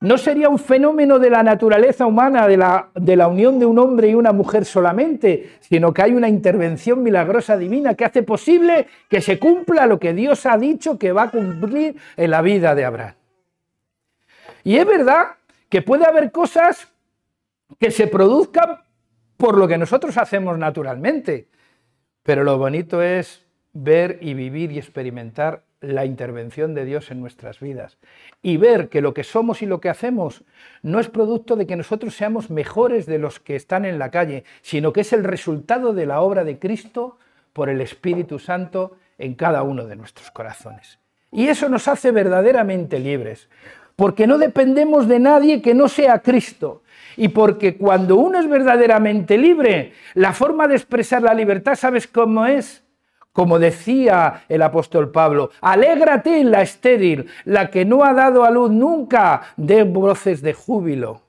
No 0.00 0.18
sería 0.18 0.48
un 0.48 0.58
fenómeno 0.58 1.20
de 1.20 1.30
la 1.30 1.44
naturaleza 1.44 2.06
humana, 2.06 2.48
de 2.48 2.56
la, 2.56 2.88
de 2.96 3.14
la, 3.14 3.28
unión 3.28 3.60
de 3.60 3.66
un 3.66 3.78
hombre 3.78 4.08
y 4.08 4.16
una 4.16 4.32
mujer 4.32 4.64
solamente, 4.64 5.52
sino 5.60 5.94
que 5.94 6.02
hay 6.02 6.10
una 6.14 6.28
intervención 6.28 7.04
milagrosa 7.04 7.56
divina 7.56 7.94
que 7.94 8.04
hace 8.04 8.24
posible 8.24 8.88
que 9.08 9.20
se 9.20 9.38
cumpla 9.38 9.86
lo 9.86 10.00
que 10.00 10.12
Dios 10.12 10.44
ha 10.44 10.58
dicho 10.58 10.98
que 10.98 11.12
va 11.12 11.22
a 11.22 11.30
cumplir 11.30 11.94
en 12.16 12.30
la 12.32 12.42
vida 12.42 12.74
de 12.74 12.84
Abraham. 12.84 13.14
Y 14.64 14.76
es 14.76 14.86
verdad 14.86 15.36
que 15.68 15.82
puede 15.82 16.04
haber 16.04 16.32
cosas 16.32 16.88
que 17.78 17.90
se 17.90 18.06
produzcan 18.06 18.80
por 19.36 19.56
lo 19.56 19.68
que 19.68 19.78
nosotros 19.78 20.16
hacemos 20.18 20.58
naturalmente, 20.58 21.48
pero 22.22 22.44
lo 22.44 22.58
bonito 22.58 23.02
es 23.02 23.46
ver 23.72 24.18
y 24.20 24.34
vivir 24.34 24.72
y 24.72 24.78
experimentar 24.78 25.64
la 25.80 26.04
intervención 26.04 26.74
de 26.74 26.84
Dios 26.84 27.10
en 27.10 27.20
nuestras 27.20 27.60
vidas 27.60 27.96
y 28.42 28.58
ver 28.58 28.88
que 28.88 29.00
lo 29.00 29.14
que 29.14 29.24
somos 29.24 29.62
y 29.62 29.66
lo 29.66 29.80
que 29.80 29.88
hacemos 29.88 30.44
no 30.82 31.00
es 31.00 31.08
producto 31.08 31.56
de 31.56 31.66
que 31.66 31.76
nosotros 31.76 32.14
seamos 32.14 32.50
mejores 32.50 33.06
de 33.06 33.18
los 33.18 33.40
que 33.40 33.56
están 33.56 33.84
en 33.86 33.98
la 33.98 34.10
calle, 34.10 34.44
sino 34.60 34.92
que 34.92 35.00
es 35.00 35.12
el 35.12 35.24
resultado 35.24 35.94
de 35.94 36.06
la 36.06 36.20
obra 36.20 36.44
de 36.44 36.58
Cristo 36.58 37.16
por 37.52 37.70
el 37.70 37.80
Espíritu 37.80 38.38
Santo 38.38 38.96
en 39.18 39.34
cada 39.34 39.62
uno 39.62 39.86
de 39.86 39.96
nuestros 39.96 40.30
corazones. 40.30 40.98
Y 41.32 41.46
eso 41.46 41.68
nos 41.68 41.88
hace 41.88 42.10
verdaderamente 42.10 42.98
libres, 42.98 43.48
porque 43.96 44.26
no 44.26 44.38
dependemos 44.38 45.08
de 45.08 45.18
nadie 45.18 45.62
que 45.62 45.74
no 45.74 45.88
sea 45.88 46.20
Cristo. 46.20 46.82
Y 47.16 47.28
porque 47.28 47.76
cuando 47.76 48.16
uno 48.16 48.38
es 48.38 48.48
verdaderamente 48.48 49.38
libre, 49.38 49.92
la 50.14 50.32
forma 50.32 50.68
de 50.68 50.76
expresar 50.76 51.22
la 51.22 51.34
libertad, 51.34 51.74
¿sabes 51.74 52.06
cómo 52.06 52.46
es? 52.46 52.84
Como 53.32 53.58
decía 53.58 54.44
el 54.48 54.62
apóstol 54.62 55.10
Pablo, 55.10 55.50
alégrate 55.60 56.42
la 56.44 56.62
estéril, 56.62 57.26
la 57.44 57.70
que 57.70 57.84
no 57.84 58.04
ha 58.04 58.12
dado 58.12 58.44
a 58.44 58.50
luz 58.50 58.70
nunca, 58.70 59.42
de 59.56 59.84
voces 59.84 60.42
de 60.42 60.52
júbilo. 60.52 61.22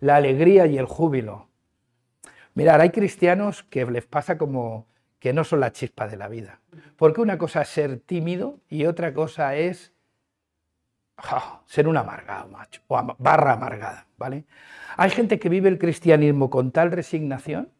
La 0.00 0.16
alegría 0.16 0.66
y 0.66 0.78
el 0.78 0.86
júbilo. 0.86 1.48
Mirad, 2.54 2.80
hay 2.80 2.90
cristianos 2.90 3.64
que 3.64 3.84
les 3.84 4.06
pasa 4.06 4.38
como 4.38 4.86
que 5.18 5.32
no 5.32 5.44
son 5.44 5.60
la 5.60 5.72
chispa 5.72 6.06
de 6.06 6.16
la 6.16 6.28
vida. 6.28 6.60
Porque 6.96 7.20
una 7.20 7.36
cosa 7.36 7.62
es 7.62 7.68
ser 7.68 7.98
tímido 7.98 8.60
y 8.68 8.86
otra 8.86 9.12
cosa 9.12 9.56
es 9.56 9.92
ser 11.66 11.88
un 11.88 11.96
amargado, 11.96 12.48
macho, 12.48 12.80
o 12.88 13.16
barra 13.18 13.52
amargada, 13.52 14.06
¿vale? 14.16 14.44
Hay 14.96 15.10
gente 15.10 15.38
que 15.38 15.48
vive 15.48 15.68
el 15.68 15.78
cristianismo 15.78 16.50
con 16.50 16.72
tal 16.72 16.90
resignación 16.90 17.70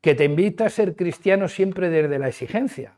que 0.00 0.14
te 0.14 0.24
invita 0.24 0.66
a 0.66 0.70
ser 0.70 0.94
cristiano 0.94 1.48
siempre 1.48 1.90
desde 1.90 2.18
la 2.18 2.28
exigencia 2.28 2.96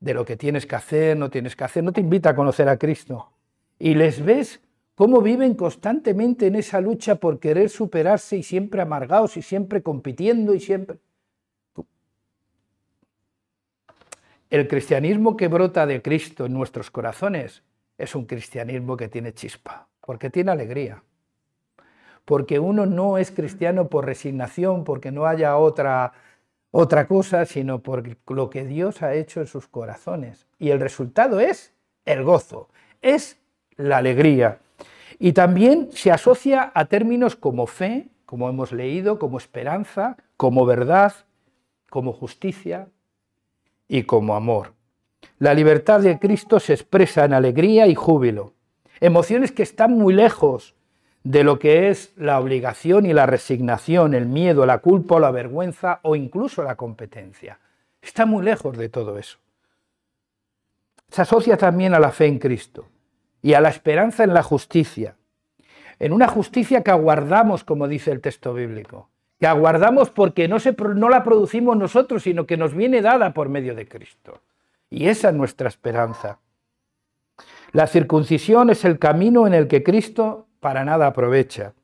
de 0.00 0.14
lo 0.14 0.24
que 0.24 0.36
tienes 0.36 0.66
que 0.66 0.76
hacer, 0.76 1.16
no 1.16 1.30
tienes 1.30 1.56
que 1.56 1.64
hacer, 1.64 1.82
no 1.82 1.92
te 1.92 2.00
invita 2.00 2.30
a 2.30 2.36
conocer 2.36 2.68
a 2.68 2.78
Cristo. 2.78 3.32
Y 3.78 3.94
les 3.94 4.24
ves 4.24 4.60
cómo 4.94 5.20
viven 5.20 5.54
constantemente 5.54 6.46
en 6.46 6.56
esa 6.56 6.80
lucha 6.80 7.16
por 7.16 7.40
querer 7.40 7.70
superarse 7.70 8.36
y 8.36 8.42
siempre 8.42 8.82
amargados 8.82 9.36
y 9.36 9.42
siempre 9.42 9.82
compitiendo 9.82 10.54
y 10.54 10.60
siempre... 10.60 10.98
El 14.50 14.66
cristianismo 14.66 15.36
que 15.36 15.48
brota 15.48 15.86
de 15.86 16.00
Cristo 16.00 16.46
en 16.46 16.54
nuestros 16.54 16.90
corazones 16.90 17.62
es 17.98 18.14
un 18.14 18.24
cristianismo 18.24 18.96
que 18.96 19.08
tiene 19.08 19.34
chispa, 19.34 19.88
porque 20.00 20.30
tiene 20.30 20.52
alegría 20.52 21.02
porque 22.28 22.58
uno 22.58 22.84
no 22.84 23.16
es 23.16 23.30
cristiano 23.30 23.88
por 23.88 24.04
resignación, 24.04 24.84
porque 24.84 25.10
no 25.10 25.24
haya 25.24 25.56
otra, 25.56 26.12
otra 26.70 27.08
cosa, 27.08 27.46
sino 27.46 27.78
por 27.82 28.04
lo 28.26 28.50
que 28.50 28.66
Dios 28.66 29.00
ha 29.00 29.14
hecho 29.14 29.40
en 29.40 29.46
sus 29.46 29.66
corazones. 29.66 30.46
Y 30.58 30.68
el 30.68 30.78
resultado 30.78 31.40
es 31.40 31.72
el 32.04 32.22
gozo, 32.24 32.68
es 33.00 33.38
la 33.76 33.96
alegría. 33.96 34.58
Y 35.18 35.32
también 35.32 35.88
se 35.92 36.12
asocia 36.12 36.70
a 36.74 36.84
términos 36.84 37.34
como 37.34 37.66
fe, 37.66 38.10
como 38.26 38.50
hemos 38.50 38.72
leído, 38.72 39.18
como 39.18 39.38
esperanza, 39.38 40.18
como 40.36 40.66
verdad, 40.66 41.14
como 41.88 42.12
justicia 42.12 42.88
y 43.88 44.02
como 44.02 44.36
amor. 44.36 44.74
La 45.38 45.54
libertad 45.54 46.00
de 46.00 46.18
Cristo 46.18 46.60
se 46.60 46.72
expresa 46.72 47.24
en 47.24 47.32
alegría 47.32 47.86
y 47.86 47.94
júbilo, 47.94 48.54
emociones 49.00 49.52
que 49.52 49.62
están 49.62 49.92
muy 49.92 50.12
lejos 50.12 50.74
de 51.24 51.44
lo 51.44 51.58
que 51.58 51.90
es 51.90 52.12
la 52.16 52.40
obligación 52.40 53.06
y 53.06 53.12
la 53.12 53.26
resignación, 53.26 54.14
el 54.14 54.26
miedo, 54.26 54.66
la 54.66 54.78
culpa 54.78 55.16
o 55.16 55.20
la 55.20 55.30
vergüenza 55.30 56.00
o 56.02 56.16
incluso 56.16 56.62
la 56.62 56.76
competencia. 56.76 57.58
Está 58.00 58.26
muy 58.26 58.44
lejos 58.44 58.76
de 58.76 58.88
todo 58.88 59.18
eso. 59.18 59.38
Se 61.08 61.22
asocia 61.22 61.56
también 61.56 61.94
a 61.94 62.00
la 62.00 62.10
fe 62.10 62.26
en 62.26 62.38
Cristo 62.38 62.88
y 63.42 63.54
a 63.54 63.60
la 63.60 63.68
esperanza 63.68 64.24
en 64.24 64.34
la 64.34 64.42
justicia, 64.42 65.16
en 65.98 66.12
una 66.12 66.28
justicia 66.28 66.82
que 66.82 66.90
aguardamos, 66.90 67.64
como 67.64 67.88
dice 67.88 68.10
el 68.10 68.20
texto 68.20 68.54
bíblico, 68.54 69.08
que 69.40 69.46
aguardamos 69.46 70.10
porque 70.10 70.48
no, 70.48 70.58
la 71.08 71.24
producimos 71.24 71.76
nosotros, 71.76 72.22
sino 72.22 72.46
que 72.46 72.56
nos 72.56 72.74
viene 72.74 73.02
dada 73.02 73.32
por 73.32 73.48
medio 73.48 73.74
de 73.74 73.88
Cristo. 73.88 74.40
Y 74.90 75.08
esa 75.08 75.28
es 75.28 75.34
nuestra 75.34 75.68
esperanza. 75.68 76.38
La 77.72 77.86
circuncisión 77.86 78.70
es 78.70 78.84
el 78.84 78.98
camino 78.98 79.46
en 79.46 79.54
el 79.54 79.68
que 79.68 79.82
Cristo 79.82 80.48
para 80.60 80.84
nada 80.84 81.06
aprovecha, 81.06 81.74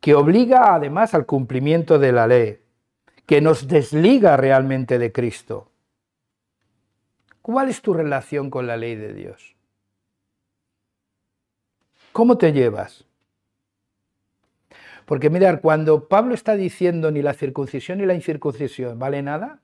que 0.00 0.14
obliga 0.14 0.74
además 0.74 1.14
al 1.14 1.26
cumplimiento 1.26 1.98
de 1.98 2.12
la 2.12 2.26
ley, 2.26 2.60
que 3.26 3.40
nos 3.40 3.68
desliga 3.68 4.36
realmente 4.36 4.98
de 4.98 5.12
Cristo. 5.12 5.70
¿Cuál 7.40 7.68
es 7.68 7.80
tu 7.82 7.94
relación 7.94 8.50
con 8.50 8.66
la 8.66 8.76
ley 8.76 8.96
de 8.96 9.14
Dios? 9.14 9.54
¿Cómo 12.12 12.38
te 12.38 12.52
llevas? 12.52 13.04
Porque 15.04 15.30
mirar, 15.30 15.60
cuando 15.60 16.08
Pablo 16.08 16.34
está 16.34 16.56
diciendo 16.56 17.10
ni 17.10 17.22
la 17.22 17.34
circuncisión 17.34 17.98
ni 17.98 18.06
la 18.06 18.14
incircuncisión 18.14 18.98
vale 18.98 19.22
nada, 19.22 19.60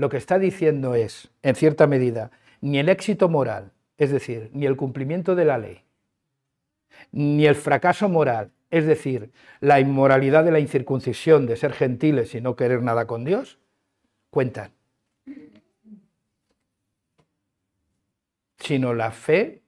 lo 0.00 0.08
que 0.08 0.16
está 0.16 0.38
diciendo 0.38 0.94
es, 0.94 1.30
en 1.42 1.54
cierta 1.54 1.86
medida, 1.86 2.30
ni 2.62 2.78
el 2.78 2.88
éxito 2.88 3.28
moral, 3.28 3.72
es 3.98 4.10
decir, 4.10 4.50
ni 4.54 4.64
el 4.64 4.74
cumplimiento 4.74 5.34
de 5.34 5.44
la 5.44 5.58
ley, 5.58 5.84
ni 7.12 7.44
el 7.44 7.54
fracaso 7.54 8.08
moral, 8.08 8.50
es 8.70 8.86
decir, 8.86 9.30
la 9.60 9.78
inmoralidad 9.78 10.42
de 10.42 10.52
la 10.52 10.58
incircuncisión, 10.58 11.44
de 11.44 11.56
ser 11.56 11.74
gentiles 11.74 12.34
y 12.34 12.40
no 12.40 12.56
querer 12.56 12.82
nada 12.82 13.06
con 13.06 13.26
Dios, 13.26 13.58
cuentan. 14.30 14.72
Sino 18.56 18.94
la 18.94 19.10
fe 19.10 19.60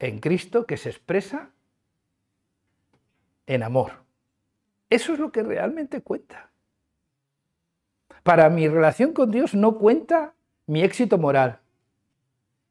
en 0.00 0.18
Cristo 0.18 0.66
que 0.66 0.76
se 0.76 0.90
expresa 0.90 1.50
en 3.46 3.62
amor. 3.62 4.02
Eso 4.90 5.12
es 5.12 5.20
lo 5.20 5.30
que 5.30 5.44
realmente 5.44 6.00
cuenta. 6.00 6.50
Para 8.24 8.48
mi 8.48 8.66
relación 8.68 9.12
con 9.12 9.30
Dios 9.30 9.54
no 9.54 9.78
cuenta 9.78 10.34
mi 10.66 10.82
éxito 10.82 11.18
moral, 11.18 11.60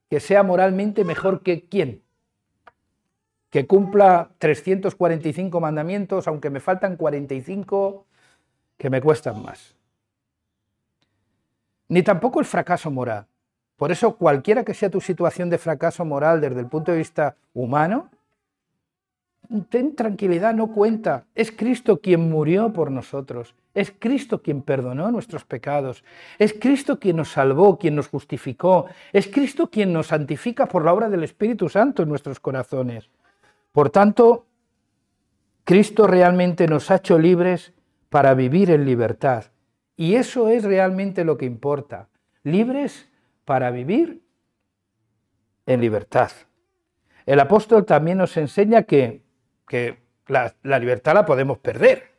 que 0.10 0.20
sea 0.20 0.42
moralmente 0.42 1.06
mejor 1.06 1.44
que 1.44 1.70
quién, 1.70 2.02
que 3.52 3.68
cumpla 3.68 4.32
345 4.40 5.62
mandamientos, 5.62 6.28
aunque 6.28 6.50
me 6.50 6.60
faltan 6.60 6.98
45 6.98 8.08
que 8.78 8.90
me 8.90 9.00
cuestan 9.00 9.44
más. 9.44 9.76
Ni 11.88 12.02
tampoco 12.02 12.40
el 12.40 12.48
fracaso 12.48 12.90
moral. 12.90 13.28
Por 13.78 13.92
eso 13.92 14.16
cualquiera 14.16 14.64
que 14.64 14.74
sea 14.74 14.90
tu 14.90 15.02
situación 15.02 15.52
de 15.52 15.60
fracaso 15.60 16.04
moral 16.04 16.42
desde 16.42 16.62
el 16.62 16.68
punto 16.68 16.92
de 16.92 16.98
vista 16.98 17.36
humano, 17.54 18.10
ten 19.70 19.96
tranquilidad, 19.96 20.56
no 20.56 20.74
cuenta. 20.74 21.26
Es 21.36 21.52
Cristo 21.52 22.00
quien 22.00 22.28
murió 22.28 22.74
por 22.74 22.90
nosotros. 22.90 23.54
Es 23.74 23.92
Cristo 23.98 24.42
quien 24.42 24.62
perdonó 24.62 25.12
nuestros 25.12 25.46
pecados. 25.46 26.04
Es 26.38 26.54
Cristo 26.54 27.00
quien 27.00 27.18
nos 27.18 27.32
salvó, 27.32 27.80
quien 27.80 27.96
nos 27.96 28.08
justificó. 28.08 28.86
Es 29.12 29.28
Cristo 29.28 29.70
quien 29.70 29.92
nos 29.92 30.08
santifica 30.08 30.68
por 30.68 30.86
la 30.86 30.94
obra 30.94 31.10
del 31.10 31.24
Espíritu 31.24 31.70
Santo 31.70 32.04
en 32.04 32.10
nuestros 32.10 32.40
corazones. 32.40 33.10
Por 33.72 33.90
tanto, 33.90 34.46
Cristo 35.64 36.06
realmente 36.06 36.68
nos 36.68 36.92
ha 36.92 36.98
hecho 36.98 37.18
libres 37.18 37.74
para 38.10 38.36
vivir 38.36 38.70
en 38.70 38.86
libertad. 38.86 39.46
Y 39.96 40.16
eso 40.16 40.50
es 40.50 40.64
realmente 40.64 41.24
lo 41.24 41.38
que 41.38 41.46
importa. 41.46 42.10
Libres 42.44 43.10
para 43.46 43.72
vivir 43.72 44.22
en 45.66 45.82
libertad. 45.82 46.32
El 47.26 47.40
apóstol 47.40 47.86
también 47.86 48.18
nos 48.18 48.38
enseña 48.38 48.84
que 48.84 49.24
la, 50.28 50.80
libertad 50.80 51.14
la 51.14 51.26
podemos 51.26 51.58
perder, 51.58 52.13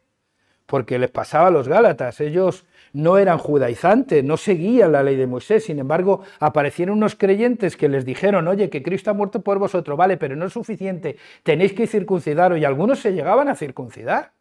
porque 0.66 0.98
les 0.98 1.10
pasaba 1.10 1.48
a 1.48 1.50
los 1.50 1.68
Gálatas, 1.68 2.20
ellos 2.20 2.64
no 2.92 3.18
eran 3.18 3.38
judaizantes, 3.38 4.22
no 4.24 4.36
seguían 4.36 4.92
la 4.92 5.02
ley 5.02 5.16
de 5.16 5.26
Moisés, 5.26 5.64
sin 5.64 5.78
embargo 5.78 6.22
aparecieron 6.38 6.96
unos 6.96 7.16
creyentes 7.16 7.76
que 7.76 7.88
les 7.88 8.04
dijeron, 8.04 8.48
oye, 8.48 8.70
que 8.70 8.82
Cristo 8.82 9.10
ha 9.10 9.14
muerto 9.14 9.42
por 9.42 9.58
vosotros, 9.58 9.98
vale, 9.98 10.16
pero 10.16 10.36
no 10.36 10.46
es 10.46 10.52
suficiente, 10.52 11.16
tenéis 11.42 11.72
que 11.72 11.86
circuncidaros, 11.86 12.58
y 12.58 12.64
algunos 12.64 13.00
se 13.00 13.12
llegaban 13.12 13.48
a 13.48 13.56
circuncidar. 13.56 14.32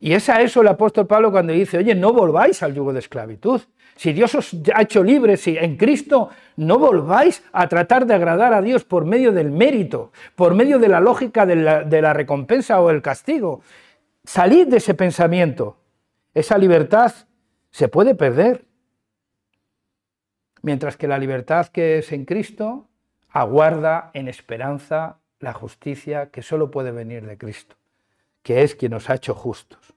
Y 0.00 0.12
es 0.12 0.28
a 0.28 0.42
eso 0.42 0.60
el 0.60 0.68
apóstol 0.68 1.06
Pablo 1.06 1.30
cuando 1.30 1.52
dice, 1.52 1.78
oye, 1.78 1.94
no 1.94 2.12
volváis 2.12 2.62
al 2.62 2.74
yugo 2.74 2.92
de 2.92 2.98
esclavitud. 2.98 3.62
Si 3.96 4.12
Dios 4.12 4.34
os 4.34 4.54
ha 4.74 4.82
hecho 4.82 5.02
libres, 5.02 5.40
si 5.40 5.56
en 5.56 5.76
Cristo 5.76 6.30
no 6.56 6.78
volváis 6.78 7.42
a 7.52 7.68
tratar 7.68 8.04
de 8.04 8.14
agradar 8.14 8.52
a 8.52 8.60
Dios 8.60 8.84
por 8.84 9.04
medio 9.04 9.32
del 9.32 9.50
mérito, 9.50 10.12
por 10.34 10.54
medio 10.54 10.78
de 10.78 10.88
la 10.88 11.00
lógica 11.00 11.46
de 11.46 11.56
la, 11.56 11.84
de 11.84 12.02
la 12.02 12.12
recompensa 12.12 12.80
o 12.80 12.90
el 12.90 13.00
castigo. 13.00 13.62
Salid 14.24 14.68
de 14.68 14.78
ese 14.78 14.94
pensamiento. 14.94 15.78
Esa 16.32 16.58
libertad 16.58 17.12
se 17.70 17.88
puede 17.88 18.14
perder. 18.14 18.64
Mientras 20.62 20.96
que 20.96 21.08
la 21.08 21.18
libertad 21.18 21.66
que 21.68 21.98
es 21.98 22.10
en 22.10 22.24
Cristo 22.24 22.88
aguarda 23.28 24.10
en 24.14 24.28
esperanza 24.28 25.18
la 25.40 25.52
justicia 25.52 26.30
que 26.30 26.40
solo 26.40 26.70
puede 26.70 26.90
venir 26.90 27.26
de 27.26 27.36
Cristo, 27.36 27.76
que 28.42 28.62
es 28.62 28.74
quien 28.74 28.92
nos 28.92 29.10
ha 29.10 29.16
hecho 29.16 29.34
justos. 29.34 29.94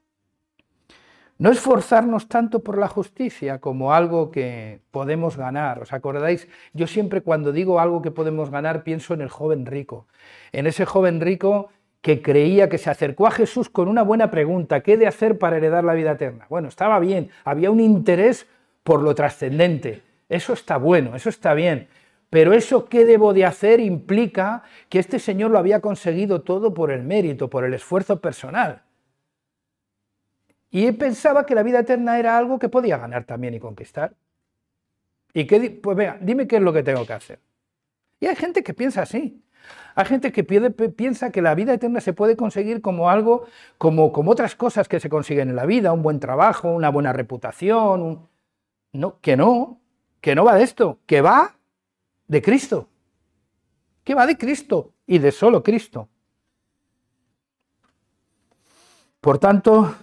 No 1.38 1.52
esforzarnos 1.52 2.28
tanto 2.28 2.64
por 2.64 2.76
la 2.78 2.88
justicia 2.88 3.60
como 3.60 3.94
algo 3.94 4.32
que 4.32 4.80
podemos 4.90 5.36
ganar. 5.36 5.80
¿Os 5.80 5.92
acordáis? 5.92 6.48
Yo 6.72 6.88
siempre 6.88 7.22
cuando 7.22 7.52
digo 7.52 7.78
algo 7.78 8.02
que 8.02 8.10
podemos 8.10 8.50
ganar 8.50 8.82
pienso 8.82 9.14
en 9.14 9.20
el 9.20 9.28
joven 9.28 9.64
rico. 9.64 10.08
En 10.50 10.66
ese 10.66 10.84
joven 10.84 11.20
rico 11.20 11.68
que 12.00 12.22
creía 12.22 12.68
que 12.68 12.78
se 12.78 12.90
acercó 12.90 13.26
a 13.26 13.30
Jesús 13.30 13.68
con 13.68 13.88
una 13.88 14.02
buena 14.02 14.30
pregunta, 14.30 14.80
¿qué 14.80 14.94
he 14.94 14.96
de 14.96 15.06
hacer 15.06 15.38
para 15.38 15.56
heredar 15.56 15.84
la 15.84 15.94
vida 15.94 16.12
eterna? 16.12 16.46
Bueno, 16.48 16.68
estaba 16.68 16.98
bien, 17.00 17.30
había 17.44 17.70
un 17.70 17.80
interés 17.80 18.46
por 18.84 19.02
lo 19.02 19.14
trascendente. 19.14 20.02
Eso 20.28 20.52
está 20.52 20.76
bueno, 20.76 21.16
eso 21.16 21.28
está 21.28 21.54
bien. 21.54 21.88
Pero 22.30 22.52
eso 22.52 22.88
qué 22.88 23.04
debo 23.04 23.32
de 23.32 23.44
hacer 23.44 23.80
implica 23.80 24.62
que 24.88 24.98
este 24.98 25.18
señor 25.18 25.50
lo 25.50 25.58
había 25.58 25.80
conseguido 25.80 26.42
todo 26.42 26.74
por 26.74 26.90
el 26.90 27.02
mérito, 27.02 27.48
por 27.48 27.64
el 27.64 27.74
esfuerzo 27.74 28.20
personal. 28.20 28.82
Y 30.70 30.86
él 30.86 30.96
pensaba 30.96 31.46
que 31.46 31.54
la 31.54 31.62
vida 31.62 31.80
eterna 31.80 32.18
era 32.18 32.36
algo 32.36 32.58
que 32.58 32.68
podía 32.68 32.98
ganar 32.98 33.24
también 33.24 33.54
y 33.54 33.60
conquistar. 33.60 34.14
Y 35.32 35.46
que, 35.46 35.70
pues 35.70 35.96
venga, 35.96 36.18
dime 36.20 36.46
qué 36.46 36.56
es 36.56 36.62
lo 36.62 36.72
que 36.72 36.82
tengo 36.82 37.06
que 37.06 37.12
hacer. 37.14 37.40
Y 38.20 38.26
hay 38.26 38.36
gente 38.36 38.62
que 38.62 38.74
piensa 38.74 39.02
así. 39.02 39.42
Hay 39.94 40.04
gente 40.04 40.32
que 40.32 40.44
piensa 40.44 41.30
que 41.30 41.42
la 41.42 41.54
vida 41.54 41.74
eterna 41.74 42.00
se 42.00 42.12
puede 42.12 42.36
conseguir 42.36 42.80
como 42.80 43.10
algo, 43.10 43.46
como, 43.78 44.12
otras 44.30 44.54
cosas 44.54 44.88
que 44.88 45.00
se 45.00 45.08
consiguen 45.08 45.50
en 45.50 45.56
la 45.56 45.66
vida, 45.66 45.92
un 45.92 46.02
buen 46.02 46.20
trabajo, 46.20 46.70
una 46.70 46.90
buena 46.90 47.12
reputación. 47.12 48.28
No, 48.92 49.20
que 49.20 49.36
no, 49.36 49.80
que 50.20 50.34
no 50.34 50.44
va 50.44 50.54
de 50.54 50.62
esto, 50.62 51.00
que 51.06 51.20
va 51.20 51.56
de 52.26 52.42
Cristo. 52.42 52.88
Que 54.04 54.14
va 54.14 54.26
de 54.26 54.38
Cristo 54.38 54.92
y 55.06 55.18
de 55.18 55.32
solo 55.32 55.62
Cristo. 55.62 56.08
Por 59.20 59.38
tanto, 59.38 59.94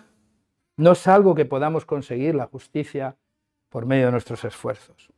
no 0.78 0.92
es 0.92 1.08
algo 1.08 1.36
que 1.36 1.46
podamos 1.46 1.86
conseguir 1.86 2.36
la 2.36 2.48
justicia 2.48 3.16
por 3.70 3.86
medio 3.86 4.08
de 4.08 4.12
nuestros 4.12 4.44
esfuerzos. 4.44 5.12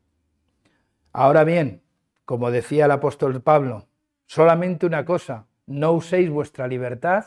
Ahora 1.14 1.44
bien, 1.44 1.82
como 2.26 2.52
decía 2.52 2.86
el 2.86 2.92
apóstol 2.92 3.42
Pablo, 3.42 3.88
solamente 4.28 4.86
una 4.86 5.04
cosa, 5.04 5.46
no 5.66 5.94
uséis 5.94 6.30
vuestra 6.30 6.68
libertad 6.68 7.26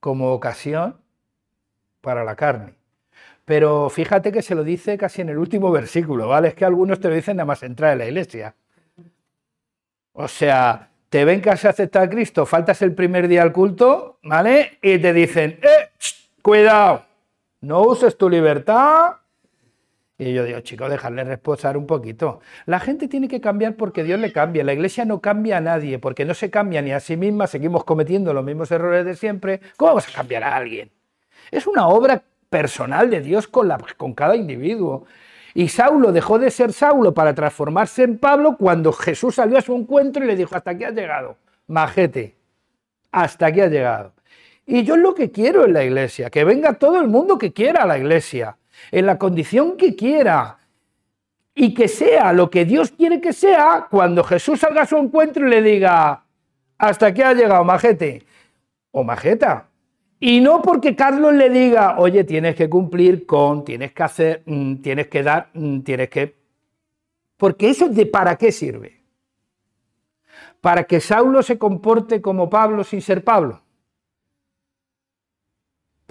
como 0.00 0.32
ocasión 0.32 1.00
para 2.00 2.24
la 2.24 2.36
carne. 2.36 2.74
Pero 3.44 3.88
fíjate 3.88 4.30
que 4.30 4.42
se 4.42 4.54
lo 4.54 4.64
dice 4.64 4.98
casi 4.98 5.22
en 5.22 5.30
el 5.30 5.38
último 5.38 5.70
versículo, 5.70 6.28
¿vale? 6.28 6.48
Es 6.48 6.54
que 6.54 6.64
algunos 6.64 7.00
te 7.00 7.08
lo 7.08 7.14
dicen 7.14 7.36
nada 7.36 7.46
más 7.46 7.62
entrar 7.62 7.92
en 7.92 7.98
la 7.98 8.06
iglesia. 8.06 8.54
O 10.12 10.28
sea, 10.28 10.90
te 11.08 11.24
ven 11.24 11.40
que 11.40 11.50
has 11.50 11.64
aceptado 11.64 12.04
a 12.04 12.08
Cristo, 12.08 12.46
faltas 12.46 12.82
el 12.82 12.94
primer 12.94 13.28
día 13.28 13.42
al 13.42 13.52
culto, 13.52 14.18
¿vale? 14.22 14.78
Y 14.82 14.98
te 14.98 15.12
dicen, 15.12 15.58
¡eh! 15.62 15.90
Cuidado, 16.42 17.04
no 17.60 17.82
uses 17.82 18.16
tu 18.16 18.28
libertad. 18.28 19.16
Y 20.22 20.34
yo 20.34 20.44
digo, 20.44 20.60
chicos, 20.60 20.88
dejarle 20.88 21.24
reposar 21.24 21.76
un 21.76 21.84
poquito. 21.84 22.40
La 22.66 22.78
gente 22.78 23.08
tiene 23.08 23.26
que 23.26 23.40
cambiar 23.40 23.74
porque 23.74 24.04
Dios 24.04 24.20
le 24.20 24.32
cambia. 24.32 24.62
La 24.62 24.72
iglesia 24.72 25.04
no 25.04 25.20
cambia 25.20 25.56
a 25.56 25.60
nadie, 25.60 25.98
porque 25.98 26.24
no 26.24 26.32
se 26.32 26.48
cambia 26.48 26.80
ni 26.80 26.92
a 26.92 27.00
sí 27.00 27.16
misma, 27.16 27.48
seguimos 27.48 27.82
cometiendo 27.82 28.32
los 28.32 28.44
mismos 28.44 28.70
errores 28.70 29.04
de 29.04 29.16
siempre. 29.16 29.60
¿Cómo 29.76 29.90
vamos 29.90 30.08
a 30.08 30.12
cambiar 30.12 30.44
a 30.44 30.54
alguien? 30.54 30.92
Es 31.50 31.66
una 31.66 31.88
obra 31.88 32.22
personal 32.48 33.10
de 33.10 33.20
Dios 33.20 33.48
con, 33.48 33.68
con 33.96 34.14
cada 34.14 34.36
individuo. 34.36 35.06
Y 35.54 35.68
Saulo 35.68 36.12
dejó 36.12 36.38
de 36.38 36.52
ser 36.52 36.72
Saulo 36.72 37.12
para 37.12 37.34
transformarse 37.34 38.04
en 38.04 38.18
Pablo 38.18 38.56
cuando 38.56 38.92
Jesús 38.92 39.34
salió 39.34 39.58
a 39.58 39.62
su 39.62 39.74
encuentro 39.74 40.22
y 40.22 40.28
le 40.28 40.36
dijo, 40.36 40.54
hasta 40.54 40.70
aquí 40.70 40.84
has 40.84 40.94
llegado, 40.94 41.36
majete, 41.66 42.36
hasta 43.10 43.46
aquí 43.46 43.60
ha 43.60 43.66
llegado. 43.66 44.12
Y 44.64 44.84
yo 44.84 44.94
es 44.94 45.00
lo 45.00 45.16
que 45.16 45.32
quiero 45.32 45.64
en 45.64 45.72
la 45.72 45.82
iglesia, 45.82 46.30
que 46.30 46.44
venga 46.44 46.74
todo 46.74 47.00
el 47.00 47.08
mundo 47.08 47.38
que 47.38 47.52
quiera 47.52 47.82
a 47.82 47.86
la 47.86 47.98
iglesia, 47.98 48.56
en 48.90 49.06
la 49.06 49.18
condición 49.18 49.76
que 49.76 49.94
quiera, 49.94 50.58
y 51.54 51.74
que 51.74 51.88
sea 51.88 52.32
lo 52.32 52.50
que 52.50 52.64
Dios 52.64 52.92
quiere 52.92 53.20
que 53.20 53.32
sea 53.32 53.86
cuando 53.90 54.24
Jesús 54.24 54.60
salga 54.60 54.82
a 54.82 54.86
su 54.86 54.96
encuentro 54.96 55.46
y 55.46 55.50
le 55.50 55.62
diga, 55.62 56.24
hasta 56.78 57.06
aquí 57.06 57.22
ha 57.22 57.34
llegado, 57.34 57.64
majete 57.64 58.24
o 58.90 59.04
majeta. 59.04 59.68
Y 60.18 60.40
no 60.40 60.62
porque 60.62 60.94
Carlos 60.94 61.34
le 61.34 61.50
diga, 61.50 61.98
oye, 61.98 62.24
tienes 62.24 62.54
que 62.54 62.70
cumplir 62.70 63.26
con, 63.26 63.64
tienes 63.64 63.92
que 63.92 64.02
hacer, 64.02 64.42
mm, 64.46 64.76
tienes 64.76 65.08
que 65.08 65.22
dar, 65.22 65.50
mm, 65.52 65.80
tienes 65.80 66.08
que... 66.08 66.36
Porque 67.36 67.70
eso 67.70 67.88
de 67.88 68.06
para 68.06 68.36
qué 68.36 68.52
sirve. 68.52 69.02
Para 70.60 70.84
que 70.84 71.00
Saulo 71.00 71.42
se 71.42 71.58
comporte 71.58 72.22
como 72.22 72.48
Pablo 72.48 72.84
sin 72.84 73.02
ser 73.02 73.24
Pablo. 73.24 73.62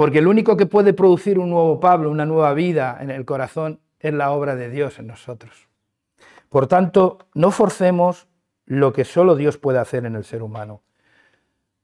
Porque 0.02 0.18
el 0.18 0.26
único 0.26 0.58
que 0.58 0.66
puede 0.66 0.94
producir 0.94 1.38
un 1.38 1.52
nuevo 1.52 1.80
Pablo, 1.80 2.10
una 2.10 2.26
nueva 2.26 2.56
vida 2.56 2.98
en 3.02 3.12
el 3.12 3.24
corazón, 3.24 3.82
es 4.00 4.12
la 4.12 4.32
obra 4.32 4.56
de 4.56 4.68
Dios 4.68 4.98
en 4.98 5.06
nosotros. 5.06 5.68
Por 6.50 6.66
tanto, 6.66 7.20
no 7.36 7.52
forcemos 7.52 8.28
lo 8.66 8.94
que 8.94 9.06
solo 9.06 9.36
Dios 9.36 9.60
puede 9.60 9.78
hacer 9.78 10.08
en 10.08 10.16
el 10.16 10.24
ser 10.24 10.42
humano. 10.42 10.82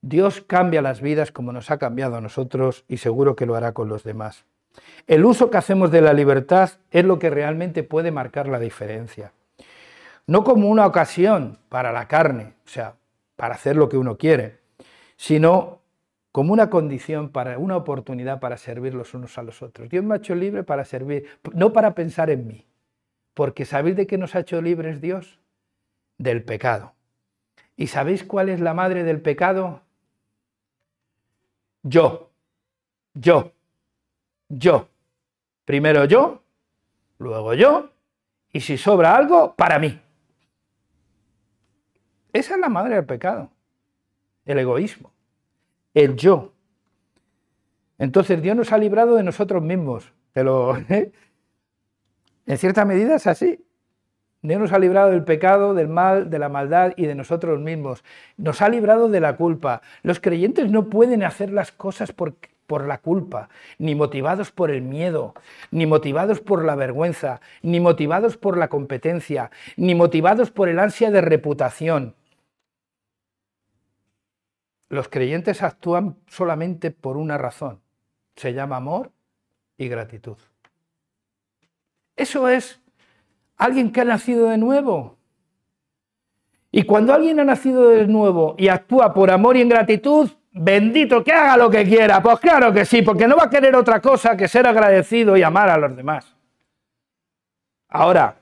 Dios 0.02 0.42
cambia 0.42 0.82
las 0.82 1.00
vidas 1.00 1.32
como 1.32 1.52
nos 1.52 1.70
ha 1.70 1.78
cambiado 1.78 2.16
a 2.16 2.22
nosotros 2.22 2.86
y 2.88 2.98
seguro 2.98 3.36
que 3.36 3.46
lo 3.46 3.54
hará 3.54 3.74
con 3.74 3.88
los 3.88 4.04
demás. 4.04 4.46
El 5.06 5.24
uso 5.24 5.52
que 5.52 5.58
hacemos 5.58 5.92
de 5.92 6.02
la 6.02 6.14
libertad 6.14 6.72
es 6.90 7.06
lo 7.06 7.20
que 7.20 7.30
realmente 7.30 7.84
puede 7.84 8.10
marcar 8.10 8.48
la 8.48 8.58
diferencia. 8.58 9.32
No 10.26 10.44
como 10.44 10.70
una 10.70 10.88
ocasión 10.88 11.60
para 11.70 11.92
la 11.92 12.08
carne, 12.08 12.56
o 12.66 12.70
sea, 12.70 12.96
para 13.36 13.54
hacer 13.54 13.76
lo 13.76 13.88
que 13.88 13.98
uno 13.98 14.18
quiere, 14.18 14.58
sino 15.18 15.77
como 16.38 16.54
una 16.54 16.70
condición 16.70 17.30
para 17.30 17.58
una 17.58 17.76
oportunidad 17.76 18.40
para 18.40 18.58
servir 18.58 18.94
los 18.94 19.16
unos 19.16 19.40
a 19.40 19.42
los 19.42 19.64
otros. 19.64 19.90
Dios 19.90 20.06
me 20.06 20.14
ha 20.14 20.18
hecho 20.18 20.36
libre 20.36 20.64
para 20.64 20.86
servir, 20.86 21.26
no 21.56 21.74
para 21.74 21.96
pensar 21.96 22.30
en 22.30 22.46
mí, 22.46 22.68
porque 23.34 23.66
¿sabéis 23.66 23.96
de 23.96 24.06
qué 24.06 24.20
nos 24.20 24.36
ha 24.36 24.42
hecho 24.42 24.62
libres 24.62 25.02
Dios? 25.02 25.40
Del 26.20 26.44
pecado. 26.44 26.94
¿Y 27.76 27.88
sabéis 27.88 28.24
cuál 28.24 28.50
es 28.50 28.60
la 28.60 28.76
madre 28.76 29.04
del 29.04 29.20
pecado? 29.20 29.82
Yo, 31.82 32.30
yo, 33.16 33.52
yo. 34.48 34.90
Primero 35.66 36.06
yo, 36.06 36.44
luego 37.18 37.56
yo, 37.56 37.90
y 38.52 38.60
si 38.60 38.78
sobra 38.78 39.16
algo, 39.16 39.56
para 39.56 39.80
mí. 39.80 40.00
Esa 42.32 42.54
es 42.54 42.60
la 42.60 42.70
madre 42.70 42.94
del 42.94 43.06
pecado, 43.08 43.50
el 44.46 44.60
egoísmo 44.60 45.17
el 46.04 46.16
yo. 46.16 46.54
Entonces 47.98 48.42
Dios 48.42 48.56
nos 48.56 48.72
ha 48.72 48.78
librado 48.78 49.16
de 49.16 49.24
nosotros 49.24 49.64
mismos. 49.64 50.14
Pero, 50.32 50.78
¿eh? 50.90 51.12
En 52.46 52.58
cierta 52.58 52.86
medida 52.86 53.16
es 53.16 53.26
así. 53.26 53.64
Dios 54.44 54.62
nos 54.62 54.72
ha 54.72 54.80
librado 54.80 55.10
del 55.10 55.24
pecado, 55.24 55.74
del 55.74 55.88
mal, 55.88 56.30
de 56.30 56.38
la 56.38 56.50
maldad 56.50 56.94
y 56.96 57.08
de 57.08 57.16
nosotros 57.16 57.60
mismos. 57.60 58.04
Nos 58.38 58.62
ha 58.62 58.70
librado 58.70 59.10
de 59.10 59.20
la 59.20 59.36
culpa. 59.36 59.82
Los 60.04 60.20
creyentes 60.20 60.70
no 60.70 60.88
pueden 60.88 61.24
hacer 61.24 61.52
las 61.52 61.72
cosas 61.72 62.12
por, 62.12 62.36
por 62.68 62.86
la 62.86 63.00
culpa, 63.00 63.50
ni 63.80 63.96
motivados 63.96 64.52
por 64.52 64.70
el 64.70 64.84
miedo, 64.84 65.34
ni 65.72 65.88
motivados 65.88 66.40
por 66.40 66.64
la 66.64 66.76
vergüenza, 66.76 67.42
ni 67.64 67.80
motivados 67.80 68.38
por 68.38 68.58
la 68.58 68.68
competencia, 68.68 69.50
ni 69.76 69.96
motivados 69.96 70.52
por 70.52 70.70
el 70.70 70.78
ansia 70.78 71.10
de 71.10 71.22
reputación. 71.22 72.14
Los 74.90 75.10
creyentes 75.10 75.64
actúan 75.64 76.18
solamente 76.28 76.92
por 76.92 77.18
una 77.18 77.38
razón. 77.38 77.82
Se 78.36 78.54
llama 78.54 78.78
amor 78.78 79.12
y 79.78 79.88
gratitud. 79.88 80.38
Eso 82.16 82.48
es 82.48 82.80
alguien 83.58 83.92
que 83.92 84.02
ha 84.02 84.06
nacido 84.06 84.50
de 84.50 84.58
nuevo. 84.58 85.18
Y 86.72 86.84
cuando 86.84 87.14
alguien 87.14 87.40
ha 87.40 87.44
nacido 87.44 87.90
de 87.90 88.08
nuevo 88.08 88.56
y 88.58 88.68
actúa 88.68 89.14
por 89.14 89.32
amor 89.32 89.58
y 89.58 89.62
en 89.62 89.70
gratitud, 89.70 90.30
bendito 90.52 91.24
que 91.24 91.32
haga 91.32 91.58
lo 91.58 91.70
que 91.70 91.84
quiera. 91.86 92.22
Pues 92.22 92.40
claro 92.40 92.74
que 92.74 92.86
sí, 92.86 93.02
porque 93.02 93.28
no 93.28 93.36
va 93.36 93.46
a 93.46 93.50
querer 93.50 93.76
otra 93.76 94.02
cosa 94.02 94.36
que 94.36 94.48
ser 94.48 94.68
agradecido 94.68 95.38
y 95.38 95.44
amar 95.44 95.70
a 95.70 95.78
los 95.78 95.96
demás. 95.96 96.36
Ahora, 97.90 98.38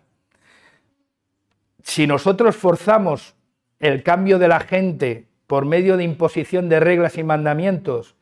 si 1.84 2.08
nosotros 2.08 2.56
forzamos 2.56 3.36
el 3.80 4.02
cambio 4.04 4.40
de 4.40 4.48
la 4.48 4.60
gente 4.60 5.25
por 5.48 5.66
medio 5.66 5.98
de 5.98 6.04
imposición 6.04 6.70
de 6.70 6.80
reglas 6.80 7.18
y 7.18 7.24
mandamientos 7.24 8.16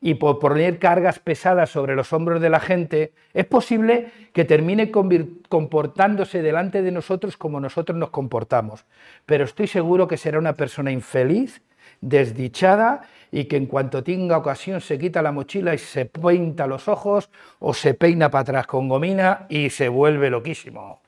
y 0.00 0.14
por 0.14 0.38
poner 0.38 0.78
cargas 0.78 1.18
pesadas 1.18 1.70
sobre 1.70 1.96
los 1.96 2.12
hombros 2.12 2.40
de 2.40 2.50
la 2.50 2.60
gente, 2.60 3.12
es 3.32 3.46
posible 3.46 4.12
que 4.32 4.44
termine 4.44 4.90
comportándose 4.90 6.42
delante 6.42 6.82
de 6.82 6.92
nosotros 6.92 7.36
como 7.36 7.60
nosotros 7.60 7.96
nos 7.96 8.10
comportamos. 8.10 8.84
Pero 9.24 9.44
estoy 9.44 9.66
seguro 9.66 10.06
que 10.06 10.18
será 10.18 10.38
una 10.38 10.52
persona 10.54 10.92
infeliz, 10.92 11.62
desdichada 12.00 13.02
y 13.32 13.44
que 13.44 13.56
en 13.56 13.66
cuanto 13.66 14.04
tenga 14.04 14.36
ocasión 14.36 14.80
se 14.80 14.98
quita 14.98 15.22
la 15.22 15.32
mochila 15.32 15.74
y 15.74 15.78
se 15.78 16.04
pinta 16.04 16.66
los 16.66 16.88
ojos 16.88 17.30
o 17.58 17.72
se 17.72 17.94
peina 17.94 18.30
para 18.30 18.42
atrás 18.42 18.66
con 18.66 18.88
gomina 18.88 19.46
y 19.48 19.70
se 19.70 19.88
vuelve 19.88 20.30
loquísimo. 20.30 21.00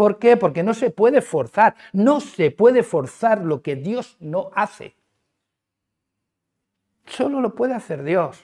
¿Por 0.00 0.18
qué? 0.18 0.38
Porque 0.38 0.62
no 0.62 0.72
se 0.72 0.88
puede 0.88 1.20
forzar, 1.20 1.74
no 1.92 2.20
se 2.20 2.50
puede 2.50 2.82
forzar 2.82 3.42
lo 3.42 3.60
que 3.60 3.76
Dios 3.76 4.16
no 4.18 4.50
hace. 4.54 4.96
Solo 7.04 7.42
lo 7.42 7.54
puede 7.54 7.74
hacer 7.74 8.02
Dios. 8.02 8.42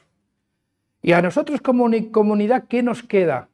Y 1.01 1.12
a 1.12 1.23
nosotros 1.23 1.62
como 1.62 1.88
comunidad, 2.12 2.64
¿qué 2.69 2.83
nos 2.83 3.03
queda? 3.03 3.49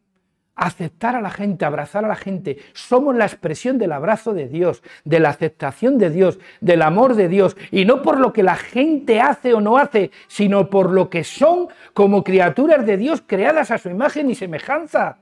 Aceptar 0.57 1.15
a 1.15 1.21
la 1.21 1.31
gente, 1.31 1.65
abrazar 1.65 2.05
a 2.05 2.09
la 2.09 2.17
gente. 2.17 2.59
Somos 2.73 3.15
la 3.15 3.27
expresión 3.27 3.79
del 3.79 3.93
abrazo 3.93 4.35
de 4.35 4.49
Dios, 4.49 4.83
de 5.05 5.21
la 5.21 5.29
aceptación 5.29 5.97
de 5.99 6.11
Dios, 6.11 6.41
del 6.61 6.83
amor 6.83 7.15
de 7.15 7.29
Dios. 7.29 7.57
Y 7.71 7.85
no 7.85 8.03
por 8.03 8.19
lo 8.19 8.33
que 8.33 8.43
la 8.43 8.57
gente 8.57 9.21
hace 9.21 9.55
o 9.55 9.61
no 9.61 9.79
hace, 9.79 10.11
sino 10.27 10.71
por 10.71 10.91
lo 10.91 11.09
que 11.09 11.23
son 11.23 11.69
como 11.95 12.25
criaturas 12.25 12.85
de 12.85 12.97
Dios 12.97 13.23
creadas 13.25 13.71
a 13.71 13.79
su 13.79 13.91
imagen 13.91 14.29
y 14.29 14.35
semejanza 14.35 15.19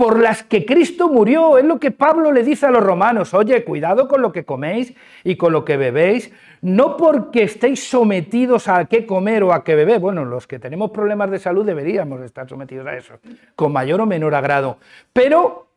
por 0.00 0.18
las 0.18 0.42
que 0.42 0.64
Cristo 0.64 1.10
murió. 1.10 1.58
Es 1.58 1.64
lo 1.66 1.78
que 1.78 1.90
Pablo 1.90 2.32
le 2.32 2.42
dice 2.42 2.64
a 2.64 2.70
los 2.70 2.82
romanos. 2.82 3.34
Oye, 3.34 3.62
cuidado 3.64 4.08
con 4.08 4.22
lo 4.22 4.32
que 4.32 4.46
coméis 4.46 4.94
y 5.24 5.36
con 5.36 5.52
lo 5.52 5.62
que 5.62 5.76
bebéis, 5.76 6.32
no 6.62 6.96
porque 6.96 7.42
estéis 7.42 7.86
sometidos 7.86 8.66
a 8.66 8.86
qué 8.86 9.04
comer 9.04 9.42
o 9.42 9.52
a 9.52 9.62
qué 9.62 9.74
beber. 9.74 10.00
Bueno, 10.00 10.24
los 10.24 10.46
que 10.46 10.58
tenemos 10.58 10.90
problemas 10.90 11.30
de 11.30 11.38
salud 11.38 11.66
deberíamos 11.66 12.22
estar 12.22 12.48
sometidos 12.48 12.86
a 12.86 12.96
eso, 12.96 13.18
con 13.54 13.74
mayor 13.74 14.00
o 14.00 14.06
menor 14.06 14.34
agrado. 14.34 14.78
Pero 15.12 15.68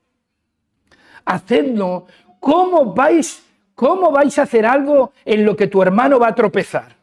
hacedlo. 1.26 2.06
¿Cómo 2.40 2.94
vais, 2.94 3.46
cómo 3.76 4.10
vais 4.10 4.40
a 4.40 4.44
hacer 4.44 4.66
algo 4.66 5.12
en 5.26 5.44
lo 5.44 5.58
que 5.58 5.68
tu 5.68 5.82
hermano 5.82 6.18
va 6.18 6.30
a 6.30 6.36
tropezar? 6.36 6.96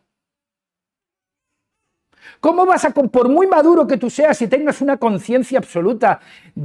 ¿Cómo 2.40 2.64
vas 2.64 2.87
a, 2.87 2.90
por 2.90 3.29
muy 3.29 3.46
maduro 3.46 3.87
que 3.87 3.98
tú 3.98 4.09
seas 4.09 4.40
y 4.40 4.48
tengas 4.48 4.81
una 4.81 4.96
conciencia 4.96 5.59
absoluta, 5.59 6.20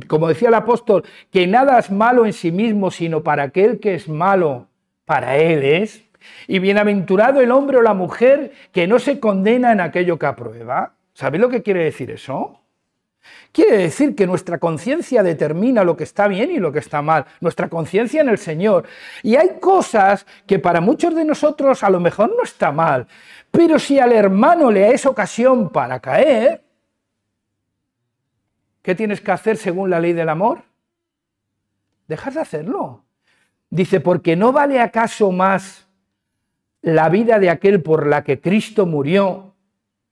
como 0.08 0.30
decía 0.30 0.48
el 0.48 0.54
apóstol, 0.54 1.04
que 1.32 1.48
nada 1.48 1.78
es 1.78 1.92
malo 1.92 2.26
en 2.26 2.32
sí 2.32 2.52
mismo, 2.52 2.92
sino 2.92 3.24
para 3.24 3.44
aquel 3.44 3.80
que 3.82 3.96
es 3.96 4.08
malo, 4.08 4.70
para 5.04 5.38
él 5.38 5.64
es? 5.64 6.06
Y 6.48 6.60
bienaventurado 6.60 7.42
el 7.42 7.52
hombre 7.52 7.78
o 7.78 7.82
la 7.82 7.94
mujer 7.94 8.54
que 8.72 8.88
no 8.88 9.00
se 9.00 9.20
condena 9.20 9.74
en 9.74 9.82
aquello 9.82 10.18
que 10.18 10.26
aprueba. 10.26 10.94
¿Sabéis 11.14 11.42
lo 11.42 11.50
que 11.50 11.62
quiere 11.62 11.84
decir 11.84 12.10
eso? 12.10 12.62
Quiere 13.52 13.78
decir 13.78 14.16
que 14.16 14.28
nuestra 14.28 14.58
conciencia 14.58 15.24
determina 15.24 15.84
lo 15.84 15.96
que 15.96 16.04
está 16.04 16.28
bien 16.28 16.52
y 16.52 16.60
lo 16.60 16.72
que 16.72 16.80
está 16.80 17.02
mal, 17.02 17.26
nuestra 17.40 17.70
conciencia 17.70 18.22
en 18.22 18.30
el 18.30 18.38
Señor. 18.38 18.86
Y 19.24 19.36
hay 19.36 19.60
cosas 19.60 20.26
que 20.46 20.60
para 20.60 20.82
muchos 20.82 21.16
de 21.16 21.24
nosotros 21.24 21.84
a 21.84 21.90
lo 21.90 22.00
mejor 22.00 22.34
no 22.36 22.44
está 22.44 22.72
mal, 22.72 23.08
pero 23.52 23.80
si 23.80 24.00
al 24.00 24.12
hermano 24.12 24.72
le 24.72 24.94
es 24.94 25.06
ocasión 25.06 25.70
para 25.70 26.00
caer, 26.00 26.64
¿qué 28.82 28.96
tienes 28.96 29.22
que 29.22 29.32
hacer 29.32 29.58
según 29.58 29.90
la 29.90 30.00
ley 30.00 30.14
del 30.14 30.30
amor? 30.30 30.64
Dejar 32.08 32.34
de 32.34 32.42
hacerlo. 32.42 33.06
Dice, 33.70 34.00
porque 34.00 34.36
no 34.36 34.52
vale 34.52 34.80
acaso 34.80 35.32
más 35.32 35.88
la 36.82 37.10
vida 37.10 37.40
de 37.40 37.50
aquel 37.50 37.82
por 37.82 38.06
la 38.06 38.24
que 38.24 38.40
Cristo 38.40 38.86
murió 38.86 39.45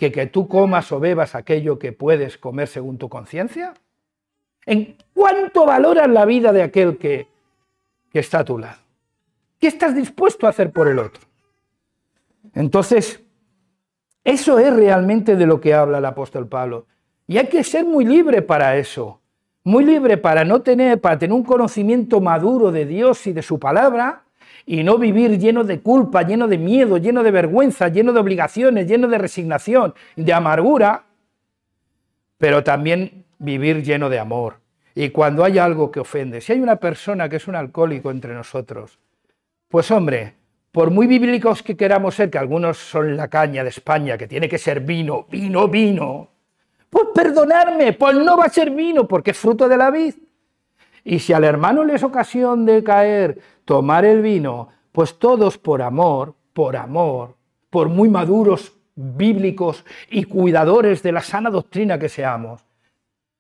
que 0.04 0.12
que 0.12 0.28
tú 0.28 0.50
comas 0.50 0.92
o 0.92 1.00
bebas 1.00 1.34
aquello 1.34 1.80
que 1.80 1.94
puedes 1.94 2.38
comer 2.38 2.68
según 2.68 2.98
tu 2.98 3.08
conciencia? 3.08 3.74
¿En 4.66 4.98
cuánto 5.14 5.66
valoras 5.66 6.10
la 6.10 6.26
vida 6.26 6.52
de 6.52 6.62
aquel 6.62 6.98
que, 6.98 7.30
que 8.12 8.20
está 8.20 8.40
a 8.40 8.44
tu 8.44 8.58
lado? 8.58 8.80
¿Qué 9.60 9.68
estás 9.68 9.96
dispuesto 9.96 10.46
a 10.46 10.50
hacer 10.50 10.72
por 10.72 10.90
el 10.90 11.00
otro? 11.00 11.24
Entonces, 12.54 13.24
eso 14.26 14.60
es 14.60 14.76
realmente 14.76 15.38
de 15.38 15.46
lo 15.46 15.62
que 15.62 15.74
habla 15.74 16.00
el 16.00 16.06
apóstol 16.06 16.50
Pablo. 16.50 16.86
Y 17.26 17.38
hay 17.38 17.48
que 17.48 17.64
ser 17.64 17.86
muy 17.86 18.04
libre 18.04 18.42
para 18.42 18.76
eso. 18.76 19.22
Muy 19.64 19.86
libre 19.86 20.18
para 20.18 20.44
no 20.44 20.62
tener, 20.64 21.00
para 21.00 21.18
tener 21.18 21.34
un 21.34 21.46
conocimiento 21.46 22.20
maduro 22.20 22.74
de 22.74 22.86
Dios 22.86 23.26
y 23.26 23.32
de 23.32 23.42
su 23.42 23.58
palabra 23.58 24.23
y 24.66 24.84
no 24.84 24.98
vivir 24.98 25.38
lleno 25.38 25.64
de 25.64 25.82
culpa, 25.82 26.24
lleno 26.24 26.48
de 26.48 26.58
miedo, 26.58 26.98
lleno 26.98 27.24
de 27.24 27.32
vergüenza, 27.32 27.90
lleno 27.90 28.14
de 28.14 28.20
obligaciones, 28.20 28.88
lleno 28.88 29.08
de 29.08 29.18
resignación, 29.18 29.94
de 30.16 30.34
amargura, 30.34 31.04
pero 32.38 32.64
también 32.64 33.26
vivir 33.40 33.84
lleno 33.84 34.10
de 34.10 34.20
amor. 34.20 34.60
Y 34.96 35.10
cuando 35.10 35.44
hay 35.44 35.58
algo 35.58 35.92
que 35.92 36.00
ofende, 36.00 36.40
si 36.40 36.54
hay 36.54 36.60
una 36.60 36.76
persona 36.78 37.28
que 37.28 37.38
es 37.38 37.48
un 37.48 37.56
alcohólico 37.56 38.12
entre 38.12 38.34
nosotros, 38.34 39.00
pues 39.68 39.90
hombre, 39.92 40.36
por 40.72 40.92
muy 40.92 41.08
bíblicos 41.08 41.64
que 41.64 41.76
queramos 41.76 42.16
ser, 42.16 42.30
que 42.30 42.38
algunos 42.38 42.78
son 42.78 43.18
la 43.18 43.28
caña 43.28 43.64
de 43.64 43.70
España, 43.70 44.18
que 44.18 44.28
tiene 44.28 44.48
que 44.48 44.58
ser 44.58 44.82
vino, 44.82 45.26
vino, 45.30 45.68
vino, 45.68 46.30
pues 46.90 47.08
perdonarme, 47.14 47.94
pues 47.94 48.16
no 48.16 48.38
va 48.38 48.46
a 48.46 48.50
ser 48.50 48.70
vino, 48.70 49.08
porque 49.08 49.32
es 49.32 49.38
fruto 49.38 49.68
de 49.68 49.78
la 49.78 49.90
vid. 49.90 50.14
Y 51.04 51.20
si 51.20 51.34
al 51.34 51.44
hermano 51.44 51.84
le 51.84 51.96
es 51.96 52.04
ocasión 52.04 52.66
de 52.66 52.84
caer, 52.84 53.42
tomar 53.66 54.06
el 54.06 54.22
vino, 54.22 54.70
pues 54.92 55.20
todos 55.20 55.58
por 55.58 55.82
amor, 55.82 56.36
por 56.54 56.78
amor, 56.78 57.36
por 57.70 57.90
muy 57.90 58.10
maduros 58.10 58.74
bíblicos 58.96 59.84
y 60.10 60.24
cuidadores 60.26 61.04
de 61.04 61.12
la 61.12 61.22
sana 61.22 61.50
doctrina 61.50 61.98
que 62.00 62.10
seamos, 62.10 62.64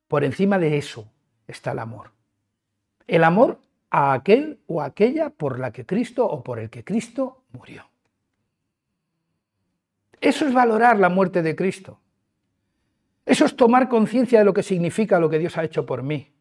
por 0.07 0.23
encima 0.23 0.59
de 0.59 0.77
eso 0.77 1.07
está 1.47 1.71
el 1.71 1.79
amor. 1.79 2.11
El 3.07 3.23
amor 3.23 3.59
a 3.89 4.13
aquel 4.13 4.59
o 4.67 4.81
aquella 4.81 5.29
por 5.29 5.59
la 5.59 5.71
que 5.71 5.85
Cristo 5.85 6.25
o 6.25 6.43
por 6.43 6.59
el 6.59 6.69
que 6.69 6.83
Cristo 6.83 7.43
murió. 7.51 7.85
Eso 10.19 10.47
es 10.47 10.53
valorar 10.53 10.99
la 10.99 11.09
muerte 11.09 11.41
de 11.41 11.55
Cristo. 11.55 11.99
Eso 13.25 13.45
es 13.45 13.55
tomar 13.55 13.87
conciencia 13.87 14.39
de 14.39 14.45
lo 14.45 14.53
que 14.53 14.63
significa 14.63 15.19
lo 15.19 15.29
que 15.29 15.39
Dios 15.39 15.57
ha 15.57 15.63
hecho 15.63 15.85
por 15.85 16.01
mí. 16.01 16.32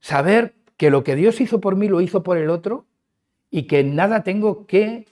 Saber 0.00 0.54
que 0.76 0.90
lo 0.90 1.04
que 1.04 1.14
Dios 1.14 1.40
hizo 1.40 1.60
por 1.60 1.76
mí 1.76 1.88
lo 1.88 2.00
hizo 2.00 2.22
por 2.22 2.38
el 2.38 2.50
otro 2.50 2.86
y 3.50 3.64
que 3.64 3.84
nada 3.84 4.22
tengo 4.22 4.66
que 4.66 5.06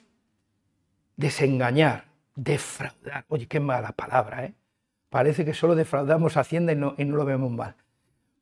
desengañar, 1.15 2.05
defraudar. 2.35 3.25
Oye, 3.27 3.47
qué 3.47 3.59
mala 3.59 3.91
palabra, 3.91 4.45
¿eh? 4.45 4.53
Parece 5.09 5.43
que 5.43 5.53
solo 5.53 5.75
defraudamos 5.75 6.37
Hacienda 6.37 6.71
y 6.71 6.75
no 6.75 6.95
lo 6.95 7.25
vemos 7.25 7.51
mal. 7.51 7.75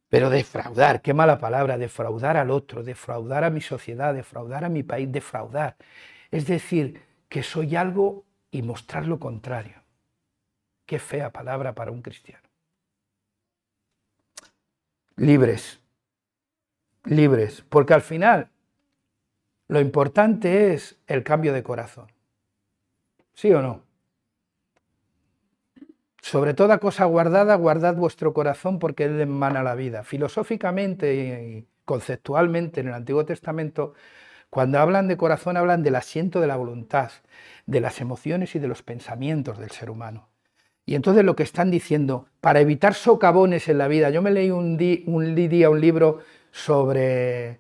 Pero 0.10 0.30
defraudar, 0.30 1.02
qué 1.02 1.14
mala 1.14 1.38
palabra, 1.38 1.78
defraudar 1.78 2.38
al 2.38 2.50
otro, 2.50 2.84
defraudar 2.84 3.44
a 3.44 3.50
mi 3.50 3.62
sociedad, 3.62 4.14
defraudar 4.14 4.64
a 4.64 4.70
mi 4.70 4.84
país, 4.84 5.12
defraudar. 5.12 5.76
Es 6.32 6.48
decir, 6.48 7.02
que 7.28 7.44
soy 7.44 7.76
algo 7.76 8.26
y 8.52 8.62
mostrar 8.62 9.06
lo 9.06 9.20
contrario. 9.20 9.84
Qué 10.86 11.00
fea 11.00 11.32
palabra 11.32 11.76
para 11.76 11.92
un 11.92 12.02
cristiano. 12.02 12.48
Libres, 15.18 15.80
libres, 17.08 17.64
porque 17.70 17.94
al 17.94 18.02
final 18.02 18.50
lo 19.68 19.80
importante 19.80 20.74
es 20.74 20.98
el 21.08 21.24
cambio 21.24 21.54
de 21.54 21.64
corazón. 21.64 22.08
¿Sí 23.34 23.52
o 23.54 23.62
no? 23.62 23.84
Sobre 26.22 26.54
toda 26.54 26.80
cosa 26.80 27.06
guardada, 27.06 27.56
guardad 27.56 27.96
vuestro 27.96 28.34
corazón 28.34 28.80
porque 28.80 29.06
él 29.06 29.22
emana 29.22 29.64
la 29.64 29.76
vida. 29.76 30.04
Filosóficamente 30.04 31.16
y 31.16 31.68
conceptualmente 31.86 32.82
en 32.82 32.90
el 32.90 32.94
Antiguo 32.94 33.26
Testamento, 33.26 33.94
cuando 34.50 34.80
hablan 34.80 35.08
de 35.08 35.18
corazón 35.18 35.56
hablan 35.56 35.84
del 35.84 35.96
asiento 35.96 36.42
de 36.42 36.48
la 36.48 36.58
voluntad, 36.58 37.12
de 37.66 37.80
las 37.80 38.02
emociones 38.02 38.56
y 38.56 38.60
de 38.60 38.68
los 38.68 38.84
pensamientos 38.84 39.58
del 39.58 39.72
ser 39.72 39.90
humano. 39.90 40.30
Y 40.86 40.96
entonces 40.96 41.26
lo 41.26 41.36
que 41.36 41.44
están 41.44 41.70
diciendo, 41.70 42.28
para 42.40 42.62
evitar 42.62 42.94
socavones 42.94 43.68
en 43.68 43.78
la 43.78 43.90
vida, 43.90 44.10
yo 44.10 44.22
me 44.22 44.32
leí 44.32 44.52
un, 44.52 44.78
día 44.78 45.70
un 45.70 45.82
libro 45.82 46.20
sobre 46.58 47.60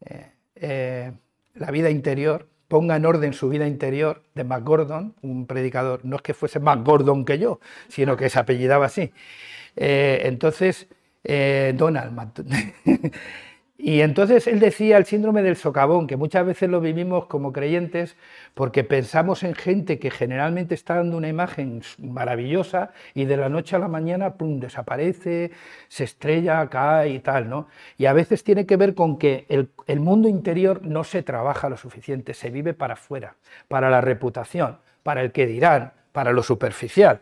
eh, 0.00 0.32
eh, 0.56 1.12
la 1.54 1.70
vida 1.70 1.90
interior, 1.90 2.48
ponga 2.68 2.96
en 2.96 3.04
orden 3.04 3.34
su 3.34 3.48
vida 3.48 3.66
interior, 3.66 4.22
de 4.34 4.44
McGordon, 4.44 5.14
un 5.20 5.46
predicador, 5.46 6.04
no 6.04 6.16
es 6.16 6.22
que 6.22 6.32
fuese 6.32 6.58
más 6.58 6.82
Gordon 6.82 7.24
que 7.24 7.38
yo, 7.38 7.60
sino 7.88 8.16
que 8.16 8.30
se 8.30 8.38
apellidaba 8.38 8.86
así. 8.86 9.12
Eh, 9.76 10.22
entonces, 10.24 10.88
Donald, 11.74 12.32
Y 13.82 14.02
entonces 14.02 14.46
él 14.46 14.60
decía 14.60 14.98
el 14.98 15.06
síndrome 15.06 15.42
del 15.42 15.56
socavón, 15.56 16.06
que 16.06 16.18
muchas 16.18 16.44
veces 16.44 16.68
lo 16.68 16.82
vivimos 16.82 17.24
como 17.24 17.50
creyentes 17.50 18.14
porque 18.52 18.84
pensamos 18.84 19.42
en 19.42 19.54
gente 19.54 19.98
que 19.98 20.10
generalmente 20.10 20.74
está 20.74 20.96
dando 20.96 21.16
una 21.16 21.28
imagen 21.28 21.80
maravillosa 21.98 22.90
y 23.14 23.24
de 23.24 23.38
la 23.38 23.48
noche 23.48 23.76
a 23.76 23.78
la 23.78 23.88
mañana 23.88 24.34
pum, 24.34 24.60
desaparece, 24.60 25.52
se 25.88 26.04
estrella, 26.04 26.68
cae 26.68 27.08
y 27.08 27.20
tal, 27.20 27.48
¿no? 27.48 27.68
Y 27.96 28.04
a 28.04 28.12
veces 28.12 28.44
tiene 28.44 28.66
que 28.66 28.76
ver 28.76 28.94
con 28.94 29.16
que 29.16 29.46
el, 29.48 30.00
mundo 30.00 30.28
interior 30.28 30.82
no 30.84 31.02
se 31.02 31.22
trabaja 31.22 31.70
lo 31.70 31.78
suficiente, 31.78 32.34
se 32.34 32.50
vive 32.50 32.74
para 32.74 32.94
afuera, 32.94 33.36
para 33.66 33.88
la 33.88 34.02
reputación, 34.02 34.76
para 35.02 35.22
el 35.22 35.32
que 35.32 35.46
dirán, 35.46 35.92
para 36.12 36.32
lo 36.32 36.42
superficial. 36.42 37.20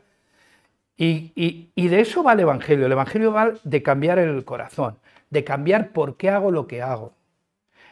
Y, 0.97 1.71
y 1.77 1.89
de 1.89 2.01
eso 2.01 2.25
va 2.25 2.33
el 2.33 2.41
Evangelio. 2.41 2.87
El 2.87 2.93
Evangelio 2.93 3.33
va 3.33 3.53
de 3.63 3.83
cambiar 3.85 4.19
el 4.19 4.45
corazón 4.45 4.97
de 5.31 5.45
cambiar 5.45 5.93
por 5.93 6.17
qué 6.17 6.31
hago 6.31 6.51
lo 6.51 6.67
que 6.67 6.83
hago. 6.83 7.15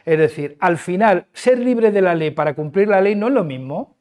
Es 0.05 0.17
decir, 0.17 0.57
al 0.59 0.77
final, 0.77 1.27
ser 1.33 1.59
libre 1.59 1.91
de 1.91 2.01
la 2.01 2.15
ley 2.15 2.31
para 2.31 2.55
cumplir 2.55 2.87
la 2.87 3.01
ley 3.01 3.15
no 3.15 3.27
es 3.27 3.33
lo 3.33 3.43
mismo. 3.43 3.97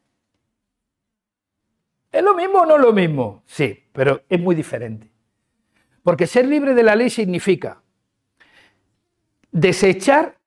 ¿Es 2.12 2.22
lo 2.22 2.34
mismo 2.34 2.61
o 2.61 2.66
no 2.66 2.76
es 2.76 2.82
lo 2.82 2.93
mismo? 2.93 3.43
Sí, 3.45 3.84
pero 3.93 4.22
es 4.28 4.41
muy 4.41 4.55
diferente. 4.55 5.11
Porque 6.03 6.26
ser 6.26 6.47
libre 6.47 6.74
de 6.74 6.84
la 6.84 6.95
ley 6.95 7.11
significa 7.11 7.82
desechar, 9.51 10.39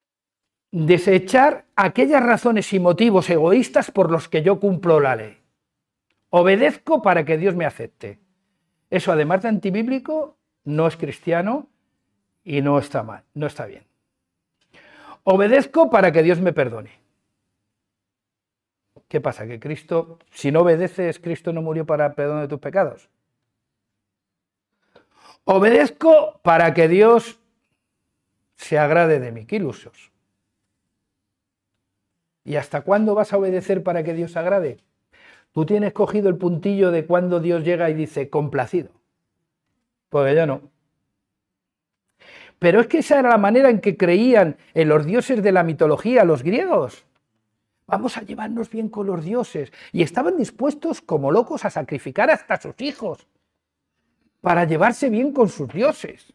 desechar 0.71 1.65
aquellas 1.75 2.23
razones 2.23 2.71
y 2.73 2.79
motivos 2.79 3.29
egoístas 3.29 3.91
por 3.91 4.11
los 4.11 4.29
que 4.29 4.43
yo 4.43 4.59
cumplo 4.59 4.99
la 4.99 5.15
ley. 5.15 5.37
Obedezco 6.29 7.01
para 7.01 7.25
que 7.25 7.37
Dios 7.37 7.55
me 7.55 7.65
acepte. 7.65 8.19
Eso, 8.89 9.11
además 9.11 9.41
de 9.41 9.49
antibíblico, 9.49 10.37
no 10.63 10.87
es 10.87 10.95
cristiano 10.95 11.67
y 12.43 12.61
no 12.61 12.79
está 12.79 13.03
mal, 13.03 13.23
no 13.33 13.47
está 13.47 13.65
bien. 13.65 13.85
Obedezco 15.23 15.89
para 15.89 16.11
que 16.11 16.23
Dios 16.23 16.39
me 16.39 16.53
perdone. 16.53 16.99
¿Qué 19.07 19.19
pasa? 19.21 19.47
Que 19.47 19.59
Cristo, 19.59 20.19
si 20.31 20.51
no 20.51 20.61
obedeces, 20.61 21.19
Cristo 21.19 21.51
no 21.51 21.61
murió 21.61 21.85
para 21.85 22.13
perdón 22.13 22.41
de 22.41 22.47
tus 22.47 22.59
pecados. 22.59 23.09
Obedezco 25.43 26.39
para 26.43 26.73
que 26.73 26.87
Dios 26.87 27.39
se 28.55 28.77
agrade 28.77 29.19
de 29.19 29.31
mí. 29.31 29.45
Qué 29.45 29.55
ilusos. 29.55 30.11
¿Y 32.43 32.55
hasta 32.55 32.81
cuándo 32.81 33.15
vas 33.15 33.33
a 33.33 33.37
obedecer 33.37 33.83
para 33.83 34.03
que 34.03 34.13
Dios 34.13 34.33
se 34.33 34.39
agrade? 34.39 34.77
Tú 35.53 35.65
tienes 35.65 35.93
cogido 35.93 36.29
el 36.29 36.37
puntillo 36.37 36.91
de 36.91 37.05
cuando 37.05 37.39
Dios 37.39 37.63
llega 37.63 37.89
y 37.89 37.93
dice 37.93 38.29
complacido. 38.29 38.91
Porque 40.09 40.35
yo 40.35 40.45
no. 40.45 40.61
Pero 42.59 42.81
es 42.81 42.87
que 42.87 42.99
esa 42.99 43.19
era 43.19 43.29
la 43.29 43.37
manera 43.37 43.69
en 43.69 43.79
que 43.79 43.95
creían 43.95 44.57
en 44.73 44.89
los 44.89 45.05
dioses 45.05 45.41
de 45.41 45.51
la 45.51 45.63
mitología 45.63 46.25
los 46.25 46.43
griegos. 46.43 47.05
Vamos 47.87 48.17
a 48.17 48.21
llevarnos 48.21 48.69
bien 48.69 48.89
con 48.89 49.07
los 49.07 49.23
dioses. 49.23 49.71
Y 49.91 50.03
estaban 50.03 50.37
dispuestos 50.37 51.01
como 51.01 51.31
locos 51.31 51.65
a 51.65 51.69
sacrificar 51.69 52.29
hasta 52.29 52.59
sus 52.61 52.79
hijos 52.81 53.25
para 54.41 54.65
llevarse 54.65 55.09
bien 55.09 55.31
con 55.31 55.49
sus 55.49 55.69
dioses. 55.69 56.33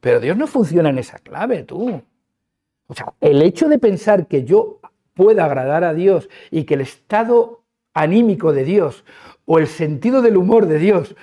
Pero 0.00 0.18
Dios 0.20 0.36
no 0.36 0.46
funciona 0.46 0.88
en 0.88 0.98
esa 0.98 1.18
clave, 1.18 1.62
tú. 1.62 2.02
O 2.86 2.94
sea, 2.94 3.12
el 3.20 3.42
hecho 3.42 3.68
de 3.68 3.78
pensar 3.78 4.26
que 4.26 4.44
yo 4.44 4.80
pueda 5.14 5.44
agradar 5.44 5.84
a 5.84 5.94
Dios 5.94 6.28
y 6.50 6.64
que 6.64 6.74
el 6.74 6.80
estado 6.80 7.62
anímico 7.92 8.52
de 8.52 8.64
Dios 8.64 9.04
o 9.44 9.58
el 9.58 9.66
sentido 9.66 10.22
del 10.22 10.36
humor 10.36 10.66
de 10.66 10.78
Dios 10.78 11.14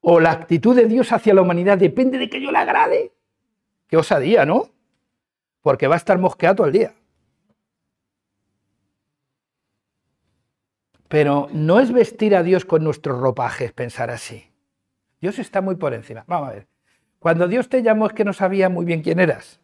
o 0.00 0.20
la 0.20 0.30
actitud 0.30 0.76
de 0.76 0.86
Dios 0.86 1.12
hacia 1.12 1.34
la 1.34 1.42
humanidad 1.42 1.78
depende 1.78 2.18
de 2.18 2.28
que 2.28 2.40
yo 2.40 2.50
le 2.50 2.58
agrade. 2.58 3.12
Qué 3.88 3.96
osadía, 3.96 4.44
¿no? 4.44 4.70
Porque 5.62 5.88
va 5.88 5.94
a 5.94 5.98
estar 5.98 6.18
mosqueado 6.18 6.64
al 6.64 6.72
día. 6.72 6.94
Pero 11.08 11.48
no 11.52 11.80
es 11.80 11.90
vestir 11.90 12.36
a 12.36 12.42
Dios 12.42 12.64
con 12.64 12.84
nuestros 12.84 13.18
ropajes, 13.18 13.72
pensar 13.72 14.10
así. 14.10 14.52
Dios 15.20 15.38
está 15.38 15.60
muy 15.60 15.76
por 15.76 15.94
encima. 15.94 16.24
Vamos 16.26 16.50
a 16.50 16.52
ver. 16.52 16.68
Cuando 17.18 17.48
Dios 17.48 17.68
te 17.68 17.82
llamó 17.82 18.06
es 18.06 18.12
que 18.12 18.24
no 18.24 18.32
sabía 18.32 18.68
muy 18.68 18.84
bien 18.84 19.02
quién 19.02 19.18
eras. 19.18 19.60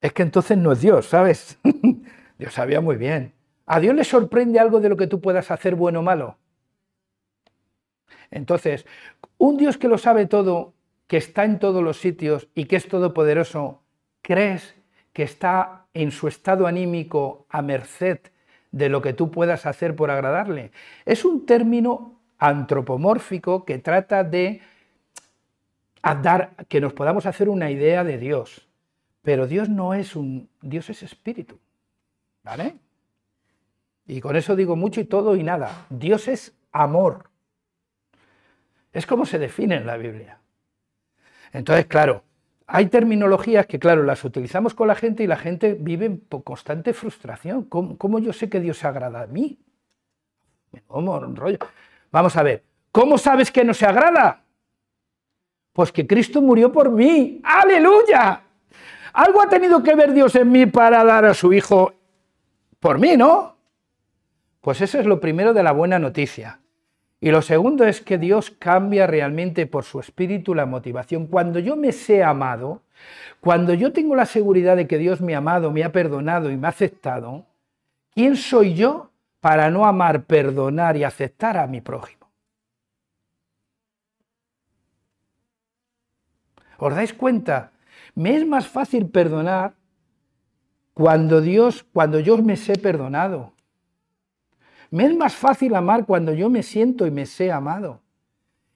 Es 0.00 0.12
que 0.14 0.22
entonces 0.22 0.56
no 0.56 0.72
es 0.72 0.80
Dios, 0.80 1.06
¿sabes? 1.06 1.58
Dios 2.38 2.54
sabía 2.54 2.80
muy 2.80 2.96
bien. 2.96 3.34
¿A 3.66 3.78
Dios 3.80 3.94
le 3.94 4.02
sorprende 4.02 4.58
algo 4.58 4.80
de 4.80 4.88
lo 4.88 4.96
que 4.96 5.06
tú 5.06 5.20
puedas 5.20 5.50
hacer 5.50 5.74
bueno 5.74 6.00
o 6.00 6.02
malo? 6.02 6.38
Entonces, 8.30 8.86
un 9.38 9.56
Dios 9.56 9.78
que 9.78 9.88
lo 9.88 9.98
sabe 9.98 10.26
todo, 10.26 10.74
que 11.06 11.16
está 11.16 11.44
en 11.44 11.58
todos 11.58 11.82
los 11.82 11.98
sitios 11.98 12.48
y 12.54 12.66
que 12.66 12.76
es 12.76 12.88
todopoderoso, 12.88 13.82
¿crees 14.22 14.74
que 15.12 15.22
está 15.22 15.86
en 15.94 16.12
su 16.12 16.28
estado 16.28 16.66
anímico 16.66 17.46
a 17.48 17.62
merced 17.62 18.20
de 18.70 18.88
lo 18.88 19.02
que 19.02 19.12
tú 19.12 19.30
puedas 19.30 19.66
hacer 19.66 19.96
por 19.96 20.10
agradarle? 20.10 20.70
Es 21.04 21.24
un 21.24 21.46
término 21.46 22.20
antropomórfico 22.38 23.64
que 23.64 23.78
trata 23.78 24.24
de 24.24 24.60
dar 26.02 26.54
que 26.68 26.80
nos 26.80 26.92
podamos 26.92 27.26
hacer 27.26 27.48
una 27.48 27.70
idea 27.70 28.04
de 28.04 28.18
Dios. 28.18 28.66
Pero 29.22 29.46
Dios 29.46 29.68
no 29.68 29.94
es 29.94 30.16
un, 30.16 30.48
Dios 30.62 30.88
es 30.90 31.02
espíritu. 31.02 31.58
¿Vale? 32.42 32.76
Y 34.06 34.20
con 34.20 34.34
eso 34.34 34.56
digo 34.56 34.76
mucho 34.76 35.00
y 35.00 35.04
todo 35.04 35.36
y 35.36 35.42
nada. 35.42 35.86
Dios 35.90 36.26
es 36.26 36.54
amor. 36.72 37.29
Es 38.92 39.06
como 39.06 39.24
se 39.24 39.38
define 39.38 39.76
en 39.76 39.86
la 39.86 39.96
Biblia. 39.96 40.38
Entonces, 41.52 41.86
claro, 41.86 42.24
hay 42.66 42.86
terminologías 42.86 43.66
que, 43.66 43.78
claro, 43.78 44.02
las 44.04 44.24
utilizamos 44.24 44.74
con 44.74 44.88
la 44.88 44.94
gente 44.94 45.24
y 45.24 45.26
la 45.26 45.36
gente 45.36 45.74
vive 45.74 46.06
en 46.06 46.18
constante 46.44 46.92
frustración. 46.92 47.64
¿Cómo, 47.64 48.18
yo 48.18 48.32
sé 48.32 48.48
que 48.48 48.60
Dios 48.60 48.78
se 48.78 48.86
agrada 48.86 49.22
a 49.22 49.26
mí? 49.26 49.58
Vamos 52.12 52.36
a 52.36 52.42
ver, 52.42 52.64
¿cómo 52.92 53.18
sabes 53.18 53.50
que 53.50 53.64
no 53.64 53.74
se 53.74 53.86
agrada? 53.86 54.44
Pues 55.72 55.90
que 55.90 56.06
Cristo 56.06 56.40
murió 56.40 56.72
por 56.72 56.90
mí. 56.90 57.40
¡Aleluya! 57.42 58.42
Algo 59.12 59.42
ha 59.42 59.48
tenido 59.48 59.82
que 59.82 59.96
ver 59.96 60.12
Dios 60.12 60.34
en 60.36 60.52
mí 60.52 60.66
para 60.66 61.02
dar 61.02 61.24
a 61.24 61.34
su 61.34 61.52
Hijo 61.52 61.92
por 62.78 62.98
mí, 62.98 63.16
¿no? 63.16 63.56
Pues 64.60 64.80
eso 64.80 64.98
es 64.98 65.06
lo 65.06 65.20
primero 65.20 65.52
de 65.52 65.62
la 65.62 65.72
buena 65.72 65.98
noticia. 65.98 66.59
Y 67.20 67.30
lo 67.30 67.42
segundo 67.42 67.84
es 67.84 68.00
que 68.00 68.16
Dios 68.16 68.50
cambia 68.50 69.06
realmente 69.06 69.66
por 69.66 69.84
su 69.84 70.00
espíritu 70.00 70.54
la 70.54 70.64
motivación. 70.64 71.26
Cuando 71.26 71.58
yo 71.58 71.76
me 71.76 71.92
sé 71.92 72.24
amado, 72.24 72.82
cuando 73.40 73.74
yo 73.74 73.92
tengo 73.92 74.16
la 74.16 74.24
seguridad 74.24 74.76
de 74.76 74.86
que 74.86 74.96
Dios 74.96 75.20
me 75.20 75.34
ha 75.34 75.38
amado, 75.38 75.70
me 75.70 75.84
ha 75.84 75.92
perdonado 75.92 76.50
y 76.50 76.56
me 76.56 76.66
ha 76.66 76.70
aceptado, 76.70 77.44
¿quién 78.14 78.36
soy 78.36 78.74
yo 78.74 79.10
para 79.40 79.70
no 79.70 79.84
amar, 79.84 80.24
perdonar 80.24 80.96
y 80.96 81.04
aceptar 81.04 81.58
a 81.58 81.66
mi 81.66 81.82
prójimo? 81.82 82.30
¿Os 86.78 86.94
dais 86.94 87.12
cuenta? 87.12 87.72
Me 88.14 88.34
es 88.34 88.46
más 88.46 88.66
fácil 88.66 89.10
perdonar 89.10 89.74
cuando 90.94 91.42
Dios, 91.42 91.84
cuando 91.92 92.18
yo 92.18 92.38
me 92.38 92.56
sé 92.56 92.78
perdonado. 92.78 93.52
Me 94.90 95.04
es 95.04 95.16
más 95.16 95.34
fácil 95.34 95.74
amar 95.74 96.04
cuando 96.04 96.32
yo 96.34 96.50
me 96.50 96.62
siento 96.62 97.06
y 97.06 97.10
me 97.10 97.26
sé 97.26 97.52
amado. 97.52 98.00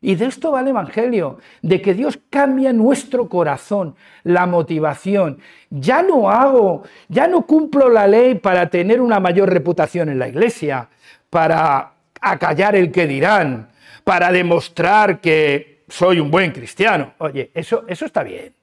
Y 0.01 0.17
de 0.17 0.27
esto 0.27 0.53
va 0.53 0.61
el 0.61 0.69
Evangelio, 0.69 1.39
de 1.63 1.81
que 1.81 1.95
Dios 1.95 2.19
cambia 2.29 2.75
nuestro 2.75 3.27
corazón, 3.29 3.97
la 4.23 4.45
motivación. 4.45 5.39
Ya 5.71 6.03
no 6.03 6.29
hago, 6.29 6.83
ya 7.09 7.27
no 7.27 7.47
cumplo 7.47 7.89
la 7.89 8.07
ley 8.07 8.35
para 8.35 8.69
tener 8.69 9.01
una 9.01 9.19
mayor 9.19 9.51
reputación 9.51 10.11
en 10.11 10.19
la 10.19 10.29
iglesia, 10.29 10.91
para 11.31 11.95
acallar 12.21 12.77
el 12.77 12.93
que 12.93 13.07
dirán, 13.07 13.71
para 14.05 14.31
demostrar 14.31 15.23
que 15.23 15.85
soy 15.89 16.21
un 16.21 16.31
buen 16.31 16.53
cristiano. 16.53 17.15
Oye, 17.17 17.51
eso, 17.55 17.85
eso 17.89 18.05
está 18.05 18.23
bien. 18.23 18.55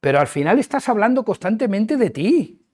Pero 0.00 0.18
al 0.18 0.28
final 0.28 0.58
estás 0.58 0.88
hablando 0.88 1.24
constantemente 1.24 1.98
de 1.98 2.10
ti. 2.10 2.65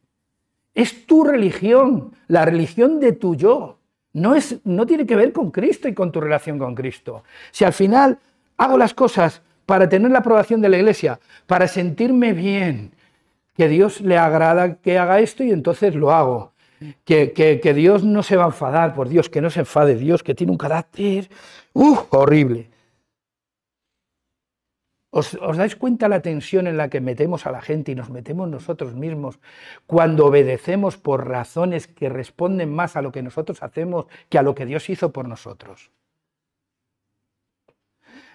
Es 0.74 1.06
tu 1.06 1.24
religión, 1.24 2.12
la 2.28 2.44
religión 2.44 3.00
de 3.00 3.12
tu 3.12 3.34
yo. 3.34 3.78
No, 4.14 4.34
es, 4.34 4.58
no 4.64 4.86
tiene 4.86 5.06
que 5.06 5.16
ver 5.16 5.32
con 5.32 5.50
Cristo 5.50 5.88
y 5.88 5.94
con 5.94 6.12
tu 6.12 6.20
relación 6.20 6.58
con 6.58 6.74
Cristo. 6.74 7.24
Si 7.50 7.64
al 7.64 7.72
final 7.72 8.18
hago 8.56 8.76
las 8.76 8.94
cosas 8.94 9.42
para 9.66 9.88
tener 9.88 10.10
la 10.10 10.18
aprobación 10.18 10.60
de 10.60 10.68
la 10.68 10.76
iglesia, 10.76 11.18
para 11.46 11.66
sentirme 11.68 12.32
bien, 12.32 12.92
que 13.56 13.68
Dios 13.68 14.00
le 14.00 14.18
agrada 14.18 14.76
que 14.76 14.98
haga 14.98 15.20
esto 15.20 15.44
y 15.44 15.50
entonces 15.50 15.94
lo 15.94 16.12
hago. 16.12 16.52
Que, 17.04 17.32
que, 17.32 17.74
Dios 17.74 18.02
no 18.02 18.24
se 18.24 18.36
va 18.36 18.42
a 18.42 18.48
enfadar, 18.48 18.92
por 18.92 19.08
Dios, 19.08 19.28
que 19.28 19.40
no 19.40 19.50
se 19.50 19.60
enfade 19.60 19.94
Dios, 19.94 20.24
que 20.24 20.34
tiene 20.34 20.50
un 20.50 20.58
carácter 20.58 21.28
uh, 21.74 21.96
horrible. 22.10 22.71
¿Os, 25.14 25.36
dais 25.58 25.76
cuenta 25.76 26.08
la 26.08 26.24
tensión 26.24 26.66
en 26.66 26.78
la 26.78 26.88
que 26.88 27.02
metemos 27.02 27.44
a 27.44 27.52
la 27.52 27.60
gente 27.60 27.92
y 27.92 27.94
nos 27.94 28.08
metemos 28.08 28.48
nosotros 28.48 28.94
mismos 28.94 29.38
cuando 29.86 30.24
obedecemos 30.24 30.96
por 30.96 31.28
razones 31.28 31.86
que 31.86 32.08
responden 32.08 32.72
más 32.72 32.96
a 32.96 33.02
lo 33.02 33.12
que 33.12 33.20
nosotros 33.20 33.62
hacemos 33.62 34.06
que 34.30 34.38
a 34.38 34.42
lo 34.42 34.54
que 34.54 34.64
Dios 34.64 34.88
hizo 34.88 35.12
por 35.12 35.28
nosotros? 35.28 35.90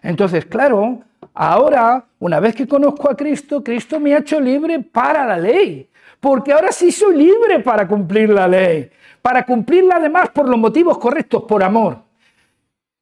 Entonces, 0.03 0.45
claro, 0.45 1.01
ahora, 1.33 2.05
una 2.19 2.39
vez 2.39 2.55
que 2.55 2.67
conozco 2.67 3.09
a 3.09 3.17
Cristo, 3.17 3.63
Cristo 3.63 3.99
me 3.99 4.13
ha 4.13 4.19
hecho 4.19 4.39
libre 4.39 4.77
para 4.77 5.25
la 5.25 5.39
ley, 5.39 5.89
porque 6.19 6.53
ahora 6.53 6.71
sí 6.71 6.91
soy 6.91 7.17
libre 7.17 7.59
para 7.61 7.87
cumplir 7.87 8.29
la 8.29 8.47
ley, 8.47 8.91
para 9.23 9.43
cumplirla 9.47 9.95
además 9.95 10.29
por 10.29 10.47
los 10.47 10.59
motivos 10.59 10.99
correctos, 10.99 11.41
por 11.47 11.63
amor. 11.63 12.03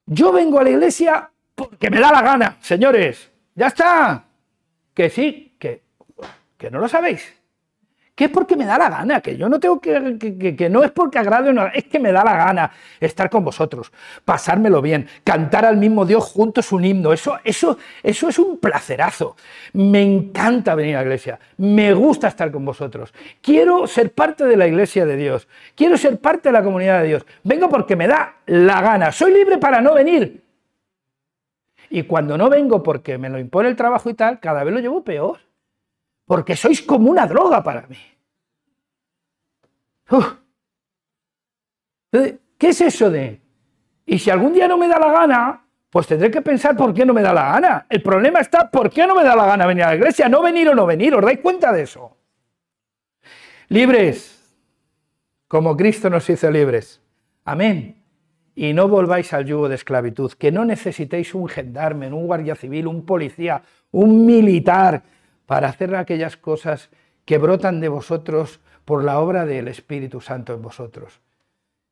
Yo 0.06 0.32
vengo 0.32 0.60
a 0.60 0.64
la 0.64 0.70
iglesia 0.70 1.30
porque 1.54 1.90
me 1.90 2.00
da 2.00 2.10
la 2.14 2.22
gana, 2.22 2.58
señores, 2.62 3.35
ya 3.56 3.68
está. 3.68 4.26
Que 4.94 5.10
sí, 5.10 5.56
que, 5.60 5.84
que 6.58 6.70
no 6.70 6.80
lo 6.80 6.88
sabéis. 6.88 7.34
Que 8.16 8.26
es 8.26 8.30
porque 8.30 8.56
me 8.56 8.66
da 8.66 8.78
la 8.78 8.90
gana, 8.90 9.20
que 9.20 9.36
yo 9.36 9.50
no 9.50 9.60
tengo 9.60 9.82
que, 9.82 10.18
que, 10.18 10.56
que 10.56 10.70
no 10.70 10.86
es 10.86 10.92
porque 10.92 11.20
agrade 11.20 11.52
no, 11.52 11.68
es 11.68 11.84
que 11.84 12.00
me 12.00 12.14
da 12.14 12.24
la 12.24 12.38
gana 12.38 12.72
estar 13.02 13.30
con 13.30 13.44
vosotros, 13.44 13.92
pasármelo 14.24 14.82
bien, 14.82 15.06
cantar 15.26 15.66
al 15.66 15.76
mismo 15.76 16.06
Dios 16.06 16.24
juntos 16.24 16.72
un 16.72 16.86
himno, 16.86 17.12
eso, 17.12 17.38
eso, 17.44 17.78
eso 18.02 18.30
es 18.30 18.40
un 18.40 18.58
placerazo. 18.58 19.36
Me 19.74 20.02
encanta 20.02 20.76
venir 20.76 20.96
a 20.96 21.00
la 21.00 21.08
iglesia, 21.08 21.38
me 21.58 21.94
gusta 21.94 22.30
estar 22.30 22.54
con 22.54 22.64
vosotros, 22.64 23.14
quiero 23.42 23.86
ser 23.86 24.14
parte 24.14 24.46
de 24.46 24.56
la 24.56 24.66
iglesia 24.66 25.06
de 25.06 25.18
Dios, 25.18 25.50
quiero 25.76 25.98
ser 25.98 26.18
parte 26.18 26.48
de 26.48 26.54
la 26.54 26.64
comunidad 26.64 27.02
de 27.02 27.10
Dios, 27.10 27.26
vengo 27.44 27.68
porque 27.68 27.98
me 27.98 28.08
da 28.08 28.36
la 28.46 28.80
gana, 28.80 29.12
soy 29.12 29.34
libre 29.34 29.58
para 29.58 29.82
no 29.82 29.94
venir, 29.94 30.45
y 31.90 32.04
cuando 32.04 32.38
no 32.38 32.50
vengo 32.50 32.84
porque 32.84 33.18
me 33.18 33.30
lo 33.30 33.40
impone 33.40 33.70
el 33.70 33.76
trabajo 33.76 34.10
y 34.10 34.14
tal, 34.14 34.40
cada 34.40 34.64
vez 34.64 34.74
lo 34.74 34.80
llevo 34.80 35.04
peor. 35.04 35.40
Porque 36.26 36.56
sois 36.56 36.82
como 36.82 37.10
una 37.10 37.28
droga 37.28 37.64
para 37.64 37.88
mí. 37.88 37.98
¿Qué 42.12 42.70
es 42.70 42.82
eso 42.82 43.10
de? 43.10 43.42
Y 44.06 44.20
si 44.20 44.30
algún 44.30 44.54
día 44.54 44.68
no 44.68 44.78
me 44.78 44.88
da 44.88 45.00
la 45.00 45.12
gana, 45.12 45.66
pues 45.90 46.08
tendré 46.08 46.32
que 46.32 46.42
pensar 46.42 46.76
por 46.76 46.94
qué 46.94 47.06
no 47.06 47.14
me 47.14 47.22
da 47.22 47.34
la 47.34 47.52
gana. 47.54 47.86
El 47.90 48.02
problema 48.02 48.40
está 48.40 48.70
por 48.70 48.90
qué 48.90 49.06
no 49.06 49.16
me 49.16 49.24
da 49.24 49.36
la 49.36 49.46
gana 49.46 49.66
venir 49.66 49.84
a 49.84 49.90
la 49.90 49.96
iglesia, 49.96 50.30
no 50.30 50.42
venir 50.42 50.70
o 50.70 50.76
no 50.76 50.86
venir. 50.86 51.14
¿Os 51.14 51.24
dais 51.24 51.40
cuenta 51.40 51.72
de 51.72 51.84
eso? 51.84 52.18
Libres, 53.70 54.56
como 55.48 55.76
Cristo 55.76 56.10
nos 56.10 56.30
hizo 56.30 56.50
libres. 56.50 57.02
Amén 57.44 58.05
y 58.56 58.74
no 58.74 58.88
volváis 58.88 59.34
al 59.34 59.46
yugo 59.46 59.68
de 59.68 59.76
esclavitud, 59.76 60.32
que 60.32 60.52
no 60.52 60.64
necesitéis 60.64 61.36
un 61.36 61.48
gendarme, 61.50 62.12
un 62.12 62.26
guardia 62.26 62.56
civil, 62.56 62.88
un 62.88 63.06
policía, 63.06 63.62
un 63.92 64.26
militar 64.26 65.04
para 65.46 65.68
hacer 65.68 65.94
aquellas 65.96 66.38
cosas 66.38 66.90
que 67.26 67.38
brotan 67.38 67.82
de 67.82 67.90
vosotros 67.90 68.62
por 68.86 69.04
la 69.04 69.20
obra 69.20 69.46
del 69.46 69.68
Espíritu 69.68 70.22
Santo 70.22 70.54
en 70.54 70.62
vosotros. 70.62 71.20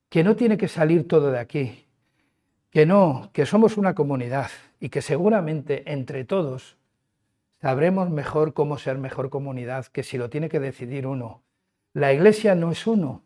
Que 0.10 0.24
no 0.24 0.36
tiene 0.36 0.58
que 0.58 0.68
salir 0.68 1.08
todo 1.08 1.32
de 1.32 1.40
aquí, 1.40 1.86
que 2.70 2.86
no, 2.86 3.30
que 3.34 3.46
somos 3.46 3.78
una 3.78 3.94
comunidad 3.94 4.50
y 4.80 4.90
que 4.90 5.02
seguramente 5.02 5.92
entre 5.92 6.24
todos 6.24 6.78
sabremos 7.62 8.10
mejor 8.10 8.54
cómo 8.54 8.78
ser 8.78 8.98
mejor 8.98 9.30
comunidad 9.30 9.88
que 9.88 10.04
si 10.04 10.18
lo 10.18 10.30
tiene 10.30 10.50
que 10.50 10.60
decidir 10.60 11.08
uno. 11.08 11.42
La 11.94 12.14
iglesia 12.14 12.56
no 12.56 12.72
es 12.72 12.88
uno, 12.88 13.24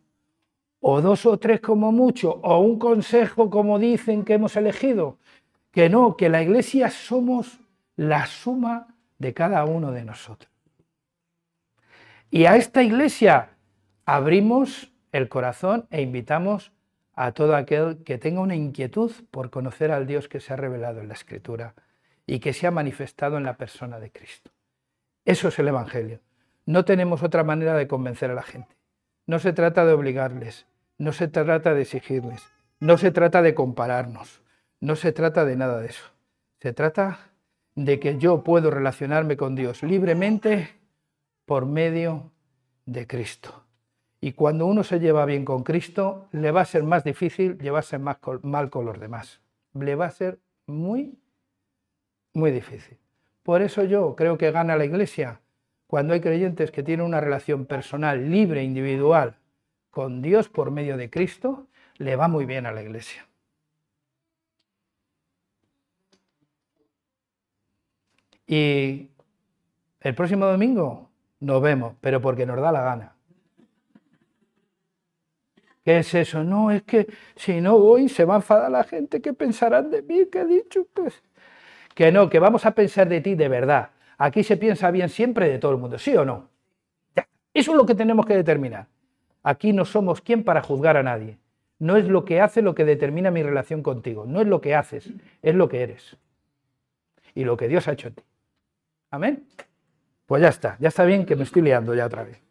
o 0.79 1.01
dos 1.01 1.25
o 1.25 1.37
tres 1.37 1.59
como 1.61 1.91
mucho, 1.91 2.39
o 2.43 2.59
un 2.59 2.77
consejo 2.79 3.49
como 3.49 3.79
dicen 3.79 4.23
que 4.23 4.35
hemos 4.35 4.55
elegido. 4.55 5.17
Que 5.71 5.89
no, 5.89 6.15
que 6.15 6.29
la 6.29 6.41
iglesia 6.41 6.89
somos 6.89 7.59
la 7.95 8.25
suma 8.25 8.95
de 9.17 9.33
cada 9.33 9.65
uno 9.65 9.91
de 9.91 10.05
nosotros. 10.05 10.51
Y 12.29 12.45
a 12.45 12.55
esta 12.55 12.83
iglesia 12.83 13.49
abrimos 14.05 14.91
el 15.11 15.29
corazón 15.29 15.87
e 15.89 16.01
invitamos 16.01 16.71
a 17.13 17.31
todo 17.31 17.55
aquel 17.55 18.03
que 18.03 18.17
tenga 18.17 18.41
una 18.41 18.55
inquietud 18.55 19.11
por 19.31 19.49
conocer 19.49 19.91
al 19.91 20.05
Dios 20.05 20.27
que 20.27 20.39
se 20.39 20.53
ha 20.53 20.55
revelado 20.55 21.01
en 21.01 21.07
la 21.07 21.15
Escritura 21.15 21.73
y 22.27 22.39
que 22.39 22.53
se 22.53 22.67
ha 22.67 22.71
manifestado 22.71 23.37
en 23.37 23.43
la 23.43 23.57
persona 23.57 23.99
de 23.99 24.11
Cristo. 24.11 24.51
Eso 25.25 25.47
es 25.47 25.57
el 25.57 25.67
Evangelio. 25.67 26.19
No 26.65 26.85
tenemos 26.85 27.23
otra 27.23 27.43
manera 27.43 27.73
de 27.73 27.87
convencer 27.87 28.29
a 28.29 28.35
la 28.35 28.43
gente. 28.43 28.76
No 29.27 29.39
se 29.39 29.53
trata 29.53 29.85
de 29.85 29.93
obligarles, 29.93 30.65
no 30.97 31.13
se 31.13 31.27
trata 31.27 31.73
de 31.73 31.81
exigirles, 31.81 32.43
no 32.79 32.97
se 32.97 33.11
trata 33.11 33.41
de 33.41 33.53
compararnos, 33.53 34.41
no 34.79 34.95
se 34.95 35.11
trata 35.11 35.45
de 35.45 35.55
nada 35.55 35.79
de 35.79 35.87
eso. 35.87 36.05
Se 36.59 36.73
trata 36.73 37.19
de 37.75 37.99
que 37.99 38.17
yo 38.17 38.43
puedo 38.43 38.71
relacionarme 38.71 39.37
con 39.37 39.53
Dios 39.55 39.83
libremente 39.83 40.69
por 41.45 41.65
medio 41.65 42.31
de 42.85 43.05
Cristo. 43.05 43.63
Y 44.19 44.31
cuando 44.31 44.65
uno 44.65 44.83
se 44.83 44.99
lleva 44.99 45.25
bien 45.25 45.45
con 45.45 45.63
Cristo, 45.63 46.27
le 46.31 46.51
va 46.51 46.61
a 46.61 46.65
ser 46.65 46.83
más 46.83 47.03
difícil 47.03 47.59
llevarse 47.59 47.99
mal 47.99 48.69
con 48.69 48.85
los 48.85 48.99
demás. 48.99 49.41
Le 49.73 49.95
va 49.95 50.05
a 50.05 50.11
ser 50.11 50.39
muy, 50.65 51.19
muy 52.33 52.51
difícil. 52.51 52.97
Por 53.43 53.61
eso 53.61 53.83
yo 53.83 54.15
creo 54.15 54.37
que 54.37 54.51
gana 54.51 54.75
la 54.75 54.85
Iglesia 54.85 55.41
cuando 55.87 56.13
hay 56.13 56.21
creyentes 56.21 56.71
que 56.71 56.83
tienen 56.83 57.05
una 57.05 57.21
relación 57.21 57.65
personal, 57.65 58.29
libre, 58.29 58.63
individual, 58.63 59.37
con 59.89 60.21
Dios 60.21 60.49
por 60.49 60.71
medio 60.71 60.97
de 60.97 61.09
Cristo, 61.09 61.67
le 61.97 62.15
va 62.15 62.27
muy 62.27 62.45
bien 62.45 62.65
a 62.65 62.71
la 62.71 62.83
iglesia. 62.83 63.27
Y 68.47 69.09
El 70.01 70.15
próximo 70.15 70.45
domingo 70.45 71.09
nos 71.41 71.61
vemos, 71.61 71.95
pero 72.01 72.21
porque 72.21 72.45
nos 72.45 72.61
da 72.61 72.71
la 72.71 72.81
gana. 72.81 73.15
¿Qué 75.83 75.99
es 75.99 76.13
eso? 76.15 76.43
No, 76.43 76.71
es 76.71 76.83
que 76.83 77.07
si 77.35 77.61
no 77.61 77.79
voy 77.79 78.09
se 78.09 78.25
va 78.25 78.35
a 78.35 78.37
enfadar 78.37 78.71
la 78.71 78.83
gente, 78.83 79.21
¿qué 79.21 79.33
pensarán 79.33 79.89
de 79.91 80.01
mí? 80.01 80.27
¿Qué 80.31 80.41
he 80.41 80.45
dicho? 80.45 80.85
Pues 80.93 81.21
que 81.95 82.11
no, 82.11 82.29
que 82.29 82.39
vamos 82.39 82.65
a 82.65 82.71
pensar 82.71 83.09
de 83.09 83.21
ti 83.21 83.35
de 83.35 83.49
verdad. 83.49 83.91
Aquí 84.17 84.43
se 84.43 84.57
piensa 84.57 84.91
bien 84.91 85.09
siempre 85.09 85.47
de 85.47 85.59
todo 85.59 85.71
el 85.71 85.77
mundo, 85.77 85.97
¿sí 85.99 86.15
o 86.15 86.25
no? 86.25 86.49
Eso 87.53 87.71
es 87.71 87.77
lo 87.77 87.85
que 87.85 87.95
tenemos 87.95 88.25
que 88.25 88.35
determinar. 88.35 88.87
Aquí 89.41 89.73
no 89.73 89.83
somos 89.85 90.21
quien 90.21 90.43
para 90.43 90.61
juzgar 90.61 90.95
a 90.97 91.03
nadie. 91.03 91.39
No 91.79 91.95
es 91.97 92.07
lo 92.07 92.25
que 92.25 92.41
hace 92.41 92.61
lo 92.61 92.75
que 92.75 92.85
determina 92.85 93.31
mi 93.31 93.41
relación 93.41 93.81
contigo. 93.81 94.25
No 94.25 94.41
es 94.41 94.47
lo 94.47 94.61
que 94.61 94.75
haces, 94.75 95.09
es 95.41 95.55
lo 95.55 95.69
que 95.69 95.81
eres. 95.81 96.17
Y 97.33 97.45
lo 97.45 97.57
que 97.57 97.67
Dios 97.67 97.87
ha 97.87 97.93
hecho 97.93 98.09
en 98.09 98.15
ti. 98.15 98.23
Amén. 99.09 99.47
Pues 100.25 100.41
ya 100.41 100.49
está, 100.49 100.77
ya 100.79 100.89
está 100.89 101.05
bien 101.05 101.25
que 101.25 101.35
me 101.35 101.43
estoy 101.43 101.61
liando 101.61 101.95
ya 101.95 102.05
otra 102.05 102.23
vez. 102.23 102.46